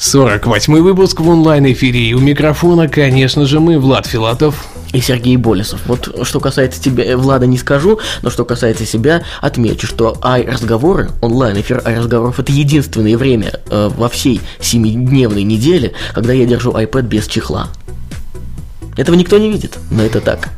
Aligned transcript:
48 0.00 0.80
выпуск 0.80 1.20
в 1.20 1.28
онлайн-эфире. 1.28 2.00
И 2.00 2.14
у 2.14 2.20
микрофона, 2.20 2.88
конечно 2.88 3.44
же, 3.44 3.60
мы, 3.60 3.78
Влад 3.78 4.06
Филатов. 4.06 4.66
и 4.94 5.00
Сергей 5.02 5.36
Болесов. 5.36 5.82
Вот 5.84 6.26
что 6.26 6.40
касается 6.40 6.82
тебя, 6.82 7.04
э, 7.04 7.16
Влада, 7.16 7.46
не 7.46 7.58
скажу, 7.58 8.00
но 8.22 8.30
что 8.30 8.46
касается 8.46 8.86
себя, 8.86 9.22
отмечу, 9.42 9.86
что 9.86 10.16
ай-разговоры, 10.22 11.10
онлайн-эфир 11.20 11.82
ай-разговоров, 11.84 12.40
это 12.40 12.50
единственное 12.50 13.16
время 13.18 13.52
э, 13.68 13.90
во 13.94 14.08
всей 14.08 14.40
семидневной 14.58 15.42
неделе, 15.42 15.92
когда 16.14 16.32
я 16.32 16.46
держу 16.46 16.72
iPad 16.72 17.02
без 17.02 17.26
чехла. 17.26 17.68
Этого 18.96 19.16
никто 19.16 19.36
не 19.36 19.50
видит, 19.50 19.78
но 19.90 20.02
это 20.02 20.22
так. 20.22 20.48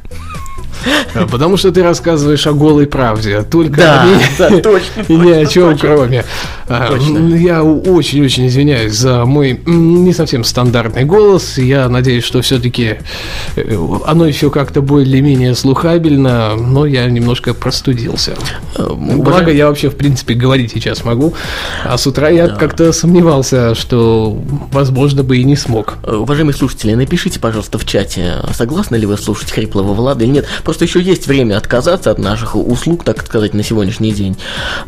А, 1.14 1.26
Потому 1.26 1.56
что 1.56 1.72
ты 1.72 1.82
рассказываешь 1.82 2.46
о 2.46 2.52
голой 2.52 2.86
правде. 2.86 3.42
Только 3.42 3.76
Да, 3.76 4.02
о 4.02 4.06
ней 4.06 4.16
да, 4.38 4.48
точно, 4.60 5.02
И 5.08 5.16
ни 5.16 5.30
о 5.30 5.44
точно, 5.44 5.52
чем 5.52 5.72
точно. 5.72 5.88
кроме. 5.88 6.24
А, 6.72 6.88
Точно. 6.88 7.34
Я 7.34 7.62
очень-очень 7.62 8.46
извиняюсь 8.46 8.94
за 8.94 9.24
мой 9.26 9.60
не 9.66 10.12
совсем 10.12 10.42
стандартный 10.42 11.04
голос. 11.04 11.58
Я 11.58 11.88
надеюсь, 11.88 12.24
что 12.24 12.40
все-таки 12.40 12.96
оно 14.06 14.26
еще 14.26 14.50
как-то 14.50 14.80
более-менее 14.80 15.54
слухабельно, 15.54 16.56
но 16.56 16.86
я 16.86 17.06
немножко 17.06 17.52
простудился. 17.52 18.34
Э, 18.76 18.88
Благо, 18.92 19.52
я 19.52 19.68
вообще, 19.68 19.90
в 19.90 19.96
принципе, 19.96 20.34
говорить 20.34 20.72
сейчас 20.72 21.04
могу. 21.04 21.34
А 21.84 21.98
с 21.98 22.06
утра 22.06 22.30
я 22.30 22.48
как-то 22.48 22.92
сомневался, 22.92 23.74
что, 23.74 24.40
возможно, 24.72 25.22
бы 25.22 25.36
и 25.36 25.44
не 25.44 25.56
смог. 25.56 25.98
Э, 26.04 26.14
Уважаемые 26.14 26.54
слушатели, 26.54 26.94
напишите, 26.94 27.38
пожалуйста, 27.38 27.78
в 27.78 27.84
чате, 27.84 28.36
согласны 28.54 28.96
ли 28.96 29.06
вы 29.06 29.18
слушать 29.18 29.50
хриплого 29.50 29.92
Влада 29.92 30.24
или 30.24 30.30
нет. 30.30 30.46
Просто 30.64 30.84
еще 30.84 31.00
есть 31.02 31.26
время 31.26 31.58
отказаться 31.58 32.10
от 32.10 32.18
наших 32.18 32.56
услуг, 32.56 33.04
так 33.04 33.24
сказать, 33.26 33.52
на 33.54 33.62
сегодняшний 33.62 34.12
день. 34.12 34.36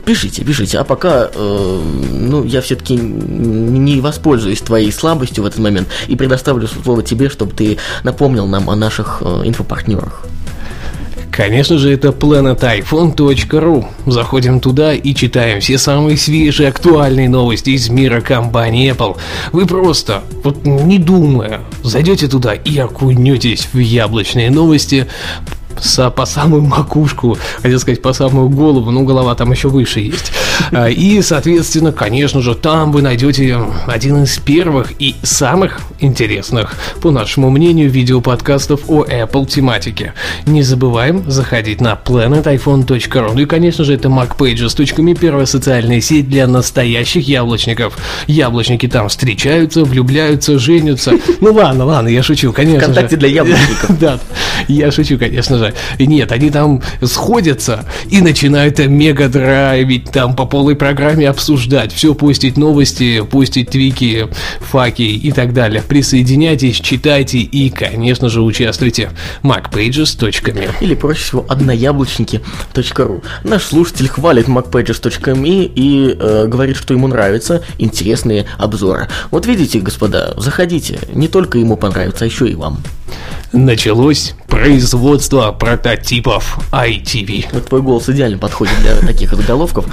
Пишите, 0.05 0.45
пишите. 0.45 0.79
А 0.79 0.85
пока, 0.85 1.29
э, 1.35 1.74
ну, 1.81 2.45
я 2.45 2.61
все-таки 2.61 2.97
не 2.97 4.01
воспользуюсь 4.01 4.61
твоей 4.61 4.93
слабостью 4.93 5.45
в 5.45 5.47
этот 5.47 5.61
момент 5.61 5.89
и 6.09 6.17
предоставлю 6.17 6.67
слово 6.67 7.03
тебе, 7.03 7.29
чтобы 7.29 7.53
ты 7.53 7.79
напомнил 8.03 8.47
нам 8.47 8.71
о 8.71 8.77
наших 8.77 9.23
э, 9.25 9.43
инфопартнерах. 9.45 10.27
Конечно 11.37 11.79
же, 11.79 11.93
это 11.93 12.09
planetiphone.ru. 12.09 13.87
Заходим 14.07 14.61
туда 14.61 14.95
и 14.95 15.15
читаем 15.15 15.61
все 15.61 15.79
самые 15.79 16.17
свежие, 16.17 16.69
актуальные 16.69 17.29
новости 17.29 17.71
из 17.71 17.89
мира 17.89 18.21
компании 18.21 18.93
Apple. 18.93 19.17
Вы 19.51 19.67
просто, 19.67 20.23
вот 20.45 20.65
не 20.65 21.01
думая, 21.01 21.63
зайдете 21.83 22.29
туда 22.29 22.55
и 22.55 22.79
окунетесь 22.79 23.69
в 23.73 23.79
яблочные 23.79 24.49
новости 24.53 25.09
со- 25.81 26.11
по 26.11 26.27
самую 26.27 26.63
макушку, 26.63 27.37
хотел 27.63 27.79
сказать, 27.79 28.03
по 28.03 28.13
самую 28.13 28.49
голову, 28.49 28.91
но 28.91 29.03
голова 29.03 29.35
там 29.35 29.53
еще 29.53 29.69
выше 29.69 30.01
есть. 30.01 30.33
А, 30.73 30.89
И, 30.89 31.21
соответственно, 31.23 31.93
конечно 31.93 32.41
же, 32.41 32.55
там 32.55 32.93
вы 32.93 33.03
найдете 33.03 33.59
один 33.87 34.23
из 34.25 34.39
первых 34.39 34.93
и 34.99 35.15
самых 35.23 35.81
интересных, 36.01 36.75
по 37.01 37.11
нашему 37.11 37.51
мнению, 37.51 37.91
видеоподкастов 37.91 38.83
о 38.89 39.05
Apple 39.05 39.47
тематике. 39.47 40.13
Не 40.47 40.63
забываем 40.63 41.25
заходить 41.31 41.81
на 41.81 41.99
planetiphone.ru. 42.05 43.33
Ну 43.35 43.41
и, 43.41 43.47
конечно 43.47 43.85
же, 43.85 43.95
это 43.95 44.09
macpages.me, 44.09 45.15
первая 45.19 45.47
социальная 45.47 46.01
сеть 46.01 46.29
для 46.29 46.47
настоящих 46.47 47.27
яблочников. 47.29 47.97
Яблочники 48.27 48.87
там 48.89 49.09
встречаются, 49.09 49.85
влюбляются, 49.85 50.59
женятся. 50.59 51.13
Ну 51.41 51.53
ладно, 51.53 51.85
ладно, 51.85 52.09
я 52.09 52.23
шучу, 52.23 52.53
конечно 52.53 52.81
же. 52.81 52.93
Вконтакте 52.93 53.17
для 53.17 53.29
яблочников. 53.29 53.99
Да, 54.05 54.19
я 54.69 54.91
шучу, 54.91 55.19
конечно 55.19 55.59
же. 55.59 55.64
Нет, 55.99 56.33
они 56.33 56.51
там 56.51 56.83
сходятся 57.03 57.85
и 58.11 58.21
начинают 58.21 58.79
мега 58.79 59.29
драйвить, 59.29 60.11
там 60.11 60.35
по 60.35 60.47
полной 60.47 60.77
программе 60.77 61.29
обсуждать, 61.29 61.93
все 61.93 62.15
пустить 62.15 62.57
новости, 62.57 63.23
пустить 63.23 63.71
твики, 63.71 64.29
факи 64.61 65.03
и 65.03 65.33
так 65.33 65.53
далее. 65.53 65.83
Присоединяйтесь, 65.83 66.77
читайте 66.77 67.39
и, 67.39 67.71
конечно 67.71 68.29
же, 68.29 68.43
участвуйте. 68.43 69.11
macpages.me 69.43 70.71
Или 70.81 70.95
проще 70.95 71.23
всего 71.23 71.47
однояблочники.ру. 71.49 73.23
Наш 73.45 73.63
слушатель 73.63 74.09
хвалит 74.09 74.49
macpages.me 74.49 75.73
и 75.75 76.17
э, 76.19 76.47
говорит, 76.47 76.77
что 76.77 76.95
ему 76.95 77.09
нравятся 77.09 77.63
интересные 77.79 78.47
обзоры. 78.59 79.09
Вот 79.31 79.47
видите, 79.47 79.81
господа, 79.81 80.35
заходите. 80.37 80.99
Не 81.13 81.29
только 81.29 81.59
ему 81.59 81.77
понравится, 81.77 82.25
а 82.25 82.27
еще 82.27 82.49
и 82.49 82.55
вам. 82.55 82.83
Началось 83.53 84.35
производство 84.55 85.51
прототипов 85.51 86.59
ITV. 86.71 87.47
Вот 87.53 87.67
твой 87.67 87.83
голос 87.83 88.09
идеально 88.09 88.39
подходит 88.39 88.75
для 88.83 88.95
таких 89.05 89.35
заголовков. 89.35 89.85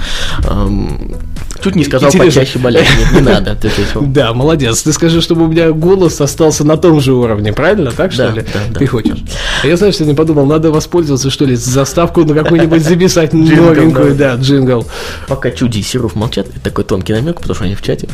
Эм, 0.48 1.16
чуть 1.62 1.74
не 1.74 1.82
сказал 1.84 2.10
Интересно. 2.10 2.40
почаще 2.40 2.58
болеть. 2.60 2.86
Нет, 2.96 3.12
не 3.12 3.20
надо. 3.22 3.58
Да, 4.02 4.32
молодец. 4.32 4.82
Ты 4.82 4.92
скажи, 4.92 5.20
чтобы 5.20 5.44
у 5.44 5.48
меня 5.48 5.72
голос 5.72 6.20
остался 6.20 6.62
на 6.64 6.76
том 6.76 7.00
же 7.00 7.12
уровне, 7.12 7.52
правильно? 7.52 7.90
Так 7.90 8.12
что 8.12 8.28
Да, 8.28 8.34
ли? 8.34 8.42
да, 8.42 8.60
да. 8.70 8.78
Ты 8.78 8.86
хочешь? 8.86 9.18
А 9.64 9.66
я, 9.66 9.76
знаешь, 9.76 9.96
сегодня 9.96 10.14
подумал, 10.14 10.46
надо 10.46 10.70
воспользоваться, 10.70 11.28
что 11.30 11.44
ли, 11.44 11.56
заставку 11.56 12.24
на 12.24 12.32
какую-нибудь 12.34 12.82
записать 12.84 13.32
новенькую, 13.32 14.14
да, 14.14 14.36
джингл. 14.36 14.86
Пока 15.26 15.50
Чуди 15.50 15.78
и 15.78 15.82
Серов 15.82 16.14
молчат, 16.14 16.46
это 16.48 16.60
такой 16.60 16.84
тонкий 16.84 17.14
намек, 17.14 17.38
потому 17.40 17.56
что 17.56 17.64
они 17.64 17.74
в 17.74 17.82
чате. 17.82 18.08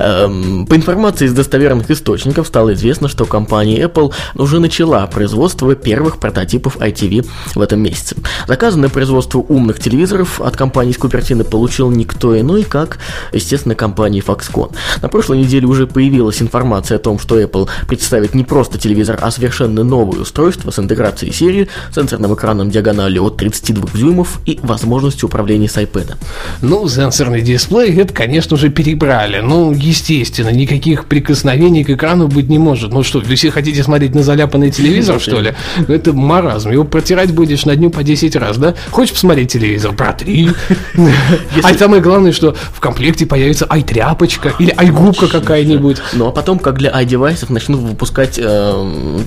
Эм, 0.00 0.66
по 0.66 0.74
информации 0.74 1.26
из 1.26 1.32
достоверных 1.32 1.88
источников 1.92 2.48
стало 2.48 2.74
известно, 2.74 3.06
что 3.06 3.24
компания 3.24 3.80
Apple 3.84 4.12
уже 4.34 4.58
начала 4.58 5.06
производство 5.06 5.74
первых 5.92 6.16
прототипов 6.16 6.78
ITV 6.78 7.28
в 7.54 7.60
этом 7.60 7.80
месяце. 7.80 8.16
Заказы 8.48 8.78
на 8.78 8.88
производство 8.88 9.40
умных 9.40 9.78
телевизоров 9.78 10.40
от 10.40 10.56
компании 10.56 10.92
из 10.92 10.96
Купертино 10.96 11.44
получил 11.44 11.90
никто 11.90 12.40
иной, 12.40 12.62
как, 12.62 12.98
естественно, 13.34 13.74
компания 13.74 14.20
Foxconn. 14.20 14.74
На 15.02 15.08
прошлой 15.10 15.40
неделе 15.40 15.66
уже 15.66 15.86
появилась 15.86 16.40
информация 16.40 16.96
о 16.96 16.98
том, 16.98 17.18
что 17.18 17.38
Apple 17.38 17.68
представит 17.86 18.34
не 18.34 18.42
просто 18.42 18.78
телевизор, 18.78 19.18
а 19.20 19.30
совершенно 19.30 19.84
новое 19.84 20.20
устройство 20.20 20.70
с 20.70 20.78
интеграцией 20.78 21.30
серии, 21.30 21.68
сенсорным 21.94 22.34
экраном 22.34 22.70
диагональю 22.70 23.24
от 23.24 23.36
32 23.36 23.90
дюймов 23.92 24.40
и 24.46 24.58
возможностью 24.62 25.28
управления 25.28 25.68
с 25.68 25.76
iPad. 25.76 26.14
Ну, 26.62 26.88
сенсорный 26.88 27.42
дисплей, 27.42 27.94
это, 28.00 28.14
конечно 28.14 28.56
же, 28.56 28.70
перебрали. 28.70 29.40
Ну, 29.40 29.72
естественно, 29.72 30.48
никаких 30.48 31.04
прикосновений 31.04 31.84
к 31.84 31.90
экрану 31.90 32.28
быть 32.28 32.48
не 32.48 32.58
может. 32.58 32.94
Ну 32.94 33.02
что, 33.02 33.20
вы 33.20 33.34
все 33.34 33.50
хотите 33.50 33.82
смотреть 33.82 34.14
на 34.14 34.22
заляпанный 34.22 34.70
телевизор, 34.70 35.20
что 35.20 35.38
ли? 35.38 35.52
Это 35.88 36.12
маразм. 36.12 36.70
Его 36.70 36.84
протирать 36.84 37.32
будешь 37.32 37.64
на 37.64 37.76
дню 37.76 37.90
по 37.90 38.02
10 38.02 38.36
раз, 38.36 38.56
да? 38.58 38.74
Хочешь 38.90 39.14
посмотреть 39.14 39.52
телевизор? 39.52 39.92
Протри. 39.94 40.50
А 41.62 41.74
самое 41.74 42.02
главное, 42.02 42.32
что 42.32 42.54
в 42.72 42.80
комплекте 42.80 43.26
появится 43.26 43.66
ай-тряпочка 43.68 44.54
или 44.58 44.74
ай-губка 44.76 45.28
какая-нибудь. 45.28 45.98
Ну 46.14 46.26
а 46.26 46.30
потом, 46.32 46.58
как 46.58 46.76
для 46.78 46.90
i-девайсов, 47.00 47.50
начнут 47.50 47.80
выпускать 47.80 48.38
э, 48.38 49.20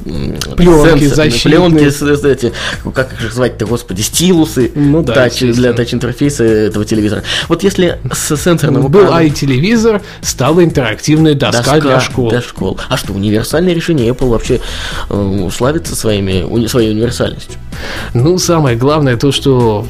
Пленки 0.55 1.05
защитные. 1.05 1.59
пленки, 1.59 2.27
эти, 2.27 2.53
как 2.93 3.13
их 3.13 3.33
звать-то, 3.33 3.65
господи, 3.65 4.01
стилусы 4.01 4.71
Ну 4.75 5.01
да, 5.01 5.13
тач, 5.13 5.33
естественно. 5.33 5.53
для 5.53 5.73
тач-интерфейса 5.73 6.43
этого 6.43 6.85
телевизора. 6.85 7.23
Вот 7.47 7.63
если 7.63 7.99
с 8.11 8.35
сенсорным 8.37 8.87
Был 8.87 9.11
ай-телевизор, 9.11 10.01
стала 10.21 10.63
интерактивная 10.63 11.33
доска, 11.33 11.79
для 11.79 11.99
школ. 11.99 12.29
Для 12.29 12.41
школ. 12.41 12.79
А 12.89 12.97
что, 12.97 13.13
универсальное 13.13 13.73
решение 13.73 14.09
Apple 14.09 14.29
вообще 14.29 14.61
э, 15.09 15.49
славится 15.55 15.95
своими, 15.95 16.34
уни- 16.43 16.67
своей 16.67 16.91
универсальностью. 16.91 17.59
Ну, 18.13 18.37
самое 18.37 18.77
главное 18.77 19.17
то, 19.17 19.31
что 19.31 19.85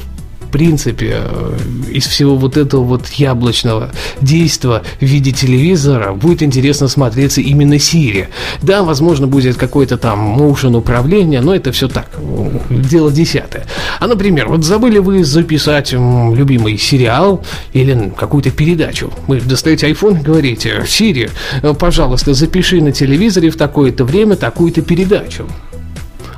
в 0.46 0.50
принципе, 0.50 1.16
э, 1.20 1.56
из 1.90 2.06
всего 2.06 2.36
вот 2.36 2.56
этого 2.56 2.84
вот 2.84 3.08
яблочного 3.08 3.90
действа 4.20 4.82
в 5.00 5.04
виде 5.04 5.32
телевизора 5.32 6.12
будет 6.12 6.42
интересно 6.42 6.88
смотреться 6.88 7.40
именно 7.40 7.74
Siri. 7.74 8.26
Да, 8.62 8.82
возможно, 8.82 9.26
будет 9.26 9.56
какой-то 9.56 9.96
там 9.98 10.40
motion 10.40 10.76
управление, 10.76 11.40
но 11.40 11.54
это 11.54 11.72
все 11.72 11.88
так, 11.88 12.08
э, 12.16 12.50
дело 12.70 13.10
десятое. 13.10 13.66
А, 13.98 14.06
например, 14.06 14.48
вот 14.48 14.64
забыли 14.64 14.98
вы 14.98 15.24
записать 15.24 15.92
любимый 15.92 16.78
сериал 16.78 17.44
или 17.72 18.12
какую-то 18.16 18.50
передачу. 18.50 19.12
Вы 19.26 19.40
достаете 19.40 19.90
iPhone 19.90 20.20
и 20.20 20.22
говорите, 20.22 20.84
Siri, 20.86 21.30
э, 21.62 21.74
пожалуйста, 21.74 22.34
запиши 22.34 22.80
на 22.80 22.92
телевизоре 22.92 23.50
в 23.50 23.56
такое-то 23.56 24.04
время 24.04 24.36
такую-то 24.36 24.82
передачу. 24.82 25.46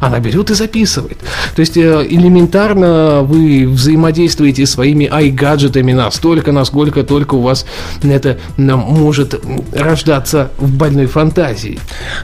Она 0.01 0.21
берет 0.21 0.51
и 0.51 0.55
записывает. 0.55 1.19
То 1.55 1.61
есть 1.61 1.77
э, 1.77 2.07
элементарно 2.09 3.23
вы 3.23 3.67
взаимодействуете 3.67 4.67
своими 4.67 5.05
i-гаджетами 5.05 5.93
настолько, 5.93 6.53
насколько 6.53 7.03
только 7.03 7.35
у 7.35 7.41
вас 7.41 7.67
это 8.03 8.39
может 8.57 9.41
рождаться 9.73 10.51
в 10.59 10.71
больной 10.71 11.07
фантазии. 11.07 11.79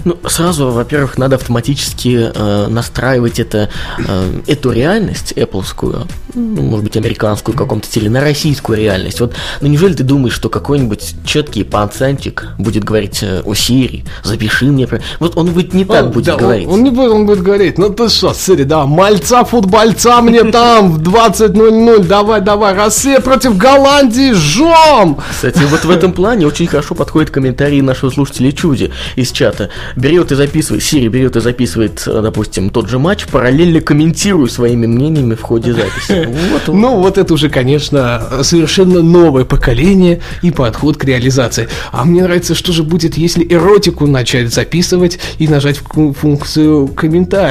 Ну, 0.04 0.18
сразу, 0.26 0.70
во-первых, 0.70 1.18
надо 1.18 1.36
автоматически 1.36 2.30
э, 2.34 2.66
настраивать 2.68 3.38
это, 3.40 3.70
э, 3.98 4.40
эту 4.46 4.70
реальность 4.70 5.32
Appleскую, 5.36 6.06
ну, 6.34 6.62
может 6.62 6.84
быть, 6.84 6.96
американскую 6.96 7.54
в 7.54 7.58
каком-то 7.58 7.86
стиле, 7.86 8.10
на 8.10 8.20
российскую 8.20 8.78
реальность. 8.78 9.20
Вот, 9.20 9.34
ну 9.60 9.68
неужели 9.68 9.94
ты 9.94 10.02
думаешь, 10.02 10.34
что 10.34 10.48
какой-нибудь 10.48 11.14
четкий 11.24 11.64
пацанчик 11.64 12.48
будет 12.58 12.84
говорить 12.84 13.22
э, 13.22 13.42
о 13.44 13.54
Сири, 13.54 14.04
запиши 14.22 14.66
мне... 14.66 14.88
Вот 15.18 15.36
он 15.36 15.50
будет 15.52 15.74
не 15.74 15.84
так 15.84 16.06
он, 16.06 16.10
будет 16.12 16.26
да, 16.26 16.36
говорить. 16.36 16.66
Он, 16.66 16.74
он 16.74 16.82
не 16.82 16.90
будет, 16.90 17.10
он 17.10 17.26
будет 17.26 17.42
говорить, 17.42 17.63
ну 17.76 17.90
ты 17.90 18.08
что, 18.08 18.32
Сири, 18.34 18.64
да, 18.64 18.86
мальца, 18.86 19.44
футбольца 19.44 20.20
мне 20.20 20.44
там 20.44 20.92
в 20.92 21.00
20.00, 21.00 22.04
давай, 22.04 22.40
давай, 22.40 22.74
Россия 22.74 23.20
против 23.20 23.56
Голландии, 23.56 24.32
жжем! 24.32 25.18
Кстати, 25.30 25.62
вот 25.70 25.84
в 25.84 25.90
этом 25.90 26.12
плане 26.12 26.46
очень 26.46 26.66
хорошо 26.66 26.94
подходит 26.94 27.30
комментарий 27.30 27.80
нашего 27.80 28.10
слушателя 28.10 28.52
Чуди 28.52 28.92
из 29.16 29.32
чата. 29.32 29.70
Берет 29.96 30.32
и 30.32 30.34
записывает, 30.34 30.82
Сири 30.82 31.08
берет 31.08 31.36
и 31.36 31.40
записывает, 31.40 32.02
э, 32.06 32.20
допустим, 32.22 32.70
тот 32.70 32.88
же 32.88 32.98
матч, 32.98 33.26
параллельно 33.26 33.80
комментируя 33.80 34.48
своими 34.48 34.86
мнениями 34.86 35.34
в 35.34 35.42
ходе 35.42 35.72
записи. 35.72 36.28
Вот, 36.52 36.74
ну, 36.74 36.96
вот 36.96 37.18
это 37.18 37.32
уже, 37.34 37.48
конечно, 37.48 38.42
совершенно 38.42 39.02
новое 39.02 39.44
поколение 39.44 40.20
и 40.42 40.50
подход 40.50 40.96
к 40.96 41.04
реализации. 41.04 41.68
А 41.92 42.04
мне 42.04 42.22
нравится, 42.22 42.54
что 42.54 42.72
же 42.72 42.82
будет, 42.82 43.16
если 43.16 43.46
эротику 43.48 44.06
начать 44.06 44.52
записывать 44.52 45.18
и 45.38 45.48
нажать 45.48 45.78
функцию 45.78 46.88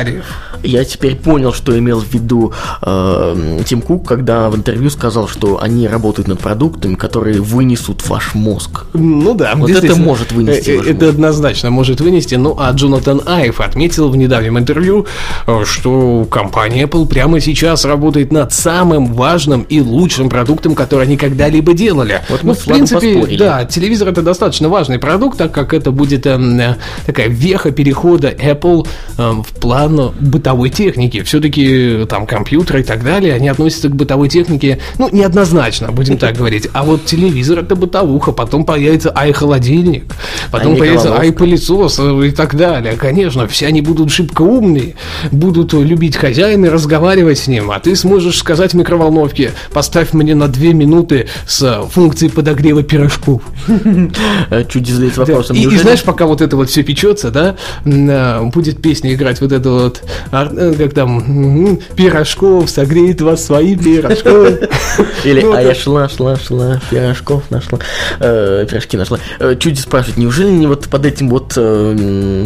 комментариев. 0.04 0.26
Я 0.64 0.86
теперь 0.86 1.16
понял, 1.16 1.54
что 1.54 1.78
имел 1.78 2.00
в 2.00 2.14
виду 2.14 2.54
э, 2.82 3.60
Тим 3.66 3.82
Кук, 3.82 4.08
когда 4.08 4.50
в 4.50 4.56
интервью 4.56 4.90
сказал, 4.90 5.28
что 5.28 5.62
они 5.62 5.88
работают 5.88 6.28
над 6.28 6.40
продуктами, 6.40 6.96
которые 6.96 7.42
вынесут 7.42 8.08
ваш 8.08 8.34
мозг. 8.34 8.86
Ну 8.94 9.34
да, 9.34 9.54
вот 9.56 9.70
это 9.70 9.96
может 9.96 10.32
вынести. 10.32 10.70
Э, 10.70 10.82
это 10.82 11.06
мозг. 11.06 11.16
однозначно 11.16 11.70
может 11.70 12.02
вынести. 12.02 12.36
Ну 12.36 12.56
а 12.58 12.72
Джонатан 12.72 13.22
Айв 13.26 13.60
отметил 13.60 14.10
в 14.10 14.16
недавнем 14.16 14.58
интервью, 14.58 15.06
э, 15.48 15.64
что 15.66 16.26
компания 16.30 16.84
Apple 16.84 17.08
прямо 17.08 17.40
сейчас 17.40 17.86
работает 17.86 18.32
над 18.32 18.54
самым 18.54 19.14
важным 19.14 19.64
и 19.64 19.82
лучшим 19.82 20.30
продуктом, 20.30 20.76
который 20.76 21.04
они 21.04 21.18
когда-либо 21.18 21.74
делали. 21.74 22.22
Вот 22.30 22.44
мы 22.44 22.50
ну, 22.50 22.54
в 22.54 22.64
принципе, 22.64 23.14
поспорили. 23.16 23.38
да, 23.38 23.66
телевизор 23.66 24.08
это 24.10 24.22
достаточно 24.22 24.70
важный 24.70 25.00
продукт, 25.00 25.38
так 25.38 25.52
как 25.52 25.74
это 25.74 25.92
будет 25.92 26.26
э, 26.26 26.78
такая 27.06 27.28
веха 27.28 27.72
перехода 27.72 28.30
Apple 28.30 28.88
э, 29.18 29.32
в 29.42 29.60
план 29.60 29.93
бытовой 30.20 30.70
техники. 30.70 31.24
Все-таки 31.24 32.06
там 32.10 32.26
компьютеры 32.26 32.82
и 32.82 32.84
так 32.84 33.04
далее, 33.04 33.34
они 33.34 33.48
относятся 33.48 33.90
к 33.90 33.96
бытовой 33.96 34.30
технике, 34.30 34.80
ну, 34.98 35.10
неоднозначно, 35.12 35.92
будем 35.92 36.18
так 36.18 36.36
говорить. 36.36 36.68
А 36.74 36.84
вот 36.84 37.06
телевизор 37.06 37.60
это 37.60 37.76
бытовуха, 37.76 38.32
потом 38.32 38.66
появится 38.66 39.12
ай-холодильник, 39.16 40.06
потом 40.52 40.74
а 40.74 40.78
появится 40.78 41.18
ай-пылесос 41.18 42.00
и 42.00 42.32
так 42.32 42.56
далее. 42.56 42.94
Конечно, 42.94 43.48
все 43.48 43.68
они 43.68 43.82
будут 43.82 44.12
шибко 44.12 44.42
умные, 44.42 44.96
будут 45.32 45.74
любить 45.74 46.16
хозяина 46.16 46.68
и 46.68 46.70
разговаривать 46.70 47.40
с 47.40 47.48
ним, 47.48 47.72
а 47.72 47.80
ты 47.80 47.96
сможешь 47.96 48.38
сказать 48.38 48.74
микроволновке, 48.74 49.52
поставь 49.74 50.14
мне 50.14 50.36
на 50.36 50.48
две 50.48 50.74
минуты 50.74 51.28
с 51.48 51.84
функцией 51.92 52.32
подогрева 52.32 52.84
пирожков. 52.84 53.42
Чуть 54.70 54.88
задает 54.88 55.18
вопросом. 55.18 55.56
И, 55.56 55.64
и 55.64 55.78
знаешь, 55.78 56.04
пока 56.04 56.26
вот 56.26 56.42
это 56.42 56.56
вот 56.56 56.70
все 56.70 56.84
печется, 56.84 57.32
да, 57.32 57.56
э, 57.86 58.44
будет 58.46 58.82
песня 58.82 59.14
играть 59.14 59.42
вот 59.42 59.52
это 59.52 59.83
вот, 59.84 60.04
э, 60.32 60.74
как 60.78 60.94
там, 60.94 61.78
пирожков, 61.96 62.70
согреет 62.70 63.22
вас 63.22 63.46
свои 63.46 63.76
пирожков. 63.76 64.60
Или, 65.24 65.42
ну, 65.42 65.54
а 65.54 65.62
я 65.62 65.76
шла, 65.76 66.10
шла, 66.10 66.36
шла, 66.38 66.82
пирожков 66.90 67.44
нашла, 67.50 67.80
э, 68.20 68.66
пирожки 68.70 68.98
нашла. 68.98 69.20
Чуть 69.60 69.80
спрашивает, 69.80 70.18
неужели 70.18 70.50
не 70.50 70.68
вот 70.68 70.88
под 70.88 71.06
этим 71.06 71.30
вот 71.30 71.54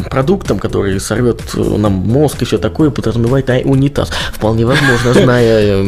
продуктом, 0.10 0.60
который 0.60 1.00
сорвет 1.00 1.42
нам 1.56 1.94
мозг, 1.94 2.42
еще 2.42 2.57
такое, 2.57 2.89
подразумевает 2.89 3.50
унитаз? 3.66 4.12
Вполне 4.34 4.66
возможно, 4.66 5.13
зная... 5.13 5.78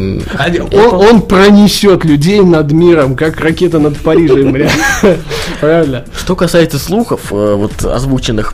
Он, 0.71 0.93
он 0.93 1.21
пронесет 1.21 2.05
людей 2.05 2.41
над 2.41 2.71
миром, 2.71 3.15
как 3.15 3.39
ракета 3.39 3.79
над 3.79 3.97
Парижем, 3.97 4.55
Правильно. 5.59 6.05
Что 6.17 6.35
касается 6.35 6.79
слухов, 6.79 7.31
э, 7.31 7.55
вот 7.55 7.83
озвученных 7.83 8.53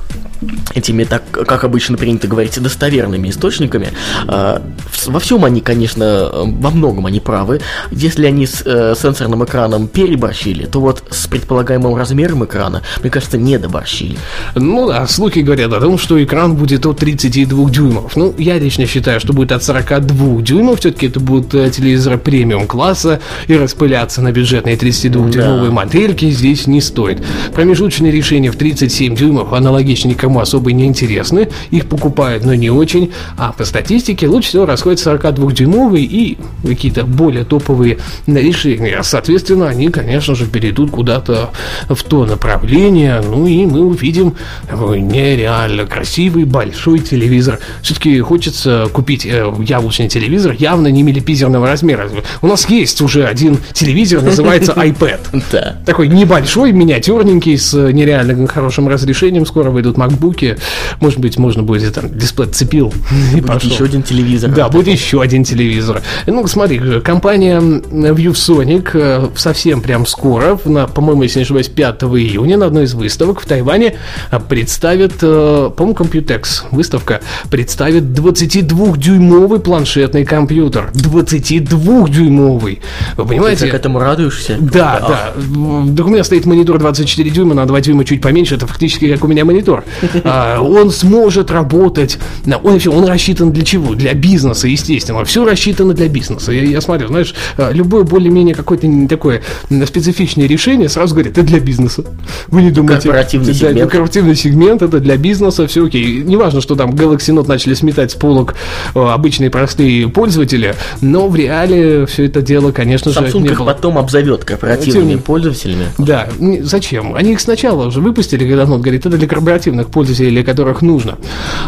этими, 0.74 1.04
так 1.04 1.24
как 1.32 1.64
обычно 1.64 1.98
принято 1.98 2.28
говорить, 2.28 2.62
достоверными 2.62 3.30
источниками. 3.30 3.90
А, 4.28 4.62
во 5.06 5.20
всем 5.20 5.46
они, 5.46 5.62
конечно, 5.62 6.32
во 6.34 6.70
многом 6.70 7.06
они 7.06 7.20
правы. 7.20 7.62
Если 7.92 8.26
они 8.26 8.48
с 8.48 8.64
э, 8.66 8.96
сенсорным 9.00 9.44
экраном 9.44 9.88
переборщили, 9.88 10.66
то 10.66 10.80
вот 10.80 11.04
с 11.10 11.28
предполагаемым 11.28 11.96
размером 11.96 12.46
экрана, 12.46 12.82
мне 13.02 13.10
кажется, 13.10 13.38
не 13.38 13.58
доборщили. 13.58 14.18
Ну 14.56 14.88
да, 14.88 15.08
слухи 15.08 15.40
говорят 15.40 15.74
о 15.74 15.80
том, 15.80 15.98
что 15.98 16.22
экран 16.24 16.56
будет 16.56 16.86
от 16.86 17.00
32 17.00 17.70
дюймов. 17.70 18.16
Ну, 18.16 18.34
я 18.38 18.58
лично 18.58 18.86
считаю, 18.86 19.20
что 19.20 19.34
будет 19.34 19.52
от 19.52 19.64
42 19.64 20.42
дюймов. 20.42 20.80
Все-таки 20.80 21.08
это 21.08 21.20
будут 21.20 21.54
э, 21.54 21.70
телевизоры 21.70 22.18
премиум 22.18 22.68
класса, 22.68 23.20
и 23.48 23.56
распыляться 23.56 24.22
на 24.22 24.32
бюджетные 24.32 24.76
32-дюймовые 24.76 25.68
да. 25.68 25.72
модельки 25.72 26.30
здесь 26.30 26.68
не 26.68 26.82
стоит. 26.82 27.24
Промежуточные 27.54 28.12
решения 28.12 28.52
в 28.52 28.56
37 28.56 29.16
дюймов 29.16 29.54
аналогичны 29.54 30.14
никому 30.26 30.40
особо 30.40 30.72
не 30.72 30.86
интересны, 30.86 31.50
их 31.70 31.86
покупают, 31.86 32.46
но 32.46 32.56
не 32.56 32.72
очень, 32.72 33.12
а 33.38 33.52
по 33.52 33.64
статистике 33.64 34.28
лучше 34.28 34.50
всего 34.50 34.66
расходятся 34.66 35.12
42-дюймовые 35.14 36.04
и 36.04 36.38
какие-то 36.66 37.04
более 37.04 37.44
топовые 37.44 38.00
решения. 38.26 39.04
Соответственно, 39.04 39.68
они, 39.68 39.90
конечно 39.90 40.34
же, 40.34 40.48
перейдут 40.48 40.90
куда-то 40.90 41.52
в 41.88 42.02
то 42.04 42.26
направление, 42.26 43.22
ну 43.22 43.46
и 43.46 43.68
мы 43.68 43.86
увидим 43.86 44.36
нереально 44.72 45.86
красивый 45.86 46.46
большой 46.46 47.00
телевизор. 47.00 47.60
Все-таки 47.84 48.20
хочется 48.22 48.88
купить 48.92 49.28
э, 49.28 49.54
яблочный 49.60 50.08
телевизор, 50.08 50.56
явно 50.58 50.88
не 50.88 51.04
милипизерного 51.04 51.68
размера. 51.68 52.10
У 52.42 52.48
нас 52.48 52.68
есть 52.68 53.00
уже 53.02 53.26
один 53.26 53.60
телевизор, 53.74 54.24
называется 54.24 54.72
iPad. 54.76 55.84
Такой 55.86 56.08
небольшой, 56.08 56.72
миниатюрненький, 56.72 57.60
с 57.60 57.74
нереально 57.74 58.48
хорошим 58.48 58.88
разрешением. 58.88 59.46
Скоро 59.46 59.70
выйдут 59.76 59.98
MacBook 59.98 60.15
ноутбуке, 60.16 60.58
может 61.00 61.20
быть, 61.20 61.38
можно 61.38 61.64
будет 61.64 61.94
там 61.94 62.10
дисплей 62.18 62.48
цепил 62.48 62.94
и 63.34 63.42
будет 63.42 63.48
пошел. 63.48 63.70
еще 63.70 63.84
один 63.86 64.04
телевизор. 64.04 64.52
Да, 64.52 64.70
будет 64.70 64.88
еще 64.88 65.22
один 65.22 65.44
телевизор. 65.44 66.02
Ну, 66.26 66.46
смотри, 66.48 67.02
компания 67.02 67.60
ViewSonic 67.60 68.90
э, 68.94 69.28
совсем 69.36 69.82
прям 69.82 70.06
скоро, 70.06 70.60
на, 70.66 70.88
по-моему, 70.88 71.24
если 71.24 71.40
не 71.40 71.44
ошибаюсь, 71.44 71.68
5 71.68 72.04
июня 72.04 72.58
на 72.58 72.68
одной 72.68 72.86
из 72.86 72.94
выставок 72.94 73.42
в 73.42 73.46
Тайване 73.46 73.96
э, 74.32 74.40
представит, 74.40 75.16
э, 75.22 75.72
по-моему, 75.76 75.98
Computex 75.98 76.64
выставка 76.72 77.22
представит 77.50 78.04
22-дюймовый 78.04 79.60
планшетный 79.60 80.26
компьютер. 80.26 80.92
22-дюймовый. 80.94 82.80
Вы 83.18 83.26
понимаете? 83.26 83.66
Ты 83.66 83.72
к 83.72 83.74
этому 83.74 84.00
радуешься? 84.00 84.58
Да, 84.60 85.00
да. 85.00 85.34
да. 85.36 86.04
У 86.04 86.10
меня 86.10 86.24
стоит 86.24 86.46
монитор 86.46 86.80
24 86.80 87.30
дюйма, 87.30 87.54
на 87.54 87.66
2 87.66 87.82
дюйма 87.82 88.06
чуть 88.06 88.22
поменьше. 88.22 88.56
Это 88.56 88.68
фактически 88.68 89.12
как 89.12 89.24
у 89.24 89.28
меня 89.28 89.46
монитор. 89.46 89.84
А, 90.28 90.60
он 90.60 90.92
сможет 90.92 91.52
работать. 91.52 92.18
Он, 92.46 92.80
он 92.88 93.06
рассчитан 93.06 93.52
для 93.52 93.64
чего? 93.64 93.94
Для 93.94 94.14
бизнеса, 94.14 94.68
естественно. 94.68 95.24
Все 95.24 95.46
рассчитано 95.46 95.94
для 95.94 96.08
бизнеса. 96.08 96.52
Я, 96.52 96.64
я 96.64 96.82
смотрю, 96.82 97.08
знаешь, 97.08 97.34
а, 97.58 97.72
любое 97.72 98.04
более-менее 98.04 98.56
какое-то 98.56 98.88
такое 99.08 99.42
специфичное 99.86 100.48
решение 100.48 100.90
сразу 100.90 101.14
говорит, 101.14 101.38
это 101.38 101.46
для 101.46 101.60
бизнеса. 101.60 102.04
Вы 102.48 102.64
не 102.64 102.72
думаете... 102.72 103.04
Корпоративный 103.04 103.54
да, 103.54 103.54
сегмент. 103.54 103.92
Корпоративный 103.92 104.36
сегмент, 104.36 104.82
это 104.82 105.00
для 105.00 105.18
бизнеса, 105.18 105.68
все 105.68 105.86
окей. 105.86 106.24
Неважно, 106.24 106.62
что 106.62 106.76
там 106.76 106.92
Galaxy 106.92 107.34
Note 107.34 107.48
начали 107.48 107.74
сметать 107.74 108.12
с 108.12 108.16
полок 108.16 108.56
а, 108.94 109.14
обычные 109.14 109.50
простые 109.50 110.08
пользователи, 110.10 110.76
но 111.02 111.28
в 111.28 111.36
реале 111.36 112.06
все 112.06 112.26
это 112.26 112.42
дело, 112.42 112.72
конечно 112.72 113.10
Samsung 113.10 113.32
же, 113.32 113.40
не 113.40 113.50
их 113.50 113.60
было. 113.60 113.68
потом 113.68 113.98
обзовет 113.98 114.44
корпоративными 114.44 115.18
пользователями. 115.18 115.86
Да, 115.98 116.30
зачем? 116.62 117.16
Они 117.16 117.34
их 117.34 117.42
сначала 117.42 117.88
уже 117.88 118.02
выпустили, 118.02 118.48
когда 118.48 118.64
Note 118.64 118.82
говорит, 118.82 119.06
это 119.06 119.18
для 119.18 119.28
корпоративных 119.28 119.90
пользователей, 119.96 120.32
для 120.32 120.44
которых 120.44 120.82
нужно. 120.82 121.18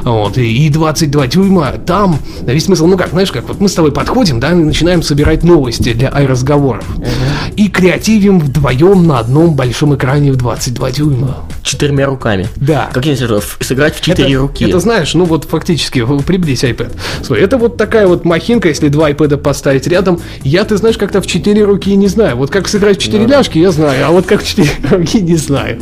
Вот, 0.03 0.37
и 0.37 0.69
22 0.69 1.27
дюйма, 1.27 1.71
там 1.85 2.19
весь 2.41 2.65
смысл, 2.65 2.87
ну 2.87 2.97
как, 2.97 3.11
знаешь, 3.11 3.31
как 3.31 3.47
вот 3.47 3.61
мы 3.61 3.69
с 3.69 3.73
тобой 3.73 3.93
подходим, 3.93 4.41
да, 4.41 4.51
и 4.51 4.55
начинаем 4.55 5.01
собирать 5.01 5.43
новости 5.43 5.93
для 5.93 6.09
разговоров 6.11 6.83
uh-huh. 6.97 7.53
И 7.55 7.69
креативим 7.69 8.39
вдвоем 8.39 9.07
на 9.07 9.19
одном 9.19 9.55
большом 9.55 9.95
экране 9.95 10.33
в 10.33 10.35
22 10.35 10.91
дюйма. 10.91 11.37
Четырьмя 11.63 12.05
руками. 12.05 12.47
Да. 12.57 12.89
Как 12.93 13.05
я 13.05 13.15
скажу, 13.15 13.39
сыграть 13.61 13.95
в 13.95 14.01
четыре 14.01 14.33
это, 14.33 14.41
руки. 14.41 14.65
Это 14.65 14.79
знаешь, 14.79 15.13
ну 15.13 15.23
вот 15.23 15.45
фактически, 15.45 16.05
приблизь 16.25 16.63
iPad. 16.65 16.91
Смотри, 17.23 17.43
это 17.45 17.57
вот 17.57 17.77
такая 17.77 18.07
вот 18.07 18.25
махинка, 18.25 18.67
если 18.67 18.89
два 18.89 19.09
iPad 19.09 19.37
поставить 19.37 19.87
рядом. 19.87 20.19
Я, 20.43 20.65
ты 20.65 20.75
знаешь, 20.75 20.97
как-то 20.97 21.21
в 21.21 21.27
четыре 21.27 21.63
руки 21.63 21.95
не 21.95 22.07
знаю. 22.07 22.35
Вот 22.35 22.51
как 22.51 22.67
сыграть 22.67 22.97
в 22.97 23.01
четыре 23.01 23.23
ну, 23.23 23.29
ляжки, 23.29 23.57
я 23.57 23.71
знаю, 23.71 24.05
а 24.05 24.11
вот 24.11 24.25
как 24.25 24.41
в 24.41 24.47
четыре 24.47 24.69
руки 24.91 25.21
не 25.21 25.35
знаю. 25.35 25.79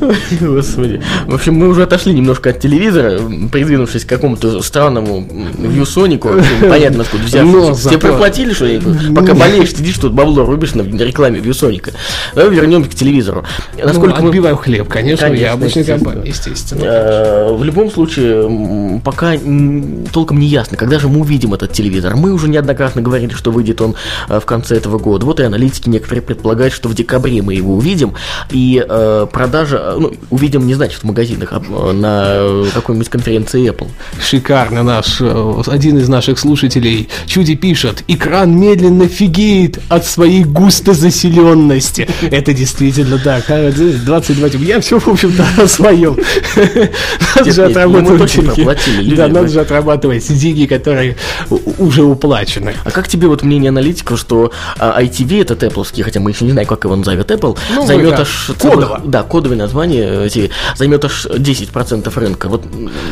Господи. 0.40 1.02
В 1.26 1.34
общем, 1.34 1.54
мы 1.54 1.68
уже 1.68 1.82
отошли 1.82 2.14
немножко 2.14 2.50
от 2.50 2.60
телевизора, 2.60 3.20
придвинувшись 3.50 4.04
к 4.04 4.08
какому-то 4.08 4.62
странному 4.62 5.26
Вьюсонику. 5.58 6.30
Понятно, 6.60 7.02
откуда 7.02 7.24
взявшись. 7.24 7.84
Тебе 7.84 7.98
проплатили, 7.98 8.52
что 8.52 8.66
пока 9.14 9.34
болеешь, 9.34 9.70
сидишь 9.70 9.98
тут 9.98 10.12
бабло 10.12 10.44
рубишь 10.44 10.74
на 10.74 10.82
рекламе 10.82 11.40
Вьюсоника. 11.40 11.92
Давай 12.34 12.54
вернемся 12.54 12.90
к 12.90 12.94
телевизору. 12.94 13.44
Насколько 13.82 14.20
ну, 14.22 14.28
отбиваем 14.28 14.56
хлеб, 14.56 14.88
конечно, 14.88 15.26
конечно 15.26 15.44
я 15.44 15.52
обычный 15.52 15.84
компания, 15.84 16.22
естественно. 16.26 16.82
Э, 16.84 17.52
в 17.54 17.64
любом 17.64 17.90
случае, 17.90 19.00
пока 19.04 19.34
толком 20.12 20.38
не 20.38 20.46
ясно, 20.46 20.76
когда 20.76 20.98
же 20.98 21.08
мы 21.08 21.20
увидим 21.20 21.54
этот 21.54 21.72
телевизор. 21.72 22.16
Мы 22.16 22.32
уже 22.32 22.48
неоднократно 22.48 23.02
говорили, 23.02 23.32
что 23.32 23.50
выйдет 23.50 23.80
он 23.80 23.94
э, 24.28 24.40
в 24.40 24.44
конце 24.44 24.76
этого 24.76 24.98
года. 24.98 25.26
Вот 25.26 25.40
и 25.40 25.42
аналитики 25.42 25.88
некоторые 25.88 26.22
предполагают, 26.22 26.74
что 26.74 26.88
в 26.88 26.94
декабре 26.94 27.42
мы 27.42 27.54
его 27.54 27.74
увидим. 27.74 28.14
И 28.50 28.84
э, 28.86 29.26
продажа, 29.32 29.89
ну, 29.98 30.12
увидим 30.30 30.66
не 30.66 30.74
значит 30.74 31.02
в 31.02 31.04
магазинах, 31.04 31.52
а 31.52 31.92
на 31.92 32.64
какой-нибудь 32.74 33.08
конференции 33.08 33.70
Apple. 33.70 33.88
Шикарно 34.20 34.82
наш, 34.82 35.20
один 35.66 35.98
из 35.98 36.08
наших 36.08 36.38
слушателей 36.38 37.08
Чуди 37.26 37.54
пишет, 37.54 38.04
экран 38.08 38.58
медленно 38.58 39.08
фигеет 39.08 39.78
от 39.88 40.06
своей 40.06 40.44
густозаселенности. 40.44 42.08
Это 42.30 42.52
действительно 42.52 43.18
так. 43.18 43.46
22 43.46 44.48
Я 44.60 44.80
все, 44.80 44.98
в 44.98 45.08
общем-то, 45.08 45.62
о 45.62 45.66
своем. 45.66 46.16
Надо 47.36 47.52
же 47.52 47.64
отрабатывать 47.64 49.16
Да, 49.16 49.28
надо 49.28 49.48
же 49.48 49.60
отрабатывать 49.60 50.26
деньги, 50.38 50.66
которые 50.66 51.16
уже 51.78 52.02
уплачены. 52.02 52.74
А 52.84 52.90
как 52.90 53.08
тебе 53.08 53.28
вот 53.28 53.42
мнение 53.42 53.70
аналитиков, 53.70 54.18
что 54.18 54.52
ITV, 54.78 55.42
этот 55.42 55.62
Apple, 55.62 56.02
хотя 56.02 56.20
мы 56.20 56.30
еще 56.30 56.44
не 56.44 56.52
знаем, 56.52 56.68
как 56.68 56.84
его 56.84 56.96
назовет 56.96 57.30
Apple, 57.30 57.58
ну, 57.74 57.86
займет 57.86 58.18
аж... 58.18 58.50
Кодово. 58.58 59.00
Да, 59.04 59.22
кодовое 59.22 59.58
название 59.58 59.79
ITV, 59.82 60.50
займет 60.76 61.04
аж 61.04 61.26
10% 61.26 62.18
рынка. 62.18 62.48
Вот, 62.48 62.64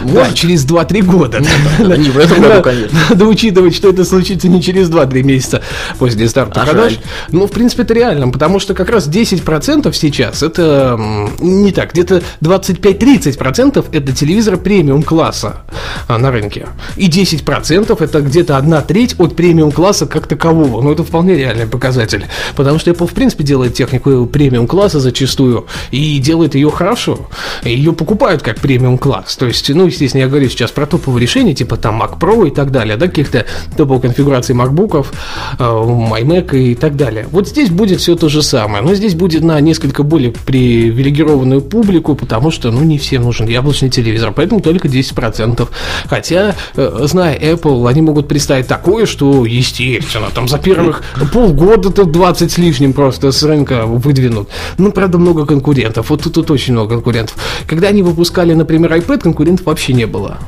да, 0.04 0.32
через 0.32 0.66
2-3 0.66 1.02
года. 1.02 1.40
Не 1.78 2.10
в 2.10 2.18
этом 2.18 2.42
году, 2.42 2.62
конечно. 2.62 2.98
Надо 3.10 3.24
учитывать, 3.26 3.74
что 3.74 3.90
это 3.90 4.04
случится 4.04 4.48
не 4.48 4.62
через 4.62 4.88
2-3 4.90 5.22
месяца 5.22 5.62
после 5.98 6.28
старта 6.28 6.62
а 6.62 6.64
продаж. 6.64 6.98
Ну, 7.30 7.46
в 7.46 7.50
принципе, 7.50 7.82
это 7.82 7.94
реально, 7.94 8.28
потому 8.28 8.58
что 8.58 8.74
как 8.74 8.90
раз 8.90 9.08
10% 9.08 9.92
сейчас, 9.92 10.42
это 10.42 10.98
не 11.40 11.72
так, 11.72 11.92
где-то 11.92 12.22
25-30% 12.40 13.84
это 13.92 14.12
телевизор 14.12 14.56
премиум 14.56 15.02
класса 15.02 15.62
а, 16.06 16.18
на 16.18 16.30
рынке. 16.30 16.68
И 16.96 17.08
10% 17.08 18.02
это 18.02 18.20
где-то 18.20 18.56
одна 18.56 18.80
треть 18.80 19.14
от 19.18 19.36
премиум 19.36 19.72
класса 19.72 20.06
как 20.06 20.26
такового. 20.26 20.82
Ну, 20.82 20.92
это 20.92 21.04
вполне 21.04 21.36
реальный 21.36 21.66
показатель. 21.66 22.26
Потому 22.56 22.78
что 22.78 22.90
Apple, 22.90 23.06
в 23.06 23.14
принципе, 23.14 23.44
делает 23.44 23.74
технику 23.74 24.26
премиум 24.26 24.66
класса 24.66 25.00
зачастую 25.00 25.66
и 25.90 26.18
делает 26.18 26.54
ее 26.58 26.70
хорошо. 26.70 27.28
Ее 27.64 27.92
покупают 27.92 28.42
как 28.42 28.60
премиум 28.60 28.98
класс. 28.98 29.36
То 29.36 29.46
есть, 29.46 29.68
ну, 29.70 29.86
естественно, 29.86 30.22
я 30.22 30.28
говорю 30.28 30.48
сейчас 30.48 30.70
про 30.70 30.86
топовые 30.86 31.22
решения, 31.22 31.54
типа 31.54 31.76
там 31.76 32.02
Mac 32.02 32.18
Pro 32.18 32.46
и 32.46 32.50
так 32.50 32.70
далее, 32.70 32.96
да, 32.96 33.06
каких-то 33.06 33.46
топовых 33.76 34.02
конфигураций 34.02 34.54
э, 34.54 34.58
iMac 34.58 36.58
и 36.58 36.74
так 36.74 36.96
далее. 36.96 37.26
Вот 37.30 37.48
здесь 37.48 37.70
будет 37.70 38.00
все 38.00 38.16
то 38.16 38.28
же 38.28 38.42
самое, 38.42 38.82
но 38.82 38.94
здесь 38.94 39.14
будет 39.14 39.42
на 39.42 39.60
несколько 39.60 40.02
более 40.02 40.32
привилегированную 40.32 41.60
публику, 41.60 42.14
потому 42.14 42.50
что, 42.50 42.70
ну, 42.70 42.82
не 42.82 42.98
всем 42.98 43.22
нужен 43.22 43.46
яблочный 43.46 43.90
телевизор, 43.90 44.32
поэтому 44.32 44.60
только 44.60 44.88
10%. 44.88 45.68
Хотя, 46.06 46.54
э, 46.76 46.98
зная 47.02 47.38
Apple, 47.38 47.88
они 47.88 48.02
могут 48.02 48.28
представить 48.28 48.66
такое, 48.66 49.06
что, 49.06 49.46
естественно, 49.46 50.28
там 50.34 50.48
за 50.48 50.58
первых 50.58 51.02
полгода-то 51.32 52.04
20 52.04 52.52
с 52.52 52.58
лишним 52.58 52.92
просто 52.92 53.32
с 53.32 53.42
рынка 53.42 53.86
выдвинут. 53.86 54.48
Ну, 54.78 54.92
правда, 54.92 55.18
много 55.18 55.46
конкурентов. 55.46 56.10
Вот 56.10 56.22
тут, 56.22 56.37
тут 56.42 56.50
очень 56.50 56.72
много 56.72 56.94
конкурентов. 56.94 57.36
Когда 57.66 57.88
они 57.88 58.02
выпускали, 58.02 58.54
например, 58.54 58.92
iPad, 58.92 59.20
конкурентов 59.20 59.66
вообще 59.66 59.92
не 59.92 60.06
было. 60.06 60.38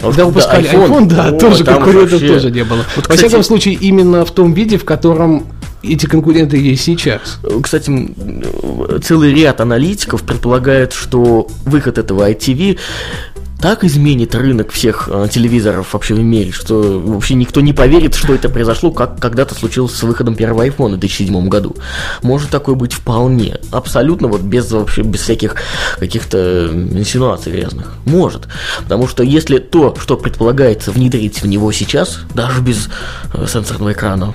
Когда 0.00 0.24
выпускали 0.24 0.70
iPhone, 0.70 0.88
iPhone 0.88 1.06
да, 1.08 1.28
О, 1.28 1.38
тоже 1.38 1.64
конкурентов 1.64 2.12
вообще... 2.12 2.28
тоже 2.28 2.50
не 2.50 2.64
было. 2.64 2.84
Вот, 2.96 3.08
Во 3.08 3.14
кстати... 3.14 3.18
всяком 3.18 3.42
случае, 3.42 3.74
именно 3.74 4.24
в 4.24 4.30
том 4.30 4.52
виде, 4.52 4.78
в 4.78 4.84
котором 4.84 5.46
эти 5.82 6.06
конкуренты 6.06 6.56
есть 6.56 6.84
сейчас. 6.84 7.38
Кстати, 7.62 7.90
целый 9.02 9.34
ряд 9.34 9.60
аналитиков 9.60 10.22
предполагает, 10.22 10.92
что 10.92 11.48
выход 11.64 11.98
этого 11.98 12.30
ITV 12.30 12.78
так 13.60 13.84
изменит 13.84 14.34
рынок 14.34 14.72
всех 14.72 15.08
э, 15.12 15.28
телевизоров 15.30 15.92
вообще 15.92 16.14
в 16.14 16.22
мире, 16.22 16.50
что 16.50 17.00
вообще 17.00 17.34
никто 17.34 17.60
не 17.60 17.72
поверит, 17.72 18.14
что 18.14 18.34
это 18.34 18.48
произошло, 18.48 18.90
как 18.90 19.18
когда-то 19.18 19.54
случилось 19.54 19.94
с 19.94 20.02
выходом 20.02 20.34
первого 20.34 20.66
iPhone 20.66 20.94
в 20.94 20.98
2007 20.98 21.48
году. 21.48 21.76
Может 22.22 22.50
такое 22.50 22.74
быть 22.74 22.92
вполне. 22.92 23.58
Абсолютно 23.70 24.28
вот 24.28 24.40
без 24.40 24.70
вообще 24.70 25.02
без 25.02 25.20
всяких 25.20 25.56
каких-то 25.98 26.68
инсинуаций 26.72 27.52
грязных. 27.52 27.92
Может. 28.06 28.48
Потому 28.82 29.06
что 29.06 29.22
если 29.22 29.58
то, 29.58 29.94
что 30.00 30.16
предполагается 30.16 30.90
внедрить 30.90 31.42
в 31.42 31.46
него 31.46 31.70
сейчас, 31.72 32.20
даже 32.34 32.62
без 32.62 32.88
э, 33.34 33.46
сенсорного 33.46 33.92
экрана, 33.92 34.34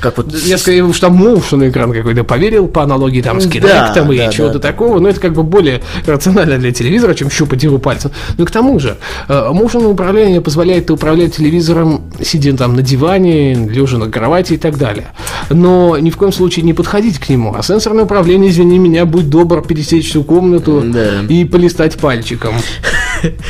как 0.00 0.18
вот... 0.18 0.34
Я 0.34 0.58
скорее 0.58 0.84
уж 0.84 0.98
там 1.00 1.22
motion 1.22 1.68
экран 1.68 1.92
какой-то 1.92 2.24
поверил 2.24 2.68
по 2.68 2.82
аналогии 2.82 3.22
там 3.22 3.40
с 3.40 3.46
Kinect 3.46 3.94
да, 3.94 4.12
и 4.12 4.18
да, 4.18 4.28
чего-то 4.28 4.58
да. 4.58 4.68
такого, 4.70 4.98
но 4.98 5.08
это 5.08 5.20
как 5.20 5.32
бы 5.32 5.42
более 5.42 5.82
рационально 6.06 6.58
для 6.58 6.72
телевизора, 6.72 7.14
чем 7.14 7.30
щупать 7.30 7.62
его 7.62 7.78
пальцем. 7.78 8.10
Ну, 8.36 8.46
к 8.46 8.50
тому 8.50 8.78
же, 8.78 8.96
э, 9.28 9.50
управление 9.50 10.40
позволяет 10.40 10.90
управлять 10.90 11.36
телевизором, 11.36 12.12
сидя 12.22 12.56
там 12.56 12.74
на 12.76 12.82
диване, 12.82 13.54
лежа 13.54 13.98
на 13.98 14.10
кровати 14.10 14.54
и 14.54 14.56
так 14.56 14.78
далее. 14.78 15.08
Но 15.50 15.98
ни 15.98 16.10
в 16.10 16.16
коем 16.16 16.32
случае 16.32 16.64
не 16.64 16.74
подходить 16.74 17.18
к 17.18 17.28
нему. 17.28 17.54
А 17.56 17.62
сенсорное 17.62 18.04
управление, 18.04 18.50
извини 18.50 18.78
меня, 18.78 19.04
будь 19.04 19.28
добр 19.30 19.62
пересечь 19.62 20.08
всю 20.08 20.24
комнату 20.24 20.82
да. 20.84 21.22
и 21.28 21.44
полистать 21.44 21.96
пальчиком. 21.96 22.54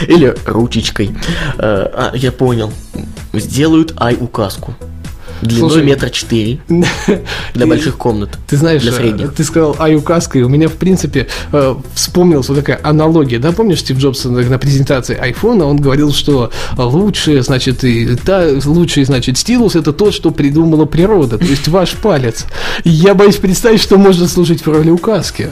Или 0.08 0.34
ручечкой. 0.46 1.10
Э, 1.58 1.86
а, 1.92 2.12
я 2.14 2.32
понял. 2.32 2.72
Сделают 3.32 3.94
ай-указку. 3.98 4.74
Длиной 5.42 5.70
Слушай, 5.70 5.84
метр 5.84 6.10
четыре 6.10 6.58
для 7.54 7.66
больших 7.66 7.96
комнат. 7.96 8.38
Ты 8.46 8.56
знаешь, 8.56 8.82
для 8.82 8.92
средних. 8.92 9.34
ты 9.34 9.44
сказал 9.44 9.76
аюкаска, 9.78 10.38
и 10.38 10.42
у 10.42 10.48
меня, 10.48 10.68
в 10.68 10.74
принципе, 10.74 11.28
э, 11.52 11.74
вспомнилась 11.94 12.48
вот 12.48 12.58
такая 12.58 12.80
аналогия. 12.82 13.38
Да, 13.38 13.52
помнишь, 13.52 13.80
Стив 13.80 13.98
Джобс 13.98 14.24
на 14.24 14.58
презентации 14.58 15.16
айфона, 15.16 15.66
он 15.66 15.78
говорил, 15.78 16.12
что 16.12 16.50
лучший, 16.76 17.40
значит, 17.40 17.84
и 17.84 18.16
та, 18.16 18.46
лучший, 18.64 19.04
значит, 19.04 19.38
стилус 19.38 19.76
это 19.76 19.92
тот, 19.92 20.14
что 20.14 20.30
придумала 20.30 20.84
природа, 20.84 21.38
то 21.38 21.44
есть 21.44 21.68
ваш 21.68 21.92
палец. 21.92 22.46
Я 22.84 23.14
боюсь 23.14 23.36
представить, 23.36 23.82
что 23.82 23.98
может 23.98 24.30
служить 24.30 24.64
в 24.64 24.68
роли 24.70 24.90
указки. 24.90 25.50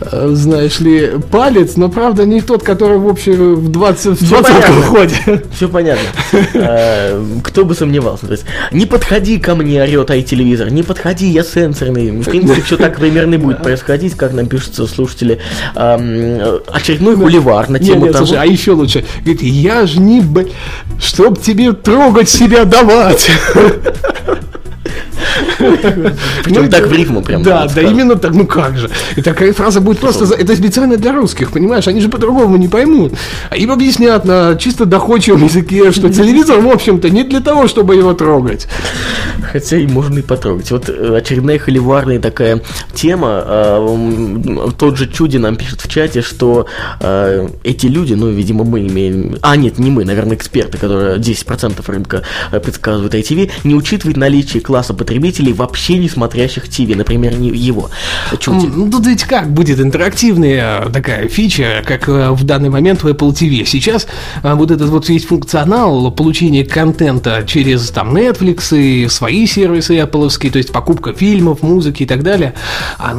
Э, 0.00 0.30
знаешь 0.32 0.80
ли, 0.80 1.12
палец, 1.30 1.76
но, 1.76 1.88
правда, 1.88 2.24
не 2.24 2.40
тот, 2.40 2.62
который, 2.62 2.98
в 2.98 3.08
общем, 3.08 3.54
в 3.54 3.68
20 3.70 4.20
в 4.20 4.28
20 4.28 4.68
выходит. 4.70 5.46
Все 5.54 5.68
понятно. 5.68 6.04
Э, 6.54 7.22
кто 7.42 7.64
бы 7.64 7.74
сомневался. 7.74 8.26
То 8.26 8.32
есть, 8.32 8.44
не 8.72 8.86
подходи 8.86 9.13
подходи 9.14 9.38
ко 9.38 9.54
мне, 9.54 9.80
орет 9.80 10.10
ай-телевизор, 10.10 10.70
не 10.70 10.82
подходи, 10.82 11.28
я 11.28 11.44
сенсорный. 11.44 12.10
В 12.10 12.24
принципе, 12.24 12.60
все 12.62 12.76
так 12.76 12.96
примерно 12.96 13.38
будет 13.38 13.62
происходить, 13.62 14.14
как 14.16 14.32
нам 14.32 14.46
пишутся 14.46 14.88
слушатели. 14.88 15.38
Очередной 15.76 17.14
хуливар 17.14 17.68
на 17.68 17.78
тему 17.78 18.12
того... 18.12 18.26
а 18.36 18.44
еще 18.44 18.72
лучше. 18.72 19.04
Говорит, 19.20 19.42
я 19.42 19.86
ж 19.86 19.98
не... 19.98 20.20
Чтоб 21.00 21.40
тебе 21.40 21.72
трогать 21.74 22.28
себя 22.28 22.64
давать. 22.64 23.30
Причем 26.44 26.68
так 26.70 26.86
в 26.86 26.92
рифму 26.92 27.22
прям. 27.22 27.42
Да, 27.42 27.66
да, 27.74 27.82
именно 27.82 28.16
так, 28.16 28.32
ну 28.32 28.46
как 28.46 28.76
же. 28.76 28.90
И 29.16 29.22
такая 29.22 29.52
фраза 29.52 29.80
будет 29.80 29.98
просто, 29.98 30.34
это 30.34 30.54
специально 30.56 30.96
для 30.96 31.12
русских, 31.12 31.52
понимаешь, 31.52 31.88
они 31.88 32.00
же 32.00 32.08
по-другому 32.08 32.56
не 32.56 32.68
поймут. 32.68 33.12
А 33.50 33.56
им 33.56 33.70
объяснят 33.70 34.24
на 34.24 34.56
чисто 34.56 34.86
доходчивом 34.86 35.44
языке, 35.44 35.92
что 35.92 36.08
телевизор, 36.08 36.60
в 36.60 36.68
общем-то, 36.68 37.10
не 37.10 37.24
для 37.24 37.40
того, 37.40 37.68
чтобы 37.68 37.96
его 37.96 38.14
трогать. 38.14 38.66
Хотя 39.52 39.76
и 39.76 39.86
можно 39.86 40.18
и 40.18 40.22
потрогать. 40.22 40.70
Вот 40.70 40.88
э, 40.88 41.16
очередная 41.16 41.58
холиварная 41.58 42.20
такая 42.20 42.62
тема. 42.94 43.42
А, 43.44 44.70
тот 44.78 44.96
же 44.96 45.08
Чуди 45.08 45.36
нам 45.36 45.56
пишет 45.56 45.80
в 45.80 45.88
чате, 45.88 46.22
что 46.22 46.66
а, 47.00 47.48
эти 47.62 47.86
люди, 47.86 48.14
ну, 48.14 48.30
видимо, 48.30 48.64
мы 48.64 48.86
имеем... 48.86 49.36
А, 49.42 49.56
нет, 49.56 49.78
не 49.78 49.90
мы, 49.90 50.04
наверное, 50.04 50.36
эксперты, 50.36 50.78
которые 50.78 51.18
10% 51.18 51.82
рынка 51.86 52.22
э, 52.52 52.60
предсказывают 52.60 53.14
ITV, 53.14 53.50
не 53.64 53.74
учитывают 53.74 54.16
наличие 54.16 54.62
класса 54.62 54.94
потребителей, 54.94 55.23
вообще 55.52 55.98
не 55.98 56.08
смотрящих 56.08 56.68
ТВ, 56.68 56.94
например, 56.96 57.38
не 57.38 57.48
его. 57.48 57.90
Ну, 58.46 58.90
тут 58.90 59.06
ведь 59.06 59.24
как 59.24 59.52
будет 59.52 59.80
интерактивная 59.80 60.88
такая 60.90 61.28
фича, 61.28 61.82
как 61.86 62.08
э, 62.08 62.30
в 62.30 62.44
данный 62.44 62.70
момент 62.70 63.02
в 63.02 63.08
Apple 63.08 63.32
TV. 63.32 63.64
Сейчас 63.64 64.06
э, 64.42 64.54
вот 64.54 64.70
этот 64.70 64.90
вот 64.90 65.08
весь 65.08 65.24
функционал 65.24 66.10
получения 66.10 66.64
контента 66.64 67.44
через 67.46 67.90
там 67.90 68.16
Netflix 68.16 68.76
и 68.76 69.08
свои 69.08 69.46
сервисы 69.46 69.96
Apple, 69.96 70.50
то 70.50 70.58
есть 70.58 70.72
покупка 70.72 71.12
фильмов, 71.12 71.62
музыки 71.62 72.04
и 72.04 72.06
так 72.06 72.22
далее, 72.22 72.54
а 72.98 73.14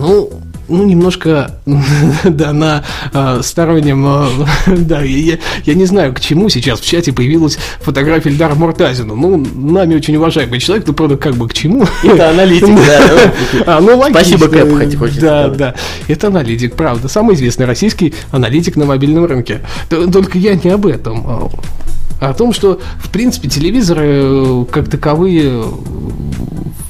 ну 0.67 0.83
немножко, 0.85 1.59
да, 2.23 2.53
на 2.53 2.83
э, 3.13 3.39
стороннем, 3.43 4.05
э, 4.05 4.27
да, 4.77 5.01
я, 5.01 5.37
я 5.63 5.73
не 5.73 5.85
знаю, 5.85 6.13
к 6.13 6.19
чему 6.19 6.49
сейчас 6.49 6.79
в 6.79 6.85
чате 6.85 7.13
появилась 7.13 7.57
фотография 7.81 8.29
Эльдара 8.29 8.55
Муртазина. 8.55 9.15
Ну, 9.15 9.37
нами 9.37 9.95
очень 9.95 10.15
уважаемый 10.15 10.59
человек, 10.59 10.87
ну, 10.87 10.93
правда, 10.93 11.17
как 11.17 11.35
бы 11.35 11.47
к 11.47 11.53
чему? 11.53 11.85
Это 12.03 12.29
аналитик, 12.31 12.75
да. 12.75 13.33
А, 13.65 13.81
ну, 13.81 13.97
логично. 13.97 14.21
Спасибо, 14.21 14.47
Кэп, 14.47 14.77
хоть 14.77 14.95
хочется 14.95 15.21
Да, 15.21 15.47
да, 15.49 15.75
это 16.07 16.27
аналитик, 16.27 16.75
правда. 16.75 17.07
Самый 17.07 17.35
известный 17.35 17.65
российский 17.65 18.13
аналитик 18.31 18.75
на 18.75 18.85
мобильном 18.85 19.25
рынке. 19.25 19.61
Только 19.89 20.37
я 20.37 20.55
не 20.55 20.69
об 20.69 20.85
этом. 20.85 21.25
а 21.25 21.49
о 22.19 22.33
том, 22.33 22.53
что, 22.53 22.79
в 22.99 23.09
принципе, 23.09 23.49
телевизоры 23.49 24.05
э, 24.05 24.65
как 24.71 24.89
таковые 24.89 25.63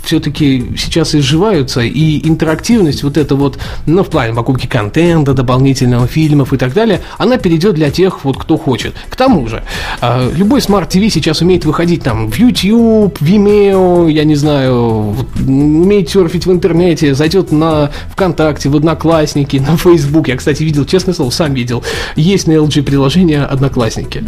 все-таки 0.05 0.65
сейчас 0.77 1.15
изживаются, 1.15 1.81
и 1.81 2.27
интерактивность 2.27 3.03
вот 3.03 3.17
эта 3.17 3.35
вот, 3.35 3.57
ну, 3.85 4.03
в 4.03 4.09
плане 4.09 4.33
покупки 4.33 4.67
контента, 4.67 5.33
дополнительного 5.33 6.07
фильмов 6.07 6.53
и 6.53 6.57
так 6.57 6.73
далее, 6.73 7.01
она 7.17 7.37
перейдет 7.37 7.75
для 7.75 7.91
тех, 7.91 8.23
вот, 8.23 8.37
кто 8.37 8.57
хочет. 8.57 8.95
К 9.09 9.15
тому 9.15 9.47
же, 9.47 9.63
а, 10.01 10.29
любой 10.35 10.61
смарт-ТВ 10.61 11.11
сейчас 11.11 11.41
умеет 11.41 11.65
выходить 11.65 12.03
там 12.03 12.31
в 12.31 12.37
YouTube, 12.37 13.19
Vimeo, 13.21 14.11
я 14.11 14.23
не 14.23 14.35
знаю, 14.35 15.15
умеет 15.45 16.09
серфить 16.09 16.45
в 16.45 16.51
интернете, 16.51 17.15
зайдет 17.15 17.51
на 17.51 17.91
ВКонтакте, 18.11 18.69
в 18.69 18.75
Одноклассники, 18.75 19.57
на 19.57 19.77
Facebook. 19.77 20.27
Я, 20.27 20.37
кстати, 20.37 20.63
видел, 20.63 20.85
честное 20.85 21.13
слово, 21.13 21.29
сам 21.31 21.53
видел, 21.53 21.83
есть 22.15 22.47
на 22.47 22.53
LG 22.53 22.83
приложение 22.83 23.43
Одноклассники. 23.43 24.23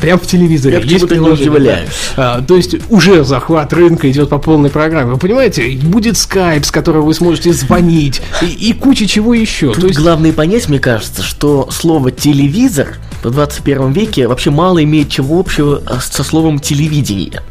Прям 0.00 0.18
в 0.18 0.26
телевизоре. 0.26 0.78
Я 0.78 0.84
есть 0.84 1.08
приложение, 1.08 1.60
да. 1.60 1.78
А, 2.16 2.42
то 2.42 2.56
есть 2.56 2.76
уже 2.90 3.24
захват 3.24 3.72
рынка 3.72 4.10
идет 4.10 4.28
по 4.28 4.38
полной 4.38 4.70
программе. 4.70 5.16
Понимаете, 5.20 5.78
будет 5.82 6.16
скайп, 6.16 6.64
с 6.64 6.70
которого 6.70 7.02
вы 7.06 7.14
сможете 7.14 7.52
звонить, 7.52 8.22
и, 8.42 8.46
и 8.46 8.72
куча 8.72 9.06
чего 9.06 9.34
еще. 9.34 9.72
Тут 9.72 9.80
То 9.82 9.86
есть, 9.88 9.98
главное 9.98 10.32
понять, 10.32 10.68
мне 10.68 10.78
кажется, 10.78 11.22
что 11.22 11.68
слово 11.70 12.10
телевизор 12.10 12.96
в 13.22 13.30
21 13.30 13.92
веке 13.92 14.26
вообще 14.26 14.50
мало 14.50 14.82
имеет 14.82 15.10
чего 15.10 15.38
общего 15.38 15.82
а, 15.86 16.00
со 16.00 16.24
словом 16.24 16.58
телевидение. 16.58 17.42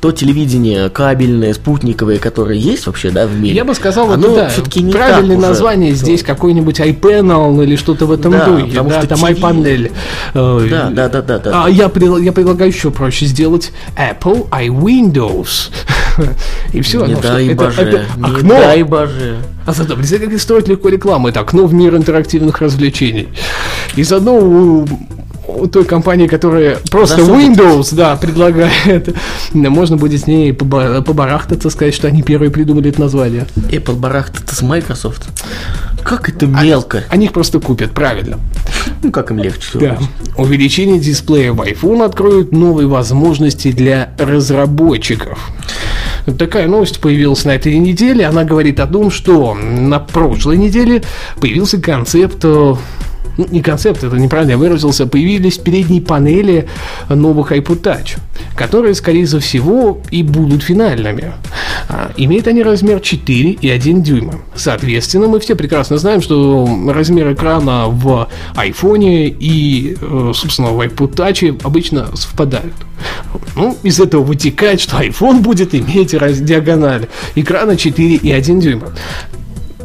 То 0.00 0.10
телевидение 0.10 0.90
кабельное, 0.90 1.54
спутниковое, 1.54 2.18
которое 2.18 2.58
есть 2.58 2.86
вообще, 2.88 3.10
да, 3.10 3.26
в 3.28 3.38
мире. 3.38 3.54
я 3.54 3.64
бы 3.64 3.72
сказал, 3.74 4.10
оно 4.10 4.26
это 4.32 4.36
да, 4.36 4.48
все-таки 4.48 4.82
не 4.82 4.92
правильное 4.92 5.36
так 5.36 5.38
уже. 5.38 5.46
название 5.48 5.94
здесь 5.94 6.24
какой-нибудь 6.24 6.80
iPanel 6.80 7.62
или 7.62 7.76
что-то 7.76 8.06
в 8.06 8.10
этом 8.12 8.32
Да, 8.32 8.46
духе, 8.46 8.64
потому 8.66 8.90
да, 8.90 8.98
что 8.98 9.06
там 9.08 9.20
TV 9.24 9.38
iPanel. 9.38 9.92
Э, 10.34 10.66
Да, 10.68 10.90
да, 10.90 11.08
да, 11.08 11.22
да, 11.22 11.38
да. 11.38 11.64
А 11.64 11.70
я, 11.70 11.86
предла- 11.86 12.20
я 12.20 12.32
предлагаю 12.32 12.72
еще 12.72 12.90
проще 12.90 13.26
сделать 13.26 13.70
Apple 13.96 14.48
iWindows. 14.50 15.70
И 16.72 16.80
все. 16.80 17.04
не 17.06 17.14
дай 17.14 17.48
это, 17.48 17.64
боже, 17.64 17.82
это 17.82 18.04
не 18.16 18.24
окно. 18.24 18.48
дай 18.48 18.82
боже. 18.82 19.36
А 19.66 19.72
зато, 19.72 19.94
представляете, 19.96 20.32
как 20.34 20.42
строить 20.42 20.68
легко 20.68 20.88
рекламу. 20.88 21.28
Это 21.28 21.40
окно 21.40 21.66
в 21.66 21.74
мир 21.74 21.96
интерактивных 21.96 22.60
развлечений. 22.60 23.28
И 23.96 24.02
заодно 24.02 24.34
у, 24.34 24.86
у 25.46 25.66
той 25.66 25.84
компании, 25.84 26.26
которая 26.26 26.78
просто 26.90 27.18
Засунуть. 27.24 27.58
Windows, 27.58 27.94
да, 27.94 28.16
предлагает, 28.16 29.14
можно 29.52 29.96
будет 29.96 30.22
с 30.22 30.26
ней 30.26 30.52
поба- 30.52 31.02
побарахтаться, 31.02 31.70
сказать, 31.70 31.94
что 31.94 32.08
они 32.08 32.22
первые 32.22 32.50
придумали 32.50 32.90
это 32.90 33.00
название. 33.00 33.46
Apple 33.70 33.96
барахтается 33.96 34.54
с 34.54 34.62
Microsoft. 34.62 35.28
Как 36.02 36.28
это 36.28 36.46
мелко. 36.46 37.04
Они 37.08 37.26
их 37.26 37.32
просто 37.32 37.60
купят, 37.60 37.92
правильно. 37.92 38.38
Ну, 39.02 39.10
как 39.10 39.30
им 39.30 39.38
легче. 39.38 39.78
Да. 39.78 39.98
Увеличение 40.36 40.98
дисплея 40.98 41.52
в 41.52 41.62
iPhone 41.62 42.04
откроет 42.04 42.52
новые 42.52 42.86
возможности 42.86 43.72
для 43.72 44.10
разработчиков. 44.18 45.38
Такая 46.38 46.68
новость 46.68 47.00
появилась 47.00 47.44
на 47.44 47.54
этой 47.54 47.76
неделе. 47.78 48.26
Она 48.26 48.44
говорит 48.44 48.80
о 48.80 48.86
том, 48.86 49.10
что 49.10 49.54
на 49.54 49.98
прошлой 49.98 50.56
неделе 50.56 51.02
появился 51.38 51.78
концепт 51.80 52.38
э, 52.44 52.74
ну, 53.36 53.46
не 53.50 53.62
концепт, 53.62 54.04
это 54.04 54.16
неправильно 54.16 54.52
я 54.52 54.58
выразился, 54.58 55.06
появились 55.06 55.58
передние 55.58 56.00
панели 56.00 56.68
новых 57.08 57.52
iPod 57.52 57.82
Touch, 57.82 58.18
которые, 58.56 58.94
скорее 58.94 59.26
всего, 59.26 60.00
и 60.10 60.22
будут 60.22 60.62
финальными. 60.62 61.32
А, 61.88 62.12
Имеют 62.16 62.46
они 62.46 62.62
размер 62.62 63.00
4 63.00 63.50
и 63.50 63.68
1 63.68 64.02
дюйма. 64.02 64.40
Соответственно, 64.54 65.26
мы 65.26 65.40
все 65.40 65.54
прекрасно 65.54 65.98
знаем, 65.98 66.22
что 66.22 66.68
размер 66.88 67.32
экрана 67.32 67.86
в 67.88 68.28
iPhone 68.54 69.36
и, 69.38 69.96
э, 70.00 70.32
собственно, 70.34 70.70
в 70.70 70.80
iPod 70.80 71.14
Touch 71.14 71.60
обычно 71.64 72.14
совпадают. 72.16 72.74
Ну, 73.56 73.76
из 73.82 74.00
этого 74.00 74.22
вытекает, 74.22 74.80
что 74.80 74.96
iPhone 74.98 75.40
будет 75.40 75.74
иметь 75.74 76.10
диагональ 76.10 77.08
экрана 77.34 77.76
4 77.76 78.14
и 78.16 78.32
1 78.32 78.60
дюйма. 78.60 78.92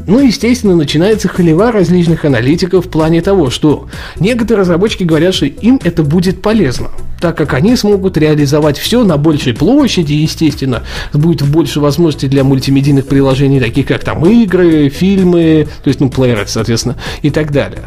Ну, 0.09 0.17
естественно, 0.17 0.75
начинается 0.75 1.27
халева 1.27 1.71
различных 1.71 2.25
аналитиков 2.25 2.87
в 2.87 2.89
плане 2.89 3.21
того, 3.21 3.51
что 3.51 3.87
некоторые 4.19 4.61
разработчики 4.61 5.03
говорят, 5.03 5.36
что 5.36 5.45
им 5.45 5.79
это 5.84 6.01
будет 6.01 6.41
полезно, 6.41 6.88
так 7.21 7.38
как 7.38 7.53
они 7.53 7.75
смогут 7.75 8.17
реализовать 8.17 8.79
все 8.79 9.03
на 9.03 9.17
большей 9.17 9.53
площади, 9.53 10.13
естественно, 10.13 10.81
будет 11.13 11.43
больше 11.43 11.79
возможностей 11.79 12.27
для 12.27 12.43
мультимедийных 12.43 13.05
приложений, 13.05 13.60
таких 13.60 13.86
как 13.86 14.03
там 14.03 14.25
игры, 14.25 14.89
фильмы, 14.89 15.67
то 15.84 15.89
есть, 15.89 15.99
ну, 15.99 16.10
плееры, 16.10 16.45
соответственно, 16.47 16.95
и 17.21 17.29
так 17.29 17.51
далее. 17.51 17.84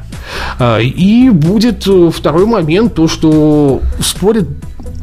А, 0.61 0.79
И 0.79 1.29
будет 1.29 1.89
э, 1.89 2.11
второй 2.15 2.47
момент, 2.47 2.95
то, 2.95 3.09
что 3.09 3.83
спорят 4.01 4.47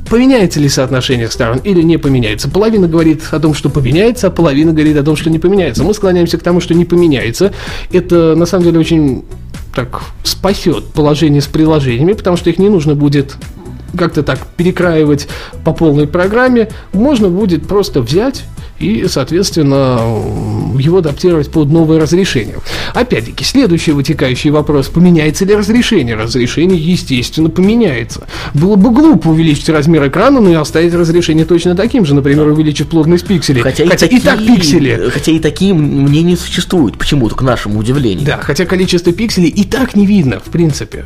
Поменяется 0.10 0.60
ли 0.60 0.68
соотношение 0.70 1.30
сторон 1.30 1.60
или 1.60 1.84
не 1.84 1.98
поменяется? 1.98 2.50
Половина 2.50 2.88
говорит 2.88 3.22
о 3.32 3.40
том, 3.40 3.54
что 3.54 3.70
поменяется, 3.70 4.28
а 4.28 4.32
половина 4.32 4.72
говорит 4.72 4.98
о 4.98 5.04
том, 5.04 5.16
что 5.16 5.30
не 5.30 5.38
поменяется. 5.38 5.84
Мы 5.84 5.94
склоняемся 5.94 6.38
к 6.40 6.44
тому, 6.44 6.62
что 6.62 6.74
не 6.74 6.86
поменяется. 6.86 7.54
Это 7.92 8.36
на 8.36 8.48
самом 8.48 8.66
деле 8.66 8.80
очень 8.80 9.24
так 9.76 10.02
спасет 10.24 10.86
положение 10.94 11.42
с 11.42 11.46
приложениями, 11.46 12.14
потому 12.14 12.38
что 12.38 12.50
их 12.50 12.58
не 12.58 12.70
нужно 12.70 12.96
будет 12.96 13.36
как-то 13.96 14.24
так 14.24 14.40
перекраивать 14.58 15.28
по 15.64 15.74
полной 15.74 16.08
программе. 16.08 16.70
Можно 16.92 17.30
будет 17.30 17.68
просто 17.68 18.02
взять 18.02 18.44
и, 18.80 19.08
соответственно, 19.08 20.00
его 20.78 21.00
адаптировать 21.00 21.52
под 21.52 21.70
новое 21.70 22.00
разрешение. 22.00 22.58
Опять-таки, 22.94 23.44
следующий 23.44 23.92
вытекающий 23.92 24.50
вопрос, 24.50 24.88
поменяется 24.88 25.46
ли 25.46 25.56
разрешение? 25.56 26.16
Разрешение, 26.16 26.80
естественно, 26.80 27.50
поменяется. 27.50 28.28
Было 28.54 28.76
бы 28.76 28.92
глупо 28.92 29.30
увеличить 29.30 29.70
размер 29.70 30.08
экрана, 30.08 30.40
но 30.40 30.50
и 30.50 30.56
оставить 30.56 30.94
разрешение 30.94 31.46
точно 31.46 31.76
таким 31.76 32.06
же, 32.06 32.14
например, 32.14 32.48
увеличив 32.48 32.88
плотность 32.88 33.28
пикселей. 33.28 33.62
Хотя, 33.62 33.86
Хотя 33.88 34.06
и, 34.06 34.16
и 34.16 34.20
так 34.20 34.40
такие, 34.40 34.56
пиксели. 34.56 35.10
Хотя 35.10 35.32
и 35.32 35.40
такие 35.40 35.74
мнения 35.74 36.38
существуют, 36.38 36.98
почему-то, 36.98 37.36
к 37.36 37.42
нашему 37.42 37.80
удивлению. 37.80 38.26
Да, 38.26 38.38
хотя 38.42 38.66
количество 38.66 39.12
пикселей 39.12 39.50
и 39.50 39.64
так 39.64 39.96
не 39.96 40.06
видно, 40.06 40.40
в 40.40 40.52
принципе. 40.52 41.06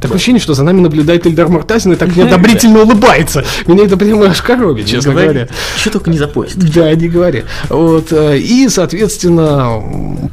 Такое 0.00 0.16
ощущение, 0.16 0.40
что 0.40 0.54
за 0.54 0.64
нами 0.64 0.80
наблюдает 0.80 1.26
Эльдар 1.26 1.48
Муртазин 1.48 1.92
и 1.92 1.96
так 1.96 2.14
неодобрительно 2.16 2.82
улыбается. 2.82 3.44
Меня 3.66 3.84
это 3.84 3.96
прямо 3.96 4.26
аж 4.26 4.40
коробит, 4.42 4.86
честно 4.86 5.12
говоря. 5.12 5.48
Что 5.76 5.90
только 5.90 6.10
не 6.10 6.18
запостит. 6.18 6.58
Да, 6.72 6.94
не 6.94 7.08
говори. 7.08 7.44
Вот, 7.68 8.12
э, 8.12 8.38
и, 8.38 8.68
соответственно, 8.68 9.82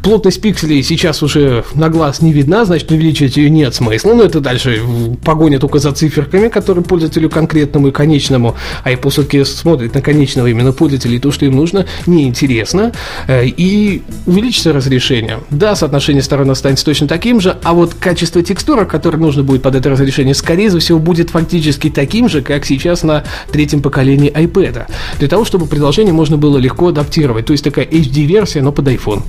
плотность 0.03 0.41
пикселей 0.41 0.81
сейчас 0.83 1.21
уже 1.21 1.63
на 1.75 1.89
глаз 1.89 2.21
не 2.21 2.31
видна, 2.31 2.65
значит, 2.65 2.89
увеличивать 2.91 3.37
ее 3.37 3.49
нет 3.49 3.75
смысла. 3.75 4.13
Но 4.13 4.23
это 4.23 4.39
дальше 4.39 4.81
погоня 5.23 5.59
только 5.59 5.79
за 5.79 5.91
циферками, 5.91 6.47
которые 6.47 6.83
пользователю 6.83 7.29
конкретному 7.29 7.89
и 7.89 7.91
конечному, 7.91 8.55
а 8.83 8.91
Apple 8.91 9.09
все-таки 9.09 9.43
смотрит 9.43 9.93
на 9.93 10.01
конечного 10.01 10.47
именно 10.47 10.71
пользователя, 10.71 11.15
и 11.15 11.19
то, 11.19 11.31
что 11.31 11.45
им 11.45 11.55
нужно, 11.55 11.85
неинтересно. 12.07 12.91
Э, 13.27 13.45
И 13.45 14.01
увеличится 14.25 14.71
разрешение. 14.73 15.39
Да, 15.49 15.75
соотношение 15.75 16.23
сторон 16.23 16.49
останется 16.51 16.85
точно 16.85 17.07
таким 17.07 17.41
же, 17.41 17.57
а 17.63 17.73
вот 17.73 17.93
качество 17.93 18.41
текстурок, 18.41 18.89
которое 18.89 19.17
нужно 19.17 19.43
будет 19.49 19.63
под 19.63 19.73
это 19.73 19.89
разрешение, 19.89 20.35
скорее 20.35 20.69
всего, 20.77 20.99
будет 20.99 21.31
фактически 21.31 21.89
таким 21.89 22.29
же, 22.29 22.43
как 22.43 22.65
сейчас 22.65 23.01
на 23.01 23.23
третьем 23.51 23.81
поколении 23.81 24.31
iPad. 24.31 24.85
Для 25.17 25.27
того, 25.27 25.43
чтобы 25.43 25.65
приложение 25.65 26.13
можно 26.13 26.37
было 26.37 26.59
легко 26.59 26.89
адаптировать. 26.89 27.47
То 27.47 27.53
есть 27.53 27.63
такая 27.63 27.85
HD-версия, 27.85 28.61
но 28.61 28.71
под 28.71 28.87
iPhone. 28.89 29.23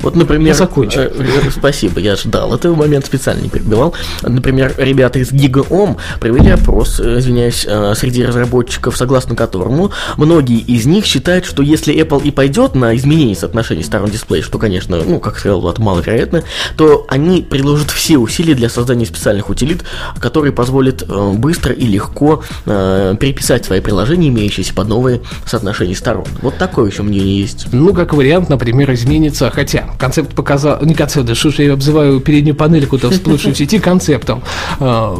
Вот, 0.00 0.16
например... 0.16 0.48
Я 0.48 0.54
закончил. 0.54 1.02
э, 1.02 1.10
э, 1.18 1.50
Спасибо, 1.50 2.00
я 2.00 2.16
ждал 2.16 2.54
этого 2.54 2.74
момента, 2.74 3.08
специально 3.08 3.42
не 3.42 3.50
перебивал. 3.50 3.92
Например, 4.22 4.74
ребята 4.78 5.18
из 5.18 5.32
GigaOM 5.32 5.98
провели 6.18 6.50
опрос, 6.50 6.98
э, 6.98 7.18
извиняюсь, 7.18 7.66
среди 7.98 8.24
разработчиков, 8.24 8.96
согласно 8.96 9.36
которому 9.36 9.90
многие 10.16 10.60
из 10.60 10.86
них 10.86 11.04
считают, 11.04 11.44
что 11.44 11.62
если 11.62 11.94
Apple 11.94 12.22
и 12.22 12.30
пойдет 12.30 12.74
на 12.74 12.96
изменение 12.96 13.36
соотношений 13.36 13.82
сторон 13.82 14.08
дисплея, 14.08 14.42
что, 14.42 14.58
конечно, 14.58 14.96
ну, 15.04 15.20
как 15.20 15.38
сказал 15.38 15.60
Влад, 15.60 15.78
маловероятно, 15.78 16.42
то 16.78 17.04
они 17.08 17.42
приложат 17.42 17.90
все 17.90 18.16
усилия 18.16 18.54
для 18.54 18.70
создания 18.70 19.04
специальных 19.04 19.50
утилит, 19.58 19.84
которые 20.20 20.52
позволят 20.52 21.02
э, 21.02 21.32
быстро 21.32 21.72
и 21.72 21.86
легко 21.86 22.42
э, 22.66 23.16
переписать 23.18 23.64
свои 23.64 23.80
приложения, 23.80 24.28
имеющиеся 24.28 24.72
под 24.72 24.88
новые 24.88 25.20
соотношения 25.44 25.94
сторон. 25.94 26.26
Вот 26.42 26.56
такое 26.58 26.90
еще 26.90 27.02
мнение 27.02 27.40
есть. 27.40 27.66
Ну, 27.72 27.92
как 27.92 28.14
вариант, 28.14 28.48
например, 28.48 28.92
изменится, 28.92 29.50
хотя 29.50 29.90
концепт 29.98 30.34
показал, 30.34 30.78
не 30.82 30.94
концепт, 30.94 31.26
да 31.26 31.34
что 31.34 31.50
ж 31.50 31.58
я 31.58 31.72
обзываю 31.72 32.20
переднюю 32.20 32.54
панельку-то 32.54 33.10
всплывшую 33.10 33.54
в 33.54 33.58
сети 33.58 33.78
концептом. 33.78 34.42
А, 34.78 35.16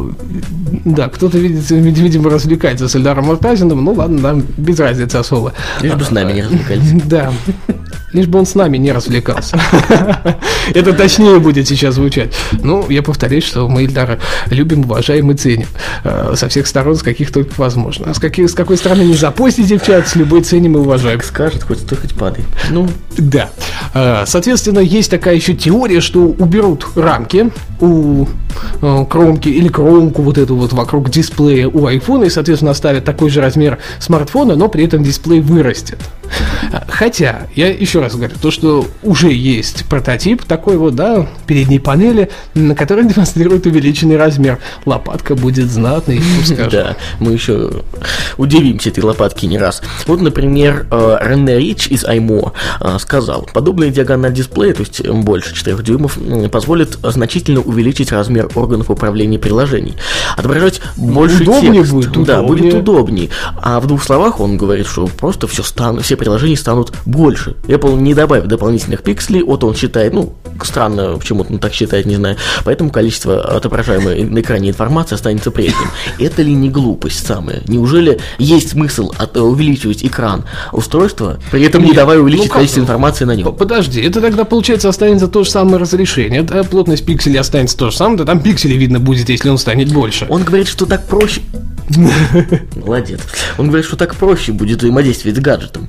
Да, 0.85 1.09
кто-то, 1.09 1.39
видимо, 1.39 2.31
развлекается 2.31 2.89
с 2.89 2.95
Эльдаром 2.95 3.27
Муртазиным, 3.27 3.85
ну 3.85 3.93
ладно, 3.93 4.21
нам 4.21 4.45
без 4.57 4.79
разницы 4.79 5.17
особо. 5.17 5.53
Лишь 5.81 5.95
бы 5.95 6.05
с 6.05 6.11
нами 6.11 6.33
не 6.33 6.43
развлекались. 6.43 7.03
Да. 7.09 7.33
Лишь 8.19 8.27
бы 8.27 8.39
он 8.39 8.47
с 8.47 8.55
нами 8.55 8.77
не 8.77 8.93
развлекался. 8.93 9.59
Это 10.75 10.93
точнее 10.93 11.39
будет 11.39 11.69
сейчас 11.69 11.95
звучать. 11.95 12.35
Ну, 12.63 12.85
я 12.91 13.03
повторюсь, 13.03 13.45
что 13.45 13.69
мы 13.69 13.85
Ильдара 13.85 14.19
любим, 14.51 14.81
уважаем 14.81 15.31
и 15.31 15.35
ценим. 15.35 15.69
Э, 16.05 16.35
со 16.35 16.49
всех 16.49 16.67
сторон, 16.67 16.97
с 16.97 17.03
каких 17.03 17.33
только 17.33 17.53
возможно. 17.57 18.11
А 18.11 18.15
с, 18.15 18.19
каких, 18.19 18.51
с 18.51 18.55
какой 18.55 18.77
стороны 18.77 19.03
не 19.03 19.15
запостите 19.15 19.79
в 19.79 19.85
чат, 19.85 20.09
с 20.09 20.17
любой 20.17 20.43
ценим 20.43 20.77
и 20.77 20.79
уважаем. 20.81 21.23
Скажет, 21.23 21.63
хоть 21.63 21.79
стой, 21.79 21.99
хоть 21.99 22.15
падай. 22.15 22.45
Ну, 22.71 22.89
да. 23.17 23.51
Э, 23.95 24.25
соответственно, 24.27 24.81
есть 24.81 25.11
такая 25.11 25.37
еще 25.37 25.55
теория, 25.55 26.01
что 26.01 26.21
уберут 26.25 26.87
рамки 26.97 27.51
у 27.81 28.27
э, 28.83 29.07
кромки 29.09 29.49
или 29.49 29.69
кромку 29.69 30.23
вот 30.23 30.39
эту 30.39 30.57
вот 30.57 30.73
вокруг 30.73 31.11
дисплея 31.11 31.69
у 31.69 31.89
iPhone 31.89 32.27
и, 32.27 32.31
соответственно, 32.31 32.73
оставят 32.73 33.05
такой 33.05 33.31
же 33.31 33.41
размер 33.41 33.79
смартфона, 34.01 34.57
но 34.57 34.69
при 34.69 34.85
этом 34.85 35.05
дисплей 35.05 35.41
вырастет. 35.41 35.99
Хотя, 36.89 37.47
я 37.55 37.69
еще 37.69 38.01
раз 38.01 38.08
говорю, 38.17 38.35
то, 38.41 38.51
что 38.51 38.87
уже 39.03 39.33
есть 39.33 39.85
прототип 39.87 40.45
такой 40.45 40.77
вот, 40.77 40.95
да, 40.95 41.29
передней 41.47 41.79
панели, 41.79 42.31
на 42.55 42.75
которой 42.75 43.05
демонстрирует 43.09 43.67
увеличенный 43.67 44.17
размер. 44.17 44.59
Лопатка 44.85 45.35
будет 45.35 45.71
знатной, 45.71 46.21
Да, 46.71 46.97
мы 47.21 47.33
еще 47.33 47.83
удивимся 48.37 48.91
этой 48.91 49.03
лопатки 49.05 49.47
не 49.47 49.59
раз. 49.59 49.83
Вот, 50.07 50.21
например, 50.21 50.87
э, 50.91 51.19
Рене 51.23 51.59
Рич 51.59 51.89
из 51.89 52.05
iMo 52.05 52.53
э, 52.81 52.97
сказал, 52.99 53.49
подобная 53.53 53.91
диагональ 53.91 54.33
дисплея, 54.33 54.75
то 54.75 54.81
есть 54.81 55.07
больше 55.07 55.55
4 55.55 55.77
дюймов, 55.83 56.19
позволит 56.51 56.99
значительно 57.03 57.61
увеличить 57.61 58.13
размер 58.13 58.49
органов 58.55 58.91
управления 58.91 59.39
приложений, 59.39 59.95
отображать 60.37 60.81
больше 60.97 61.43
удобнее 61.43 61.83
текст. 61.83 61.93
Будет, 61.93 62.13
да, 62.25 62.43
удобнее. 62.43 62.73
будет 62.73 62.75
удобнее. 62.83 63.31
А 63.61 63.81
в 63.81 63.87
двух 63.87 64.03
словах 64.03 64.41
он 64.41 64.57
говорит, 64.57 64.87
что 64.87 65.07
просто 65.07 65.47
все 65.47 65.63
станут, 65.63 66.05
все 66.05 66.17
приложения 66.17 66.57
станут 66.57 66.93
больше. 67.07 67.57
Apple 67.67 67.88
не 67.97 68.15
добавит 68.15 68.49
дополнительных 68.49 69.03
пикселей, 69.03 69.43
вот 69.43 69.65
он 69.65 69.75
считает, 69.75 70.13
ну, 70.13 70.35
странно, 70.63 71.17
почему-то 71.19 71.53
он 71.53 71.59
так 71.59 71.73
считает, 71.73 72.07
не 72.07 72.17
знаю, 72.17 72.37
поэтому 72.65 72.91
количество 72.91 73.41
отображаемой 73.57 74.25
на 74.25 74.41
экране 74.41 74.71
информации 74.71 75.15
останется 75.15 75.51
прежним. 75.51 75.89
Это 76.19 76.43
ли 76.43 76.53
не 76.53 76.71
глупость 76.71 77.27
самая? 77.27 77.63
Неужели 77.67 78.21
есть 78.39 78.71
смысл 78.71 79.13
от, 79.19 79.37
увеличивать 79.37 80.05
экран 80.05 80.45
устройства, 80.73 81.39
при 81.51 81.63
этом 81.63 81.83
не 81.83 81.89
Нет, 81.89 81.97
давая 81.97 82.19
увеличить 82.19 82.49
ну 82.49 82.55
количество 82.55 82.81
информации 82.81 83.25
на 83.25 83.35
нем? 83.35 83.55
Подожди, 83.55 84.01
это 84.01 84.21
тогда 84.21 84.45
получается 84.45 84.89
останется 84.89 85.29
то 85.29 85.45
же 85.45 85.51
самое 85.51 85.79
разрешение, 85.79 86.43
да, 86.43 86.65
плотность 86.65 87.05
пикселей 87.05 87.39
останется 87.39 87.77
то 87.77 87.91
же 87.91 87.97
самое, 87.97 88.19
да 88.19 88.25
там 88.25 88.41
пикселей 88.41 88.77
видно 88.77 89.01
будет, 89.01 89.29
если 89.29 89.49
он 89.49 89.59
станет 89.59 89.93
больше. 89.93 90.27
Он 90.29 90.43
говорит, 90.45 90.69
что 90.69 90.87
так 90.87 91.07
проще... 91.07 91.43
Молодец. 92.77 93.21
Он 93.57 93.69
говорит, 93.69 93.87
что 93.87 93.97
так 93.97 94.15
проще 94.15 94.53
будет 94.53 94.79
взаимодействовать 94.79 95.37
с 95.37 95.41
гаджетом. 95.41 95.89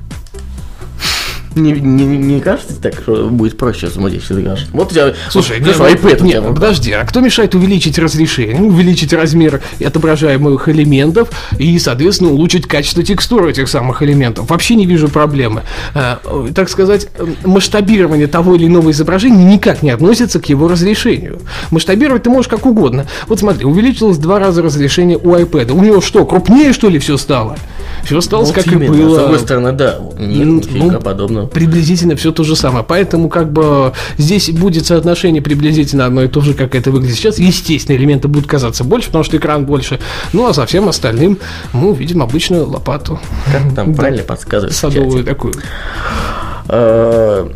Не, 1.56 1.72
не, 1.72 2.06
не 2.06 2.40
кажется 2.42 2.80
так, 2.80 2.94
что 2.94 3.28
будет 3.28 3.58
проще 3.58 3.88
взаимодействовать 3.88 4.46
с? 4.60 4.68
Вот 4.72 4.92
у 4.92 4.94
тебя... 4.94 5.14
Слушай, 5.30 5.60
вот, 5.60 5.76
хорошо, 5.76 5.96
iPad 5.96 6.22
у 6.22 6.26
не, 6.26 6.32
тебя 6.32 6.42
подожди, 6.42 6.92
а 6.92 7.04
кто 7.06 7.22
мешает 7.22 7.56
увеличить 7.56 7.98
разрешение, 7.98 8.62
увеличить 8.62 9.14
размер 9.14 9.62
отображаемых 9.84 10.70
элементов 10.70 11.30
и, 11.58 11.78
соответственно, 11.80 12.32
улучшить 12.32 12.68
качество 12.68 13.04
текстуры 13.04 13.50
этих 13.50 13.68
самых 13.68 14.04
элементов? 14.04 14.50
Вообще 14.50 14.76
не 14.76 14.86
вижу 14.86 15.10
проблемы. 15.10 15.64
Э, 15.96 16.18
так 16.54 16.70
сказать, 16.70 17.08
масштабирование 17.44 18.28
того 18.28 18.56
или 18.56 18.68
иного 18.68 18.92
изображения 18.92 19.44
никак 19.44 19.82
не 19.82 19.90
относится 19.90 20.40
к 20.40 20.46
его 20.48 20.68
разрешению. 20.68 21.40
Масштабировать 21.72 22.24
ты 22.24 22.30
можешь 22.30 22.50
как 22.50 22.66
угодно. 22.66 23.08
Вот 23.28 23.40
смотри, 23.40 23.66
увеличилось 23.66 24.18
два 24.18 24.40
раза 24.40 24.62
разрешение 24.62 25.18
у 25.18 25.36
iPad. 25.36 25.72
У 25.72 25.82
него 25.82 26.02
что, 26.02 26.26
крупнее, 26.26 26.74
что 26.74 26.90
ли, 26.90 27.00
все 27.00 27.18
стало? 27.18 27.58
Все 28.04 28.18
осталось, 28.18 28.48
Вот 28.50 28.56
как 28.56 28.68
именно. 28.68 28.84
и 28.84 28.88
было. 28.90 29.16
С 29.16 29.18
другой 29.20 29.40
стороны, 29.40 29.72
да. 29.72 30.00
Нет, 30.18 30.46
Ну, 30.46 30.56
нифига 30.60 30.86
ну, 30.94 31.02
подобного. 31.02 31.48
Приблизительно 31.48 32.16
все 32.16 32.32
то 32.32 32.44
же 32.44 32.56
самое. 32.56 32.84
Поэтому 32.88 33.30
как 33.30 33.52
бы 33.52 33.94
здесь 34.18 34.50
будет 34.52 34.86
соотношение 34.86 35.42
приблизительно 35.42 36.06
одно 36.06 36.24
и 36.24 36.28
то 36.28 36.42
же, 36.42 36.54
как 36.54 36.76
это 36.76 36.92
выглядит 36.92 37.16
сейчас. 37.18 37.40
Естественно, 37.40 37.96
элементы 37.96 38.28
будут 38.28 38.48
казаться 38.48 38.84
больше, 38.84 39.08
потому 39.08 39.24
что 39.24 39.38
экран 39.38 39.66
больше. 39.66 40.00
Ну, 40.34 40.48
а 40.48 40.54
со 40.54 40.66
всем 40.66 40.88
остальным 40.90 41.38
мы 41.74 41.92
увидим 41.92 42.22
обычную 42.22 42.68
лопату. 42.68 43.20
Как 43.52 43.74
там 43.76 43.94
Да. 43.94 43.98
правильно 44.02 44.24
чате. 44.70 44.72
Садовую 44.72 45.24
такую. 45.24 45.54
Э, 46.68 47.48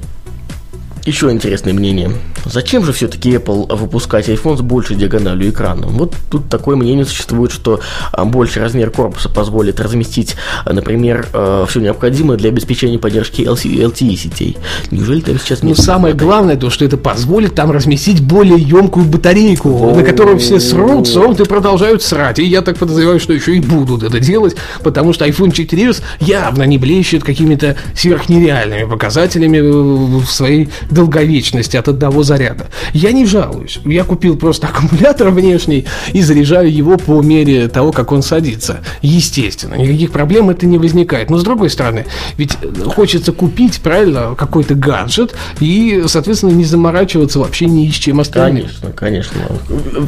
Еще 1.06 1.30
интересное 1.32 1.74
мнение. 1.74 2.12
Зачем 2.46 2.84
же 2.86 2.94
все-таки 2.94 3.32
Apple 3.36 3.76
выпускать 3.76 4.30
iPhone 4.30 4.58
с 4.58 4.62
большей 4.62 4.96
диагональю 4.96 5.50
экрана? 5.50 5.88
Вот 5.88 6.14
тут 6.30 6.50
такое 6.50 6.76
мнение 6.76 7.06
существует, 7.06 7.52
что 7.52 7.80
а, 8.12 8.26
больший 8.26 8.62
размер 8.62 8.92
корпуса 8.92 9.30
позволит 9.30 9.80
разместить, 9.80 10.36
а, 10.66 10.74
например, 10.74 11.28
все 11.68 11.80
необходимое 11.80 12.38
для 12.38 12.50
обеспечения 12.50 13.00
поддержки 13.00 13.42
LTE 13.42 14.16
сетей. 14.16 14.58
Неужели 14.92 15.22
там 15.22 15.40
сейчас 15.40 15.62
Ну, 15.64 15.70
нет? 15.70 15.78
самое 15.80 16.14
главное, 16.14 16.56
то, 16.56 16.70
что 16.70 16.86
это 16.86 16.98
позволит 16.98 17.56
там 17.56 17.72
разместить 17.72 18.22
более 18.22 18.58
емкую 18.60 19.06
батарейку, 19.06 19.94
на 19.96 20.04
которую 20.04 20.40
все 20.40 20.60
срут, 20.60 21.08
срут 21.08 21.40
и 21.40 21.46
продолжают 21.46 22.04
срать. 22.04 22.40
И 22.40 22.44
я 22.44 22.62
так 22.62 22.78
подозреваю, 22.78 23.20
что 23.20 23.34
еще 23.34 23.56
и 23.56 23.60
будут 23.60 24.04
это 24.04 24.20
делать, 24.20 24.56
потому 24.84 25.14
что 25.14 25.26
iPhone 25.28 25.52
4s 25.52 26.02
явно 26.20 26.64
не 26.64 26.78
блещет 26.78 27.24
какими-то 27.24 27.76
сверхнереальными 27.96 28.90
показателями 28.90 29.58
э, 29.58 29.62
в 30.22 30.26
своей 30.28 30.70
долговечности 30.92 31.78
от 31.78 31.88
одного 31.88 32.24
заряда. 32.34 32.68
Я 32.94 33.12
не 33.12 33.26
жалуюсь. 33.26 33.80
Я 33.86 34.04
купил 34.04 34.38
просто 34.38 34.68
аккумулятор 34.68 35.30
внешний 35.30 35.86
и 36.14 36.22
заряжаю 36.22 36.74
его 36.74 36.98
по 36.98 37.22
мере 37.22 37.68
того, 37.68 37.92
как 37.92 38.12
он 38.12 38.24
садится. 38.24 38.80
Естественно, 39.02 39.76
никаких 39.76 40.12
проблем 40.12 40.50
это 40.50 40.66
не 40.66 40.78
возникает. 40.78 41.30
Но 41.30 41.38
с 41.38 41.44
другой 41.44 41.70
стороны, 41.70 42.06
ведь 42.38 42.58
хочется 42.88 43.32
купить, 43.32 43.82
правильно, 43.82 44.36
какой-то 44.36 44.74
гаджет 44.74 45.36
и, 45.60 46.04
соответственно, 46.08 46.52
не 46.52 46.66
заморачиваться 46.66 47.40
вообще 47.40 47.66
ни 47.66 47.88
с 47.90 47.94
чем 47.94 48.20
остальным. 48.20 48.64
Конечно, 48.64 48.92
конечно. 48.92 49.42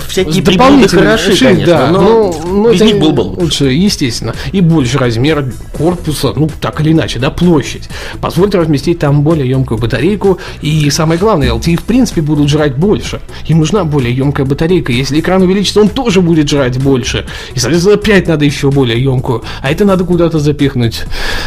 Всякие 0.08 0.44
приборы 0.44 0.58
дополнительными 0.58 1.06
хороши, 1.06 1.46
конечно, 1.46 1.66
да, 1.66 1.92
но 1.92 2.36
ну, 2.46 2.72
без 2.72 2.82
них 2.82 3.00
был 3.00 3.12
бы 3.12 3.22
лучше. 3.22 3.66
естественно. 3.66 4.34
И 4.52 4.62
больше 4.62 4.98
размер 4.98 5.54
корпуса, 5.78 6.34
ну, 6.36 6.50
так 6.60 6.82
или 6.82 6.92
иначе, 6.92 7.20
да, 7.20 7.30
площадь. 7.30 7.90
Позволит 8.22 8.56
разместить 8.56 9.00
там 9.00 9.22
более 9.22 9.48
емкую 9.48 9.80
батарейку. 9.80 10.40
И 10.62 10.90
самое 10.90 11.20
главное, 11.20 11.50
LTE 11.50 11.78
в 11.78 11.84
принципе 11.84 12.15
будут 12.22 12.50
жрать 12.50 12.76
больше. 12.76 13.22
Им 13.48 13.60
нужна 13.60 13.84
более 13.84 14.16
емкая 14.16 14.46
батарейка. 14.46 14.92
Если 14.92 15.20
экран 15.20 15.42
увеличится, 15.42 15.82
он 15.82 15.90
тоже 15.90 16.22
будет 16.22 16.50
жрать 16.50 16.78
больше. 16.78 17.26
И, 17.54 17.60
соответственно, 17.60 17.96
опять 17.96 18.28
надо 18.28 18.46
еще 18.46 18.72
более 18.72 19.02
емкую. 19.02 19.44
А 19.62 19.72
это 19.72 19.86
надо 19.86 20.04
куда-то 20.04 20.40
запихнуть. 20.40 21.04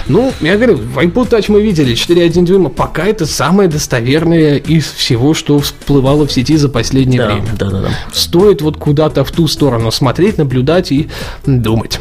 Ну, 0.09 0.33
я 0.41 0.57
говорю, 0.57 0.77
в 0.77 0.99
iPod 0.99 1.31
Touch 1.31 1.47
мы 1.49 1.63
видели 1.63 1.95
4,1 1.95 2.45
дюйма. 2.45 2.69
Пока 2.71 3.05
это 3.07 3.27
самое 3.27 3.69
достоверное 3.69 4.57
из 4.57 4.85
всего, 4.91 5.35
что 5.35 5.59
всплывало 5.61 6.27
в 6.27 6.33
сети 6.33 6.57
за 6.57 6.69
последнее 6.69 7.21
Да, 7.21 7.27
время. 7.27 7.47
да, 7.59 7.71
да, 7.71 7.81
да. 7.83 7.89
Стоит 8.13 8.63
вот 8.63 8.77
куда-то 8.77 9.25
в 9.25 9.31
ту 9.33 9.49
сторону 9.49 9.91
смотреть, 9.91 10.39
наблюдать 10.39 10.93
и 10.93 11.09
думать. 11.47 12.01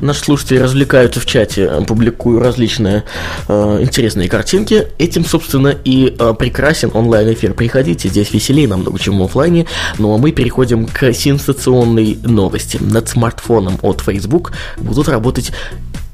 Наши 0.00 0.20
слушатели 0.20 0.58
развлекаются 0.58 1.20
в 1.20 1.26
чате, 1.26 1.68
э, 1.70 1.84
публикую 1.84 2.40
различные 2.40 3.04
э, 3.48 3.78
интересные 3.82 4.28
картинки. 4.28 4.88
Этим, 4.98 5.24
собственно, 5.24 5.68
и 5.68 6.14
э, 6.18 6.34
прекрасен 6.38 6.90
онлайн-эфир. 6.92 7.54
Приходите, 7.54 8.08
здесь 8.08 8.32
веселее 8.32 8.68
намного, 8.68 8.98
чем 8.98 9.18
в 9.18 9.22
оффлайне. 9.22 9.66
Ну 9.98 10.14
а 10.14 10.18
мы 10.18 10.32
переходим 10.32 10.86
к 10.86 11.12
сенсационной 11.12 12.18
новости. 12.22 12.78
Над 12.80 13.08
смартфоном 13.08 13.78
от 13.82 14.00
Facebook 14.00 14.52
будут 14.78 15.08
работать 15.08 15.52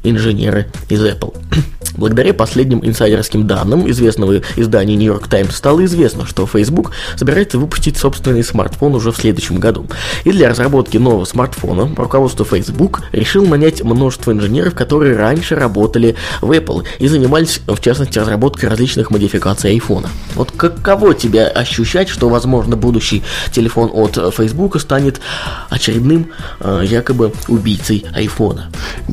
инженеры 0.02 0.66
из 0.88 1.04
Apple. 1.04 1.34
Благодаря 1.96 2.32
последним 2.32 2.84
инсайдерским 2.84 3.46
данным 3.46 3.90
известного 3.90 4.40
издания 4.56 4.96
New 4.96 5.06
York 5.06 5.28
Times 5.28 5.54
стало 5.54 5.84
известно, 5.84 6.26
что 6.26 6.46
Facebook 6.46 6.92
собирается 7.16 7.58
выпустить 7.58 7.98
собственный 7.98 8.42
смартфон 8.42 8.94
уже 8.94 9.12
в 9.12 9.16
следующем 9.16 9.58
году. 9.60 9.86
И 10.24 10.32
для 10.32 10.48
разработки 10.48 10.96
нового 10.96 11.24
смартфона 11.24 11.90
руководство 11.94 12.46
Facebook 12.46 13.02
решил 13.12 13.46
нанять 13.46 13.82
множество 13.82 14.32
инженеров, 14.32 14.74
которые 14.74 15.16
раньше 15.16 15.54
работали 15.54 16.16
в 16.40 16.50
Apple 16.50 16.86
и 16.98 17.08
занимались, 17.08 17.60
в 17.66 17.80
частности, 17.80 18.18
разработкой 18.18 18.70
различных 18.70 19.10
модификаций 19.10 19.76
iPhone. 19.76 20.06
Вот 20.34 20.50
каково 20.52 21.14
тебе 21.14 21.44
ощущать, 21.46 22.08
что, 22.08 22.28
возможно, 22.28 22.76
будущий 22.76 23.22
телефон 23.52 23.90
от 23.92 24.16
Facebook 24.34 24.80
станет 24.80 25.20
очередным 25.68 26.30
э, 26.60 26.84
якобы 26.86 27.32
убийцей 27.48 28.06
iPhone? 28.16 28.60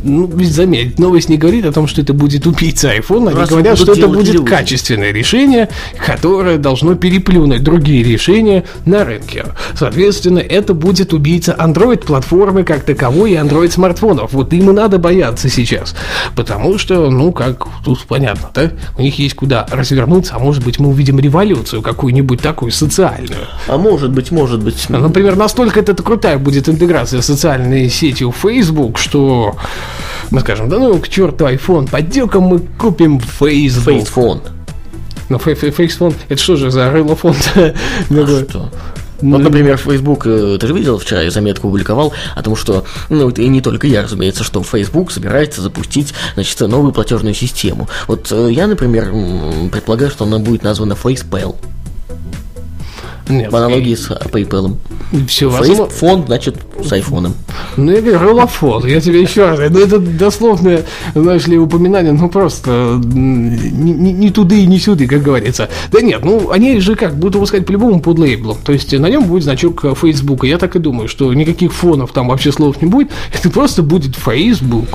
Ну, 0.01 0.27
ведь 0.27 0.53
заметь, 0.79 0.99
новость 0.99 1.29
не 1.29 1.37
говорит 1.37 1.65
о 1.65 1.71
том, 1.71 1.87
что 1.87 2.01
это 2.01 2.13
будет 2.13 2.45
убийца 2.47 2.95
iPhone, 2.95 3.29
они 3.29 3.45
говорят, 3.47 3.77
что 3.77 3.93
это 3.93 4.07
будет 4.07 4.33
люди. 4.33 4.45
качественное 4.45 5.11
решение, 5.11 5.69
которое 6.05 6.57
должно 6.57 6.95
переплюнуть 6.95 7.63
другие 7.63 8.03
решения 8.03 8.63
на 8.85 9.03
рынке. 9.03 9.45
Соответственно, 9.75 10.39
это 10.39 10.73
будет 10.73 11.13
убийца 11.13 11.55
Android-платформы 11.57 12.63
как 12.63 12.83
таковой 12.83 13.31
и 13.31 13.35
Android-смартфонов. 13.35 14.33
Вот 14.33 14.53
им 14.53 14.69
и 14.69 14.73
надо 14.73 14.97
бояться 14.97 15.49
сейчас. 15.49 15.95
Потому 16.35 16.77
что, 16.77 17.09
ну, 17.09 17.31
как 17.31 17.67
тут 17.83 17.99
понятно, 18.05 18.49
да? 18.53 18.71
У 18.97 19.01
них 19.01 19.19
есть 19.19 19.35
куда 19.35 19.67
развернуться, 19.69 20.35
а 20.35 20.39
может 20.39 20.63
быть 20.63 20.79
мы 20.79 20.89
увидим 20.89 21.19
революцию 21.19 21.81
какую-нибудь 21.81 22.41
такую 22.41 22.71
социальную. 22.71 23.47
А 23.67 23.77
может 23.77 24.11
быть, 24.11 24.31
может 24.31 24.63
быть. 24.63 24.85
Ну, 24.89 24.99
Например, 24.99 25.35
настолько 25.35 25.79
это 25.79 25.95
крутая 25.95 26.37
будет 26.37 26.69
интеграция 26.69 27.21
социальной 27.21 27.89
сетью 27.89 28.31
Facebook, 28.31 28.97
что 28.97 29.55
мы 30.31 30.41
скажем, 30.41 30.68
да 30.69 30.77
ну 30.79 30.99
к 30.99 31.09
черту 31.09 31.45
iPhone, 31.45 31.89
пойдем-ка 31.89 32.39
мы 32.39 32.59
купим 32.59 33.19
Facebook. 33.19 33.95
Фейсфон. 33.95 34.41
Но 35.29 35.37
фейсфон, 35.37 36.13
это 36.27 36.41
что 36.41 36.55
же 36.55 36.71
за 36.71 36.91
рылофон? 36.91 37.35
А 37.55 38.27
что? 38.27 38.69
Вот, 39.21 39.41
например, 39.41 39.77
Facebook, 39.77 40.25
э, 40.25 40.57
ты 40.59 40.67
же 40.67 40.73
видел 40.73 40.97
вчера, 40.97 41.21
я 41.21 41.29
заметку 41.29 41.67
публиковал 41.67 42.13
о 42.35 42.41
том, 42.41 42.55
что, 42.55 42.85
ну, 43.09 43.29
и 43.29 43.47
не 43.49 43.61
только 43.61 43.85
я, 43.85 44.03
разумеется, 44.03 44.45
что 44.45 44.63
Facebook 44.63 45.11
собирается 45.11 45.61
запустить, 45.61 46.13
значит, 46.35 46.59
новую 46.61 46.93
платежную 46.93 47.33
систему. 47.33 47.89
Вот 48.07 48.31
э, 48.31 48.49
я, 48.51 48.67
например, 48.67 49.11
предполагаю, 49.71 50.09
что 50.09 50.23
она 50.23 50.39
будет 50.39 50.63
названа 50.63 50.93
FacePal. 50.93 51.55
Нет, 53.29 53.51
в 53.51 53.55
аналогии 53.55 53.95
с 53.95 54.09
PayPal. 54.09 54.75
Все 55.27 55.49
возможно. 55.49 55.85
Фонд, 55.85 56.25
значит, 56.27 56.55
с 56.83 56.91
айфоном. 56.91 57.35
Ну, 57.77 57.91
я 57.91 58.01
говорю, 58.01 58.19
ролофон. 58.19 58.85
Я 58.85 58.99
тебе 58.99 59.21
еще 59.21 59.45
раз 59.49 59.59
ну, 59.69 59.79
это 59.79 59.99
дословное, 59.99 60.85
знаешь 61.13 61.47
ли, 61.47 61.57
упоминание, 61.57 62.11
ну, 62.11 62.29
просто 62.29 62.99
не, 63.03 64.29
туда 64.31 64.55
и 64.55 64.65
не 64.65 64.79
сюда, 64.79 65.05
как 65.05 65.21
говорится. 65.21 65.69
Да 65.91 66.01
нет, 66.01 66.23
ну, 66.23 66.51
они 66.51 66.79
же 66.79 66.95
как, 66.95 67.15
будут 67.15 67.35
выпускать 67.35 67.65
по-любому 67.65 68.01
под 68.01 68.19
лейблом. 68.19 68.57
То 68.63 68.71
есть 68.71 68.91
на 68.93 69.07
нем 69.07 69.25
будет 69.25 69.43
значок 69.43 69.85
Facebook. 69.99 70.43
Я 70.45 70.57
так 70.57 70.75
и 70.75 70.79
думаю, 70.79 71.07
что 71.07 71.33
никаких 71.33 71.73
фонов 71.73 72.11
там 72.11 72.27
вообще 72.29 72.51
слов 72.51 72.81
не 72.81 72.87
будет. 72.87 73.09
Это 73.33 73.49
просто 73.49 73.83
будет 73.83 74.15
Facebook. 74.15 74.87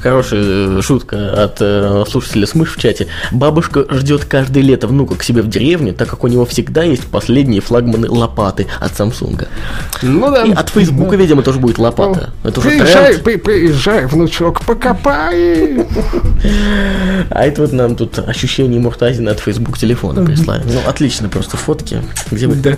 Хорошая 0.00 0.78
э, 0.78 0.82
шутка 0.82 1.44
от 1.44 1.56
э, 1.60 2.04
слушателя 2.08 2.46
Смыш 2.46 2.74
в 2.74 2.80
чате. 2.80 3.06
Бабушка 3.32 3.86
ждет 3.90 4.24
каждое 4.24 4.62
лето 4.62 4.86
внука 4.86 5.14
к 5.16 5.22
себе 5.22 5.42
в 5.42 5.48
деревню, 5.48 5.94
так 5.94 6.08
как 6.08 6.24
у 6.24 6.28
него 6.28 6.44
всегда 6.44 6.82
есть 6.82 7.04
последние 7.46 7.60
флагманы 7.60 8.08
лопаты 8.10 8.66
от 8.80 8.92
Samsung. 8.92 9.46
Ну 10.02 10.30
да. 10.30 10.42
И 10.42 10.52
от 10.52 10.68
Facebook, 10.70 11.10
да. 11.10 11.16
видимо, 11.16 11.42
тоже 11.42 11.58
будет 11.58 11.78
лопата. 11.78 12.32
Ну, 12.42 12.50
Это 12.50 12.60
уже 12.60 12.70
приезжай, 12.70 13.18
при, 13.18 13.36
приезжай, 13.36 14.06
внучок, 14.06 14.64
покопай. 14.64 15.86
А 17.30 17.44
это 17.44 17.62
вот 17.62 17.72
нам 17.72 17.96
тут 17.96 18.18
ощущение 18.18 18.80
Муртазина 18.80 19.30
от 19.32 19.40
Facebook 19.40 19.78
телефона 19.78 20.24
прислали. 20.24 20.62
Ну, 20.64 20.80
отлично, 20.86 21.28
просто 21.28 21.56
фотки. 21.56 22.02
Где 22.30 22.46
вы 22.46 22.56
да. 22.56 22.76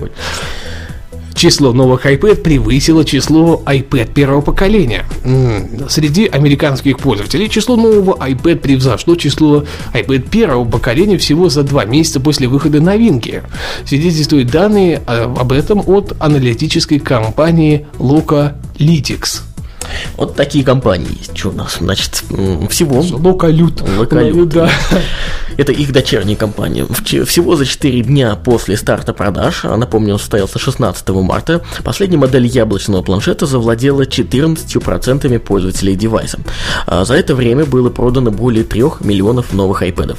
Число 1.38 1.72
новых 1.72 2.04
iPad 2.04 2.42
превысило 2.42 3.04
число 3.04 3.62
iPad 3.64 4.12
первого 4.12 4.40
поколения. 4.40 5.04
Среди 5.88 6.26
американских 6.26 6.98
пользователей 6.98 7.48
число 7.48 7.76
нового 7.76 8.16
iPad 8.16 8.56
превзошло 8.56 9.14
число 9.14 9.62
iPad 9.94 10.30
первого 10.30 10.68
поколения 10.68 11.16
всего 11.16 11.48
за 11.48 11.62
два 11.62 11.84
месяца 11.84 12.18
после 12.18 12.48
выхода 12.48 12.80
новинки. 12.80 13.44
Свидетельствуют 13.86 14.50
данные 14.50 15.00
а, 15.06 15.32
об 15.38 15.52
этом 15.52 15.80
от 15.86 16.16
аналитической 16.18 16.98
компании 16.98 17.86
Localytics. 18.00 19.42
Вот 20.16 20.34
такие 20.34 20.64
компании 20.64 21.18
есть. 21.18 21.36
Что 21.36 21.50
у 21.50 21.52
нас, 21.52 21.76
значит, 21.78 22.24
всего... 22.68 23.00
Локалют. 23.00 23.82
Локалют, 23.96 24.48
да. 24.48 24.70
Это 25.58 25.72
их 25.72 25.92
дочерняя 25.92 26.36
компания. 26.36 26.86
Всего 27.26 27.56
за 27.56 27.66
4 27.66 28.02
дня 28.02 28.36
после 28.36 28.76
старта 28.76 29.12
продаж, 29.12 29.64
а 29.64 29.76
напомню, 29.76 30.14
он 30.14 30.20
состоялся 30.20 30.58
16 30.58 31.08
марта, 31.08 31.62
последняя 31.82 32.16
модель 32.16 32.46
яблочного 32.46 33.02
планшета 33.02 33.44
завладела 33.44 34.02
14% 34.02 35.38
пользователей 35.40 35.96
девайса. 35.96 36.38
А 36.86 37.04
за 37.04 37.14
это 37.14 37.34
время 37.34 37.66
было 37.66 37.90
продано 37.90 38.30
более 38.30 38.62
3 38.62 38.82
миллионов 39.00 39.52
новых 39.52 39.82
iPad. 39.82 40.16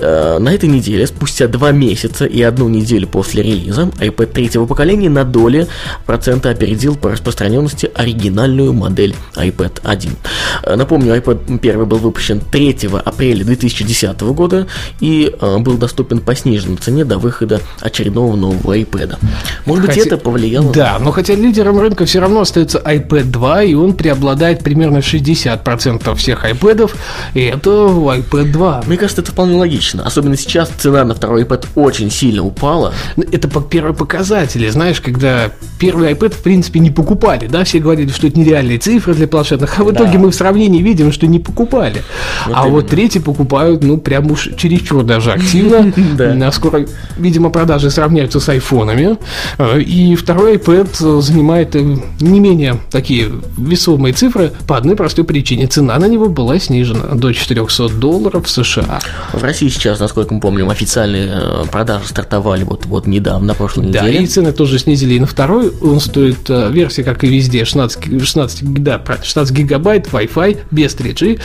А, 0.00 0.38
на 0.40 0.52
этой 0.52 0.68
неделе, 0.68 1.06
спустя 1.06 1.46
2 1.46 1.70
месяца 1.70 2.26
и 2.26 2.42
одну 2.42 2.68
неделю 2.68 3.06
после 3.06 3.44
релиза, 3.44 3.82
iPad 4.00 4.26
третьего 4.32 4.66
поколения 4.66 5.08
на 5.08 5.22
доле 5.22 5.68
процента 6.04 6.50
опередил 6.50 6.96
по 6.96 7.12
распространенности 7.12 7.88
оригинальную 7.94 8.72
модель 8.72 9.14
iPad 9.36 9.82
1. 9.84 10.16
Э, 10.64 10.74
напомню, 10.74 11.14
iPad 11.14 11.60
1 11.60 11.84
был 11.84 11.98
выпущен 11.98 12.40
3 12.40 12.90
апреля 13.04 13.44
2010 13.44 14.20
года 14.20 14.66
и 15.00 15.34
э, 15.40 15.58
был 15.58 15.76
доступен 15.76 16.20
по 16.20 16.34
сниженной 16.34 16.76
цене 16.76 17.04
до 17.04 17.18
выхода 17.18 17.60
очередного 17.80 18.36
нового 18.36 18.76
iPad. 18.76 19.18
Может 19.66 19.86
хотя, 19.86 20.00
быть, 20.00 20.06
это 20.06 20.16
повлияло? 20.18 20.72
Да, 20.72 20.98
но 21.00 21.12
хотя 21.12 21.34
лидером 21.34 21.78
рынка 21.78 22.04
все 22.04 22.20
равно 22.20 22.40
остается 22.40 22.78
iPad 22.78 23.24
2, 23.24 23.62
и 23.64 23.74
он 23.74 23.94
преобладает 23.94 24.62
примерно 24.62 24.98
60% 24.98 26.14
всех 26.14 26.44
iPad, 26.44 26.90
и 27.34 27.40
это 27.40 27.70
iPad 27.70 28.52
2. 28.52 28.84
Мне 28.86 28.96
кажется, 28.96 29.22
это 29.22 29.32
вполне 29.32 29.56
логично. 29.56 30.04
Особенно 30.04 30.36
сейчас 30.36 30.68
цена 30.68 31.04
на 31.04 31.14
второй 31.14 31.44
iPad 31.44 31.66
очень 31.74 32.10
сильно 32.10 32.44
упала. 32.44 32.94
Ну, 33.16 33.24
это 33.30 33.48
по 33.48 33.60
первые 33.60 33.94
показатели. 33.94 34.68
Знаешь, 34.68 35.00
когда 35.00 35.50
первый 35.78 36.12
iPad, 36.12 36.34
в 36.34 36.42
принципе, 36.42 36.80
не 36.80 36.90
покупали, 36.90 37.46
да, 37.46 37.64
все 37.64 37.78
говорили, 37.78 38.10
что 38.10 38.26
это 38.26 38.38
нереальные 38.38 38.78
цифры 38.78 39.14
для 39.14 39.28
планшетных, 39.28 39.78
а 39.78 39.84
в 39.84 39.92
итоге 39.92 40.12
да. 40.12 40.18
мы 40.18 40.30
в 40.30 40.34
сравнении 40.34 40.82
видим, 40.82 41.12
что 41.12 41.26
не 41.26 41.38
покупали. 41.38 42.02
Вот 42.46 42.54
а 42.56 42.62
именно. 42.62 42.74
вот 42.76 42.88
третий 42.88 43.20
покупают, 43.20 43.82
ну, 43.82 43.98
прям 43.98 44.30
уж 44.30 44.48
чересчур 44.70 45.02
даже 45.02 45.32
активно. 45.32 45.92
Да. 46.16 46.50
Скоро, 46.52 46.86
видимо, 47.16 47.50
продажи 47.50 47.90
сравняются 47.90 48.40
с 48.40 48.48
айфонами. 48.48 49.16
Э, 49.58 49.80
и 49.80 50.14
второй 50.16 50.56
iPad 50.56 51.20
занимает 51.20 51.74
э, 51.76 51.96
не 52.20 52.40
менее 52.40 52.78
такие 52.90 53.30
весомые 53.56 54.12
цифры 54.12 54.52
по 54.66 54.76
одной 54.76 54.96
простой 54.96 55.24
причине. 55.24 55.66
Цена 55.66 55.98
на 55.98 56.06
него 56.06 56.28
была 56.28 56.58
снижена 56.58 57.14
до 57.14 57.32
400 57.32 57.88
долларов 57.88 58.46
в 58.46 58.50
США. 58.50 59.00
В 59.32 59.42
России 59.42 59.68
сейчас, 59.68 60.00
насколько 60.00 60.34
мы 60.34 60.40
помним, 60.40 60.68
официальные 60.70 61.30
э, 61.32 61.64
продажи 61.70 62.08
стартовали 62.08 62.64
вот, 62.64 62.86
вот 62.86 63.06
недавно, 63.06 63.48
на 63.48 63.54
прошлой 63.54 63.86
неделе. 63.86 64.12
Да, 64.12 64.18
и 64.18 64.26
цены 64.26 64.52
тоже 64.52 64.78
снизили 64.78 65.14
и 65.14 65.20
на 65.20 65.26
второй. 65.26 65.70
Он 65.80 66.00
стоит, 66.00 66.48
версия, 66.48 67.04
как 67.04 67.24
и 67.24 67.28
везде, 67.28 67.64
16, 67.64 68.20
16 68.22 68.82
да, 68.82 69.00
16 69.22 69.56
гигабайт 69.56 70.08
Wi-Fi 70.08 70.58
без 70.70 70.94
3G 70.94 71.40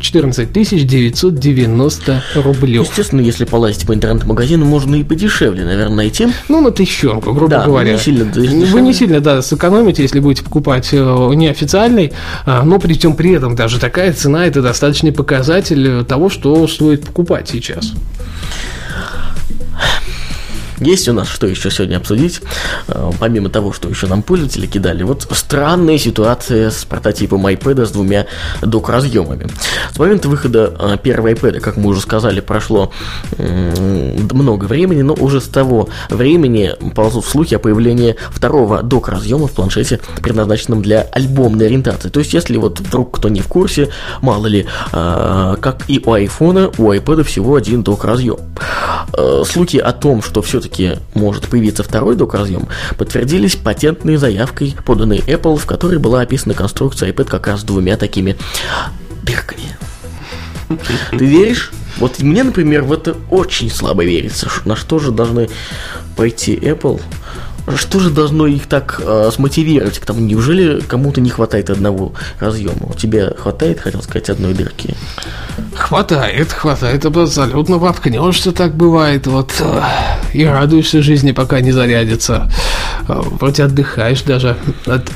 14 0.00 0.52
990 0.52 2.22
рублей. 2.42 2.80
Естественно, 2.80 3.20
если 3.20 3.44
полазить 3.44 3.86
по 3.86 3.94
интернет-магазину, 3.94 4.64
можно 4.64 4.96
и 4.96 5.04
подешевле, 5.04 5.64
наверное, 5.64 5.96
найти. 5.96 6.28
Ну, 6.48 6.60
на 6.60 6.70
тысячонку, 6.70 7.32
грубо 7.32 7.50
да, 7.50 7.64
говоря. 7.64 7.92
Не 7.92 7.98
сильно, 7.98 8.24
Вы 8.32 8.80
не 8.80 8.92
сильно, 8.92 9.20
да, 9.20 9.42
сэкономите, 9.42 10.02
если 10.02 10.20
будете 10.20 10.44
покупать 10.44 10.88
э, 10.92 10.96
неофициальный, 10.96 12.12
а, 12.46 12.62
но 12.62 12.78
при 12.78 12.94
всем 12.94 13.14
при 13.14 13.32
этом 13.32 13.56
даже 13.56 13.78
такая 13.78 14.12
цена 14.12 14.46
это 14.46 14.62
достаточный 14.62 15.12
показатель 15.12 16.04
того, 16.04 16.28
что 16.28 16.66
стоит 16.66 17.04
покупать 17.06 17.48
сейчас. 17.48 17.92
Есть 20.80 21.08
у 21.08 21.12
нас 21.12 21.28
что 21.28 21.46
еще 21.46 21.70
сегодня 21.70 21.96
обсудить, 21.96 22.40
э, 22.88 23.10
помимо 23.18 23.48
того, 23.48 23.72
что 23.72 23.88
еще 23.88 24.06
нам 24.06 24.22
пользователи 24.22 24.66
кидали. 24.66 25.02
Вот 25.02 25.26
странная 25.32 25.98
ситуация 25.98 26.70
с 26.70 26.84
прототипом 26.84 27.46
iPad 27.46 27.86
с 27.86 27.90
двумя 27.90 28.26
док-разъемами. 28.62 29.48
С 29.92 29.98
момента 29.98 30.28
выхода 30.28 30.74
э, 30.78 30.96
первого 31.02 31.32
iPad, 31.32 31.60
как 31.60 31.76
мы 31.76 31.88
уже 31.88 32.00
сказали, 32.00 32.40
прошло 32.40 32.92
много 33.38 34.64
времени, 34.66 35.02
но 35.02 35.14
уже 35.14 35.40
с 35.40 35.48
того 35.48 35.88
времени 36.10 36.72
ползут 36.94 37.24
слухи 37.24 37.54
о 37.54 37.58
появлении 37.58 38.16
второго 38.30 38.82
док-разъема 38.82 39.48
в 39.48 39.52
планшете, 39.52 40.00
предназначенном 40.22 40.82
для 40.82 41.02
альбомной 41.02 41.66
ориентации. 41.66 42.08
То 42.08 42.20
есть, 42.20 42.32
если 42.32 42.56
вот 42.56 42.80
вдруг 42.80 43.16
кто 43.16 43.28
не 43.28 43.40
в 43.40 43.48
курсе, 43.48 43.90
мало 44.22 44.46
ли, 44.46 44.66
э, 44.92 45.56
как 45.60 45.88
и 45.88 45.98
у 45.98 46.14
iPhone, 46.14 46.74
у 46.78 46.92
iPad 46.92 47.24
всего 47.24 47.56
один 47.56 47.82
док-разъем. 47.82 48.38
Слухи 49.44 49.78
о 49.78 49.92
том, 49.92 50.22
что 50.22 50.42
все-таки 50.42 50.67
все-таки 50.68 50.98
может 51.14 51.48
появиться 51.48 51.82
второй 51.82 52.16
док-разъем, 52.16 52.68
подтвердились 52.96 53.56
патентной 53.56 54.16
заявкой, 54.16 54.76
поданной 54.84 55.18
Apple, 55.18 55.56
в 55.56 55.66
которой 55.66 55.98
была 55.98 56.20
описана 56.20 56.54
конструкция 56.54 57.10
iPad 57.10 57.24
как 57.24 57.46
раз 57.46 57.60
с 57.60 57.64
двумя 57.64 57.96
такими 57.96 58.36
дырками. 59.22 59.76
Ты 61.10 61.24
веришь? 61.24 61.72
Вот 61.96 62.20
мне, 62.20 62.44
например, 62.44 62.82
в 62.82 62.92
это 62.92 63.16
очень 63.30 63.70
слабо 63.70 64.04
верится. 64.04 64.48
На 64.64 64.76
что 64.76 64.98
же 64.98 65.10
должны 65.10 65.48
пойти 66.16 66.54
Apple? 66.54 67.00
Что 67.76 68.00
же 68.00 68.10
должно 68.10 68.46
их 68.46 68.66
так 68.66 69.00
э, 69.04 69.30
смотивировать 69.32 69.98
к 69.98 70.06
тому? 70.06 70.20
Неужели 70.20 70.80
кому-то 70.80 71.20
не 71.20 71.30
хватает 71.30 71.70
одного 71.70 72.12
разъема? 72.40 72.86
У 72.88 72.94
тебя 72.94 73.32
хватает, 73.36 73.80
хотел 73.80 74.02
сказать, 74.02 74.30
одной 74.30 74.54
дырки? 74.54 74.94
Хватает, 75.74 76.52
хватает 76.52 77.04
абсолютно. 77.04 77.78
Воткнешься, 77.78 78.52
так 78.52 78.74
бывает. 78.74 79.26
Вот 79.26 79.52
э, 79.60 79.82
и 80.32 80.44
радуешься 80.44 81.02
жизни, 81.02 81.32
пока 81.32 81.60
не 81.60 81.72
зарядится. 81.72 82.50
Э, 83.08 83.20
вроде 83.24 83.64
отдыхаешь 83.64 84.22
даже 84.22 84.56
от 84.86 85.10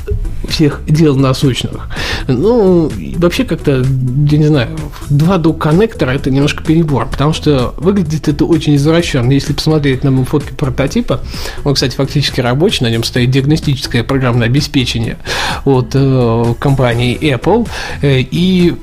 всех 0.47 0.81
дел 0.87 1.15
насущных. 1.15 1.87
Ну, 2.27 2.91
вообще 3.17 3.43
как-то, 3.43 3.83
я 4.29 4.37
не 4.37 4.47
знаю, 4.47 4.69
два 5.09 5.37
дуг 5.37 5.61
коннектора 5.61 6.11
это 6.11 6.29
немножко 6.31 6.63
перебор, 6.63 7.07
потому 7.09 7.33
что 7.33 7.73
выглядит 7.77 8.27
это 8.27 8.45
очень 8.45 8.75
извращенно. 8.75 9.31
Если 9.31 9.53
посмотреть 9.53 10.03
на 10.03 10.23
фотки 10.25 10.53
прототипа, 10.53 11.21
он, 11.63 11.73
кстати, 11.73 11.95
фактически 11.95 12.41
рабочий, 12.43 12.83
на 12.83 12.89
нем 12.89 13.03
стоит 13.03 13.31
диагностическое 13.31 14.03
программное 14.03 14.47
обеспечение 14.47 15.17
от 15.65 15.91
э, 15.93 16.53
компании 16.59 17.17
Apple, 17.19 17.67
э, 18.01 18.19
и 18.19 18.75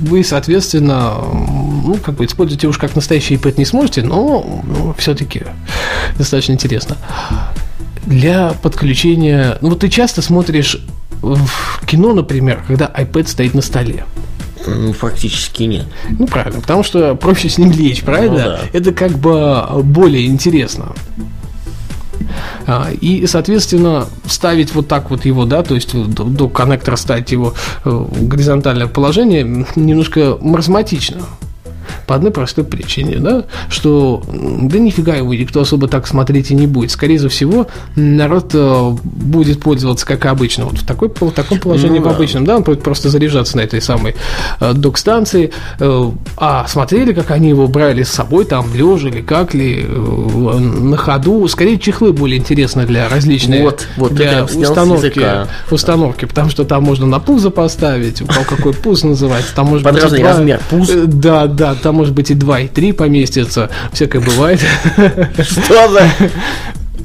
вы, 0.00 0.24
соответственно, 0.24 1.14
ну, 1.32 1.96
как 2.02 2.16
бы 2.16 2.24
использовать 2.24 2.64
уж 2.64 2.78
как 2.78 2.94
настоящий 2.96 3.36
iPad 3.36 3.54
не 3.58 3.64
сможете, 3.64 4.02
но 4.02 4.62
ну, 4.64 4.94
все-таки 4.98 5.44
достаточно 6.18 6.52
интересно. 6.52 6.96
Для 8.04 8.52
подключения... 8.62 9.58
Ну, 9.60 9.70
вот 9.70 9.80
ты 9.80 9.88
часто 9.88 10.22
смотришь 10.22 10.78
в 11.22 11.86
кино, 11.86 12.12
например, 12.12 12.62
когда 12.66 12.86
iPad 12.86 13.26
стоит 13.26 13.54
на 13.54 13.62
столе. 13.62 14.04
Ну, 14.66 14.92
фактически 14.92 15.62
нет. 15.64 15.86
Ну, 16.18 16.26
правильно, 16.26 16.60
потому 16.60 16.82
что 16.82 17.14
проще 17.14 17.48
с 17.48 17.58
ним 17.58 17.70
лечь, 17.70 18.02
правильно? 18.02 18.38
Ну, 18.38 18.44
да. 18.44 18.60
Это 18.72 18.92
как 18.92 19.12
бы 19.12 19.64
более 19.82 20.26
интересно. 20.26 20.92
А, 22.66 22.90
И, 23.00 23.26
соответственно, 23.26 24.06
ставить 24.26 24.74
вот 24.74 24.88
так 24.88 25.10
вот 25.10 25.24
его, 25.24 25.44
да, 25.44 25.62
то 25.62 25.74
есть 25.74 25.94
до, 25.94 26.48
коннектора 26.48 26.96
ставить 26.96 27.32
его 27.32 27.54
э, 27.84 28.06
горизонтальное 28.20 28.88
положение 28.88 29.66
немножко 29.76 30.36
маразматично. 30.40 31.22
По 32.06 32.14
одной 32.14 32.30
простой 32.30 32.64
причине, 32.64 33.16
да, 33.16 33.44
что 33.68 34.22
да 34.28 34.78
нифига 34.78 35.14
его 35.14 35.34
никто 35.34 35.60
особо 35.60 35.88
так 35.88 36.06
смотреть 36.06 36.50
и 36.50 36.54
не 36.54 36.66
будет. 36.66 36.90
Скорее 36.90 37.16
всего, 37.28 37.66
народ 37.96 38.50
э, 38.54 38.90
будет 39.02 39.60
пользоваться 39.60 40.06
как 40.06 40.26
обычно, 40.26 40.66
вот 40.66 40.78
в, 40.78 40.86
такой, 40.86 41.08
в 41.08 41.30
таком 41.30 41.58
положении, 41.58 41.98
Ну 41.98 42.04
в 42.04 42.08
обычном, 42.08 42.44
да, 42.44 42.56
он 42.56 42.62
будет 42.62 42.82
просто 42.82 43.08
заряжаться 43.08 43.56
на 43.56 43.62
этой 43.62 43.80
самой 43.80 44.14
э, 44.60 44.72
док-станции. 44.72 45.50
Э, 45.80 46.10
а 46.36 46.66
смотрели, 46.68 47.12
как 47.12 47.30
они 47.30 47.48
его 47.48 47.66
брали 47.66 48.02
с 48.02 48.10
собой, 48.10 48.44
там, 48.44 48.72
лежа 48.74 49.08
или 49.08 49.22
как 49.22 49.54
ли, 49.54 49.84
на 49.86 50.96
ходу. 50.96 51.46
Скорее, 51.48 51.78
чехлы 51.78 52.12
более 52.12 52.38
интересны 52.38 52.86
для 52.86 53.08
различных 53.08 53.62
Вот, 53.62 53.86
вот, 53.96 54.14
для 54.14 54.44
установки, 54.44 55.22
установки, 55.70 56.24
потому 56.26 56.50
что 56.50 56.64
там 56.64 56.84
можно 56.84 57.06
на 57.06 57.18
пузо 57.18 57.50
поставить, 57.50 58.22
у 58.22 58.26
кого 58.26 58.44
какой 58.44 58.72
пуз 58.72 59.02
называется, 59.02 59.54
там 59.54 59.66
может 59.66 59.84
Под 59.84 60.00
разный 60.00 60.22
размер 60.22 60.60
пуз. 60.70 60.90
Да, 61.06 61.46
да, 61.46 61.74
там 61.74 61.95
может 61.96 62.14
быть 62.14 62.30
и 62.30 62.34
2, 62.34 62.60
и 62.60 62.68
3 62.68 62.92
поместится, 62.92 63.70
всякое 63.92 64.20
бывает. 64.20 64.60
Что 65.38 65.88
за 65.88 66.08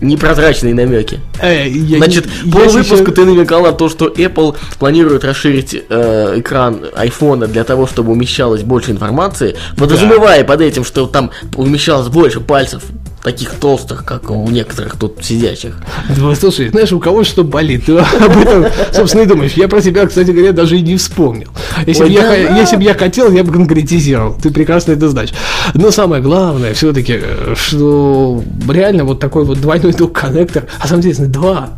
непрозрачные 0.01 0.73
намеки? 0.73 1.19
Э, 1.41 1.67
я 1.67 1.97
Значит, 1.97 2.25
я 2.43 2.51
выпуску 2.51 2.83
сейчас- 2.83 3.13
ты 3.15 3.25
намекал 3.25 3.61
на 3.61 3.71
то, 3.71 3.87
что 3.89 4.07
Apple 4.07 4.55
планирует 4.79 5.23
расширить 5.23 5.75
э, 5.89 6.33
экран 6.39 6.81
айфона 6.95 7.47
для 7.47 7.63
того, 7.63 7.85
чтобы 7.87 8.11
умещалось 8.11 8.63
больше 8.63 8.91
информации, 8.91 9.55
подразумевая 9.77 10.43
под 10.43 10.61
этим, 10.61 10.83
что 10.83 11.05
там 11.05 11.29
умещалось 11.55 12.07
больше 12.07 12.39
пальцев, 12.39 12.83
таких 13.23 13.51
толстых, 13.55 14.03
как 14.03 14.31
у 14.31 14.49
некоторых 14.49 14.97
тут 14.97 15.19
сидящих. 15.21 15.77
Слушай, 16.39 16.69
знаешь, 16.69 16.91
у 16.91 16.99
кого 16.99 17.23
что 17.23 17.43
болит, 17.43 17.85
ты 17.85 17.97
об 17.97 18.37
этом, 18.37 18.65
собственно, 18.91 19.21
и 19.21 19.25
думаешь. 19.25 19.53
Я 19.53 19.67
про 19.67 19.81
тебя, 19.81 20.05
кстати 20.07 20.31
говоря, 20.31 20.51
даже 20.51 20.77
и 20.77 20.81
не 20.81 20.97
вспомнил. 20.97 21.49
Если 21.85 22.03
бы 22.03 22.09
я, 22.09 22.21
да 22.21 22.77
я 22.79 22.93
хотел, 22.93 23.31
я 23.31 23.43
бы 23.43 23.51
конкретизировал. 23.51 24.35
Ты 24.41 24.51
прекрасно 24.51 24.93
это 24.93 25.09
знаешь. 25.09 25.29
Но 25.73 25.91
самое 25.91 26.21
главное, 26.21 26.73
все-таки, 26.73 27.19
что 27.55 28.43
реально 28.67 29.05
вот 29.05 29.19
такой 29.19 29.45
вот 29.45 29.61
двойной 29.61 29.93
дух 29.93 30.13
коннектор, 30.13 30.65
а 30.79 30.87
самое 30.87 31.01
интересное, 31.01 31.27
два. 31.27 31.69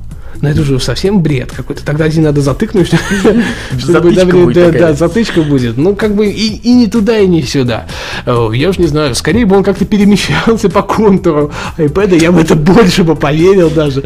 Но 0.43 0.49
это 0.49 0.59
уже 0.59 0.77
совсем 0.81 1.21
бред 1.21 1.53
какой-то. 1.53 1.85
Тогда 1.85 2.03
один 2.03 2.23
надо 2.23 2.41
затыкнуть, 2.41 2.91
чтобы 3.79 4.11
да, 4.53 4.93
затычка 4.93 5.41
будет. 5.41 5.77
Ну, 5.77 5.95
как 5.95 6.15
бы 6.15 6.27
и, 6.27 6.73
не 6.73 6.87
туда, 6.87 7.17
и 7.17 7.27
не 7.27 7.43
сюда. 7.43 7.85
Я 8.25 8.69
уж 8.69 8.77
не 8.77 8.87
знаю, 8.87 9.15
скорее 9.15 9.45
бы 9.45 9.55
он 9.55 9.63
как-то 9.63 9.85
перемещался 9.85 10.67
по 10.69 10.81
контуру 10.81 11.53
iPad, 11.77 12.19
я 12.19 12.33
бы 12.33 12.41
это 12.41 12.55
больше 12.55 13.05
бы 13.05 13.15
поверил 13.15 13.69
даже. 13.69 14.03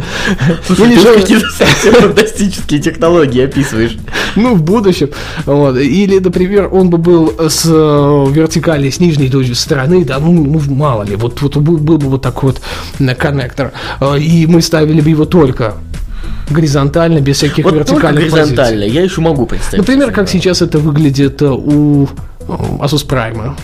Слушай, 0.67 0.91
Или 0.91 0.95
ты 0.97 1.01
же- 1.01 1.19
какие-то 1.21 1.49
совсем 1.49 1.93
фантастические 1.95 2.81
технологии 2.81 3.43
описываешь. 3.43 3.97
ну, 4.35 4.53
в 4.53 4.61
будущем. 4.61 5.09
Вот. 5.47 5.75
Или, 5.77 6.19
например, 6.19 6.69
он 6.71 6.91
бы 6.91 6.99
был 6.99 7.33
с 7.49 7.63
э, 7.65 8.25
вертикали, 8.31 8.91
с 8.91 8.99
нижней 8.99 9.55
стороны, 9.55 10.05
да, 10.05 10.19
ну, 10.19 10.31
ну, 10.33 10.61
мало 10.75 11.01
ли, 11.01 11.15
вот, 11.15 11.41
вот 11.41 11.57
был, 11.57 11.77
был 11.77 11.97
бы 11.97 12.09
вот 12.09 12.21
такой 12.21 12.51
вот 12.51 12.61
э, 12.99 13.15
коннектор, 13.15 13.71
э, 14.01 14.19
и 14.19 14.45
мы 14.45 14.61
ставили 14.61 15.01
бы 15.01 15.09
его 15.09 15.25
только 15.25 15.73
горизонтально, 16.49 17.19
без 17.19 17.37
всяких 17.37 17.65
Вот 17.65 17.73
вертикальных 17.73 18.29
горизонтально, 18.29 18.81
позиций. 18.81 18.95
я 18.95 19.03
еще 19.03 19.21
могу 19.21 19.45
представить. 19.45 19.79
Например, 19.79 20.11
как 20.11 20.29
сейчас 20.29 20.61
это 20.61 20.79
выглядит 20.79 21.41
э, 21.41 21.49
у 21.49 22.05
э, 22.05 22.07
Asus 22.47 23.07
Prime. 23.07 23.55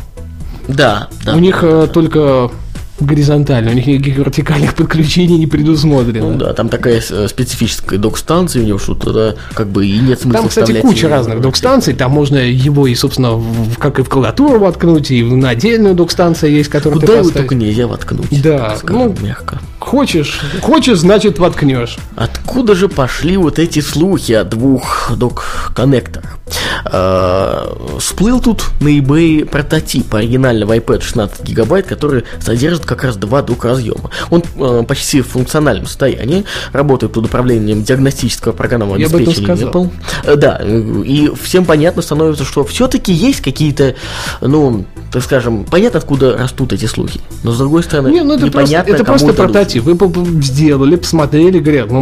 Да, 0.68 1.10
да. 1.26 1.36
у 1.36 1.40
них 1.40 1.60
э, 1.64 1.88
только 1.92 2.52
горизонтально, 3.00 3.72
у 3.72 3.74
них 3.74 3.86
никаких 3.86 4.18
вертикальных 4.18 4.76
подключений 4.76 5.38
не 5.38 5.48
предусмотрено. 5.48 6.32
Ну 6.32 6.38
да, 6.38 6.54
там 6.54 6.70
такая 6.70 7.02
специфическая 7.02 8.00
док-станция 8.00 8.64
у 8.64 8.66
него, 8.66 8.80
что 8.80 8.96
туда 8.96 9.36
как 9.54 9.68
бы 9.68 9.86
и 9.86 10.00
нет 10.00 10.22
смысла 10.22 10.42
Там, 10.42 10.50
кстати, 10.50 10.66
вставлять 10.66 10.84
куча 10.84 11.10
разных 11.10 11.42
док-станций. 11.42 11.94
Там 11.94 12.12
можно 12.12 12.38
его 12.38 12.88
и, 12.88 12.96
собственно, 12.96 13.42
как 13.80 14.00
и 14.00 14.04
в 14.04 14.10
клавиатуру 14.10 14.60
воткнуть, 14.60 15.12
и 15.12 15.24
на 15.24 15.50
отдельную 15.50 15.96
док-станцию 15.96 16.52
есть, 16.52 16.70
которую 16.70 17.02
Куда 17.02 17.14
ты 17.14 17.20
его 17.20 17.30
только 17.30 17.56
нельзя 17.56 17.88
воткнуть. 17.88 18.42
Да, 18.42 18.76
скажем 18.78 19.16
ну- 19.20 19.26
мягко. 19.26 19.60
Хочешь, 19.84 20.40
хочешь, 20.62 21.00
значит 21.00 21.40
воткнешь. 21.40 21.98
Откуда 22.16 22.74
же 22.74 22.88
пошли 22.88 23.38
вот 23.38 23.60
эти 23.60 23.80
слухи 23.82 24.32
о 24.32 24.44
двух 24.44 25.12
док-коннекторах? 25.16 26.38
Э, 26.86 27.68
Всплыл 28.00 28.40
тут 28.40 28.64
на 28.80 28.88
eBay 28.88 29.46
прототип 29.46 30.14
оригинального 30.16 30.76
iPad 30.78 31.02
16 31.02 31.44
гигабайт, 31.44 31.86
который 31.86 32.24
содержит 32.40 32.86
как 32.86 33.04
раз 33.04 33.18
два 33.18 33.42
док-разъема. 33.42 34.10
Он 34.30 34.44
э, 34.58 34.84
почти 34.88 35.22
в 35.22 35.28
функциональном 35.28 35.86
состоянии, 35.86 36.46
работает 36.72 37.14
под 37.14 37.26
управлением 37.26 37.84
диагностического 37.84 38.54
программного 38.54 38.96
Я 38.96 39.08
обеспечения 39.08 39.44
сказал. 39.46 39.70
Apple. 39.70 39.92
Э, 40.24 40.36
Да, 40.36 40.62
и 40.64 41.30
всем 41.42 41.66
понятно 41.66 42.02
становится, 42.02 42.46
что 42.46 42.64
все-таки 42.64 43.12
есть 43.12 43.42
какие-то, 43.42 43.96
ну, 44.42 44.86
так 45.14 45.22
скажем, 45.22 45.64
понятно, 45.70 46.00
откуда 46.00 46.36
растут 46.36 46.74
эти 46.74 46.86
слухи. 46.86 47.22
Но 47.44 47.52
с 47.52 47.60
другой 47.60 47.84
стороны, 47.84 48.08
Не, 48.10 48.24
ну 48.24 48.34
это 48.34 48.48
просто, 48.48 48.62
непонятно, 48.62 48.92
это 48.94 49.04
кому 49.06 49.20
просто 49.20 49.34
прототип. 49.34 49.84
Вы 49.84 49.94
бы- 49.94 50.42
сделали, 50.42 50.96
посмотрели, 50.96 51.60
говорят, 51.60 51.92
ну, 51.92 52.02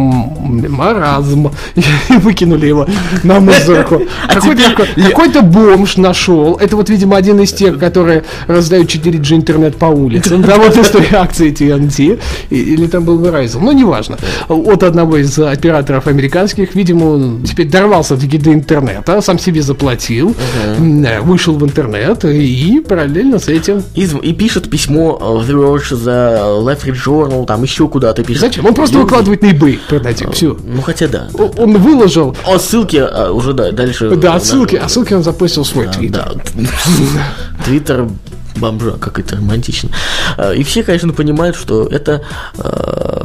маразм. 0.70 1.50
И 1.74 2.16
выкинули 2.16 2.66
его 2.66 2.86
на 3.22 3.40
мусорку. 3.40 4.02
А 4.28 4.40
Какой-то 4.40 5.42
бомж 5.42 5.98
нашел. 5.98 6.56
Это 6.56 6.74
вот, 6.76 6.88
видимо, 6.88 7.16
один 7.18 7.38
из 7.40 7.52
тех, 7.52 7.78
которые 7.78 8.24
раздают 8.46 8.88
4G 8.88 9.36
интернет 9.36 9.76
по 9.76 9.86
улицам. 9.86 10.42
Да, 10.52 10.56
вот 10.56 10.76
из 10.76 10.88
той 10.88 11.06
акции 11.12 11.52
TNT. 11.52 12.18
Или 12.50 12.86
там 12.86 13.04
был 13.04 13.22
Verizon. 13.22 13.58
Ну, 13.60 13.72
неважно. 13.72 14.16
От 14.48 14.82
одного 14.82 15.18
из 15.18 15.38
операторов 15.38 16.06
американских, 16.06 16.74
видимо, 16.74 17.04
он 17.04 17.42
теперь 17.42 17.68
дорвался 17.68 18.16
таки 18.16 18.38
до 18.38 18.52
интернета, 18.52 19.20
сам 19.20 19.38
себе 19.38 19.62
заплатил, 19.62 20.34
э, 20.78 21.20
вышел 21.20 21.54
в 21.54 21.64
интернет 21.64 22.24
и 22.24 22.82
параллельно 23.02 23.38
с 23.38 23.48
этим 23.48 23.82
И, 23.94 24.04
и 24.04 24.32
пишет 24.32 24.70
письмо 24.70 25.18
э, 25.20 25.24
в 25.44 25.48
The 25.48 25.54
Verge, 25.54 25.94
за 25.96 26.10
Left 26.10 26.84
Read 26.84 26.96
Journal, 27.04 27.46
там 27.46 27.62
еще 27.62 27.88
куда-то 27.88 28.22
пишет. 28.22 28.42
Зачем? 28.42 28.66
Он 28.66 28.74
просто 28.74 28.96
Люди- 28.96 29.04
выкладывает 29.04 29.42
на 29.42 29.46
eBay 29.46 29.78
прототип. 29.88 30.30
Все. 30.32 30.56
Ну, 30.64 30.82
хотя 30.82 31.08
да. 31.08 31.28
да. 31.32 31.44
Он 31.58 31.76
выложил. 31.78 32.36
О, 32.46 32.58
ссылки 32.58 32.96
а, 32.96 33.32
уже 33.32 33.52
да, 33.52 33.72
дальше. 33.72 34.10
Да, 34.16 34.36
э, 34.36 34.40
ссылки, 34.40 34.76
на- 34.76 34.84
а 34.84 34.88
ссылки 34.88 35.14
он 35.14 35.22
запустил 35.22 35.64
свой 35.64 35.86
да, 35.86 35.92
твиттер. 35.92 36.32
да. 36.54 36.62
Твиттер 37.64 38.08
бомжа, 38.56 38.92
как 38.92 39.18
это 39.18 39.36
романтично. 39.36 39.90
Э, 40.38 40.54
И 40.54 40.62
все, 40.62 40.82
конечно, 40.82 41.12
понимают, 41.12 41.56
что 41.56 41.86
это 41.86 42.22
э, 42.58 43.24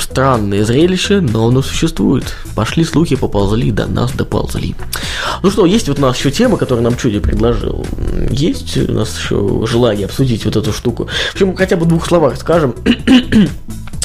странное 0.00 0.64
зрелище, 0.64 1.20
но 1.20 1.48
оно 1.48 1.62
существует. 1.62 2.34
Пошли 2.54 2.84
слухи, 2.84 3.16
поползли, 3.16 3.70
до 3.70 3.86
нас 3.86 4.12
доползли. 4.12 4.74
Ну 5.42 5.50
что, 5.50 5.66
есть 5.66 5.88
вот 5.88 5.98
у 5.98 6.02
нас 6.02 6.18
еще 6.18 6.30
тема, 6.30 6.56
которую 6.56 6.84
нам 6.84 6.96
Чуди 6.96 7.18
предложил. 7.18 7.86
Есть 8.30 8.76
у 8.76 8.92
нас 8.92 9.18
еще 9.18 9.66
желание 9.66 10.06
обсудить 10.06 10.44
вот 10.44 10.56
эту 10.56 10.72
штуку. 10.72 11.08
В 11.30 11.34
общем, 11.34 11.56
хотя 11.56 11.76
бы 11.76 11.84
в 11.84 11.88
двух 11.88 12.06
словах 12.06 12.36
скажем. 12.36 12.74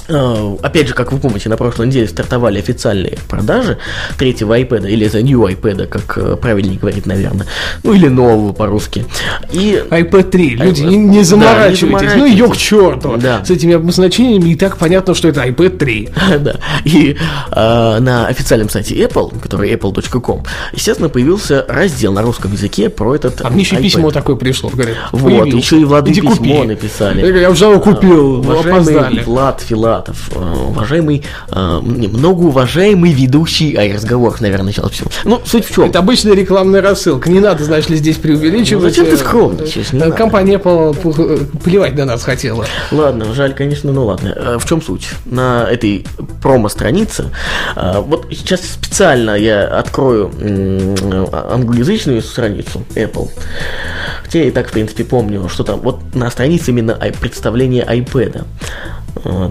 Э, 0.08 0.56
Опять 0.62 0.88
же, 0.88 0.94
как 0.94 1.12
вы 1.12 1.20
помните, 1.20 1.50
на 1.50 1.58
прошлой 1.58 1.88
неделе 1.88 2.08
стартовали 2.08 2.60
официальные 2.60 3.18
продажи 3.30 3.78
третьего 4.18 4.58
iPad, 4.60 4.90
или 4.90 5.08
The 5.10 5.22
New 5.22 5.42
iPad, 5.48 5.88
как 5.88 6.18
э, 6.18 6.36
правильнее 6.36 6.78
говорить, 6.80 7.06
наверное. 7.06 7.48
Ну, 7.84 7.94
или 7.94 8.08
нового 8.08 8.54
по-русски. 8.54 9.06
И 9.52 9.82
iPad 9.90 10.30
3. 10.30 10.50
Люди, 10.58 10.82
iPad. 10.82 10.88
не, 10.88 10.98
не 10.98 11.18
Да, 11.20 11.24
заморачивайтесь. 11.24 12.14
не 12.16 12.18
ну 12.18 12.26
ее 12.26 12.50
к 12.50 12.56
заморачивайтесь. 12.56 12.62
черту. 12.62 13.18
Да. 13.18 13.46
С 13.46 13.50
этими 13.52 13.74
обозначениями 13.76 14.50
и 14.52 14.56
так 14.56 14.78
понятно, 14.78 15.14
что 15.16 15.28
это 15.28 15.42
iPad 15.46 15.78
3. 15.78 16.10
да. 16.40 16.56
И 16.86 17.16
э, 17.52 18.00
на 18.00 18.28
официальном 18.28 18.70
сайте 18.70 18.96
Apple, 18.96 19.40
который 19.42 19.72
apple.com, 19.74 20.44
естественно, 20.74 21.10
появился 21.10 21.66
раздел 21.68 22.14
на 22.14 22.22
русском 22.22 22.52
языке 22.52 22.90
про 22.90 23.16
этот 23.16 23.42
А 23.42 23.50
мне 23.50 23.62
еще 23.62 23.76
iPad. 23.78 23.82
письмо 23.82 24.12
такое 24.12 24.36
пришло. 24.36 24.70
Говорят, 24.70 24.98
Вот, 25.12 25.24
появился. 25.24 25.58
еще 25.58 25.80
и 25.82 25.84
Владу 25.86 26.12
Иди 26.12 26.22
письмо 26.22 26.36
купи. 26.36 26.68
написали. 26.68 27.40
Я 27.40 27.50
уже 27.52 27.66
его 27.66 27.80
купил, 27.80 28.42
опоздали. 28.60 29.24
Влад 29.24 29.62
Филатов, 29.94 30.30
э, 30.34 30.56
уважаемый, 30.70 31.24
э, 31.52 31.80
многоуважаемый 31.82 33.12
ведущий, 33.12 33.76
а 33.76 33.94
разговор, 33.94 34.36
наверное, 34.40 34.68
начал 34.68 34.90
всего. 34.90 35.10
Ну, 35.24 35.42
суть 35.46 35.66
в 35.66 35.74
чем? 35.74 35.86
Это 35.86 36.00
обычная 36.00 36.34
рекламная 36.34 36.82
рассылка. 36.82 37.30
Не 37.30 37.40
надо, 37.40 37.64
ли, 37.64 37.96
здесь 37.96 38.18
преувеличивать. 38.18 38.84
Ну, 38.84 38.90
зачем 38.90 39.06
ты 39.06 39.14
Э, 39.14 39.18
скромничаешь? 39.18 39.94
Не. 39.94 40.12
Компания 40.12 40.56
Apple 40.56 41.60
плевать 41.64 41.96
на 41.96 42.06
нас 42.06 42.24
хотела. 42.24 42.66
Ладно, 42.92 43.34
жаль, 43.34 43.54
конечно, 43.54 43.92
ну 43.92 44.06
ладно. 44.06 44.58
В 44.60 44.68
чем 44.68 44.82
суть? 44.82 45.10
На 45.26 45.68
этой 45.70 46.06
промо-странице, 46.42 47.26
вот 47.76 48.28
сейчас 48.32 48.62
специально 48.62 49.32
я 49.32 49.66
открою 49.80 50.32
э, 50.40 51.26
англоязычную 51.32 52.22
страницу 52.22 52.84
Apple. 52.96 53.30
Хотя 54.24 54.40
я 54.40 54.46
и 54.46 54.52
так, 54.52 54.70
в 54.70 54.72
принципе, 54.72 55.04
помню, 55.04 55.48
что 55.50 55.64
там 55.64 55.80
вот 55.82 56.00
на 56.16 56.30
странице 56.32 56.72
именно 56.72 56.98
представление 57.20 57.86
iPad. 57.86 58.46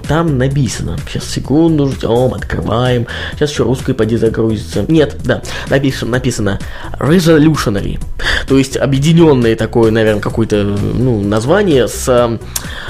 Там 0.09 0.39
написано, 0.39 0.99
сейчас 1.09 1.31
секунду 1.31 1.89
ждем, 1.89 2.35
открываем, 2.35 3.07
сейчас 3.33 3.53
еще 3.53 3.63
русской 3.63 3.95
поди 3.95 4.17
загрузится. 4.17 4.85
Нет, 4.89 5.17
да, 5.25 5.43
написано, 5.71 6.11
написано 6.11 6.59
Resolutionary, 6.99 8.01
то 8.47 8.59
есть 8.59 8.77
объединенное 8.77 9.57
такое, 9.57 9.91
наверное, 9.91 10.21
какое-то 10.21 10.63
ну, 10.65 11.23
название 11.23 11.89
с 11.89 12.09
э, 12.09 12.39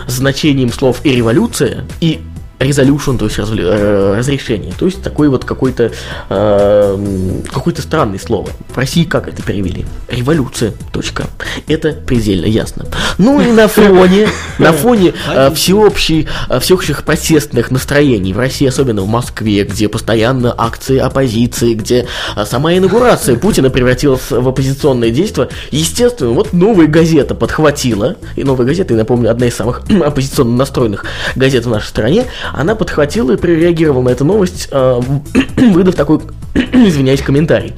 значением 0.07 0.73
слов 0.73 1.01
и 1.05 1.11
революция, 1.11 1.85
и 2.01 2.21
resolution, 2.63 3.19
то 3.19 3.27
есть 3.27 3.39
раз, 3.39 3.51
э, 3.53 4.15
разрешение. 4.17 4.73
То 4.79 4.87
есть 4.87 5.03
такой 5.03 5.29
вот 5.29 5.45
какой-то 5.45 5.93
э, 6.29 7.43
какое-то 7.53 7.83
странное 7.83 8.19
слово. 8.19 8.51
В 8.69 8.77
России 8.77 9.05
как 9.05 9.29
это 9.29 9.43
перевели? 9.43 9.85
Революция. 10.09 10.73
Точка. 10.93 11.27
Это 11.69 11.93
предельно 11.93 12.47
ясно. 12.47 12.87
Ну 13.19 13.41
и 13.41 13.53
на 13.53 13.69
фоне, 13.69 14.29
на 14.59 14.73
фоне 14.73 15.15
э, 15.29 15.51
всеобщей, 15.55 16.29
э, 16.49 16.61
всеобщих 16.61 17.05
протестных 17.05 17.71
настроений 17.71 18.33
в 18.33 18.39
России, 18.39 18.67
особенно 18.67 19.03
в 19.03 19.09
Москве, 19.09 19.65
где 19.65 19.89
постоянно 19.89 20.55
акции 20.57 20.99
оппозиции, 20.99 21.75
где 21.75 22.07
э, 22.37 22.45
сама 22.45 22.75
инаугурация 22.75 23.37
Путина 23.37 23.71
превратилась 23.71 24.31
в 24.31 24.49
оппозиционное 24.49 25.11
действие, 25.11 25.49
естественно, 25.71 26.31
вот 26.31 26.53
новая 26.53 26.87
газета 26.87 27.35
подхватила, 27.35 28.17
и 28.37 28.45
новая 28.45 28.67
газета, 28.67 28.95
я 28.95 28.99
напомню, 28.99 29.31
одна 29.31 29.47
из 29.47 29.55
самых 29.55 29.83
оппозиционно 30.05 30.57
настроенных 30.57 31.05
газет 31.37 31.67
в 31.67 31.71
нашей 31.71 31.89
стране, 31.89 32.27
она 32.53 32.75
подхватила 32.75 33.33
и 33.33 33.37
прореагировала 33.37 34.03
на 34.03 34.09
эту 34.11 34.25
новость, 34.25 34.69
э, 34.71 35.01
выдав 35.57 35.95
такой, 35.95 36.21
извиняюсь, 36.55 37.23
комментарий. 37.23 37.75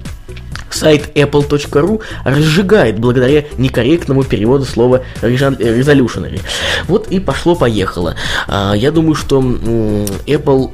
Сайт 0.71 1.17
apple.ru 1.17 2.03
разжигает 2.25 2.99
благодаря 2.99 3.45
некорректному 3.59 4.25
переводу 4.25 4.65
слова 4.65 5.03
resolutionary. 5.23 6.41
Вот 6.89 7.07
и 7.09 7.21
пошло-поехало. 7.21 8.17
А, 8.49 8.75
я 8.75 8.91
думаю, 8.91 9.15
что 9.15 9.41
Apple 9.41 10.73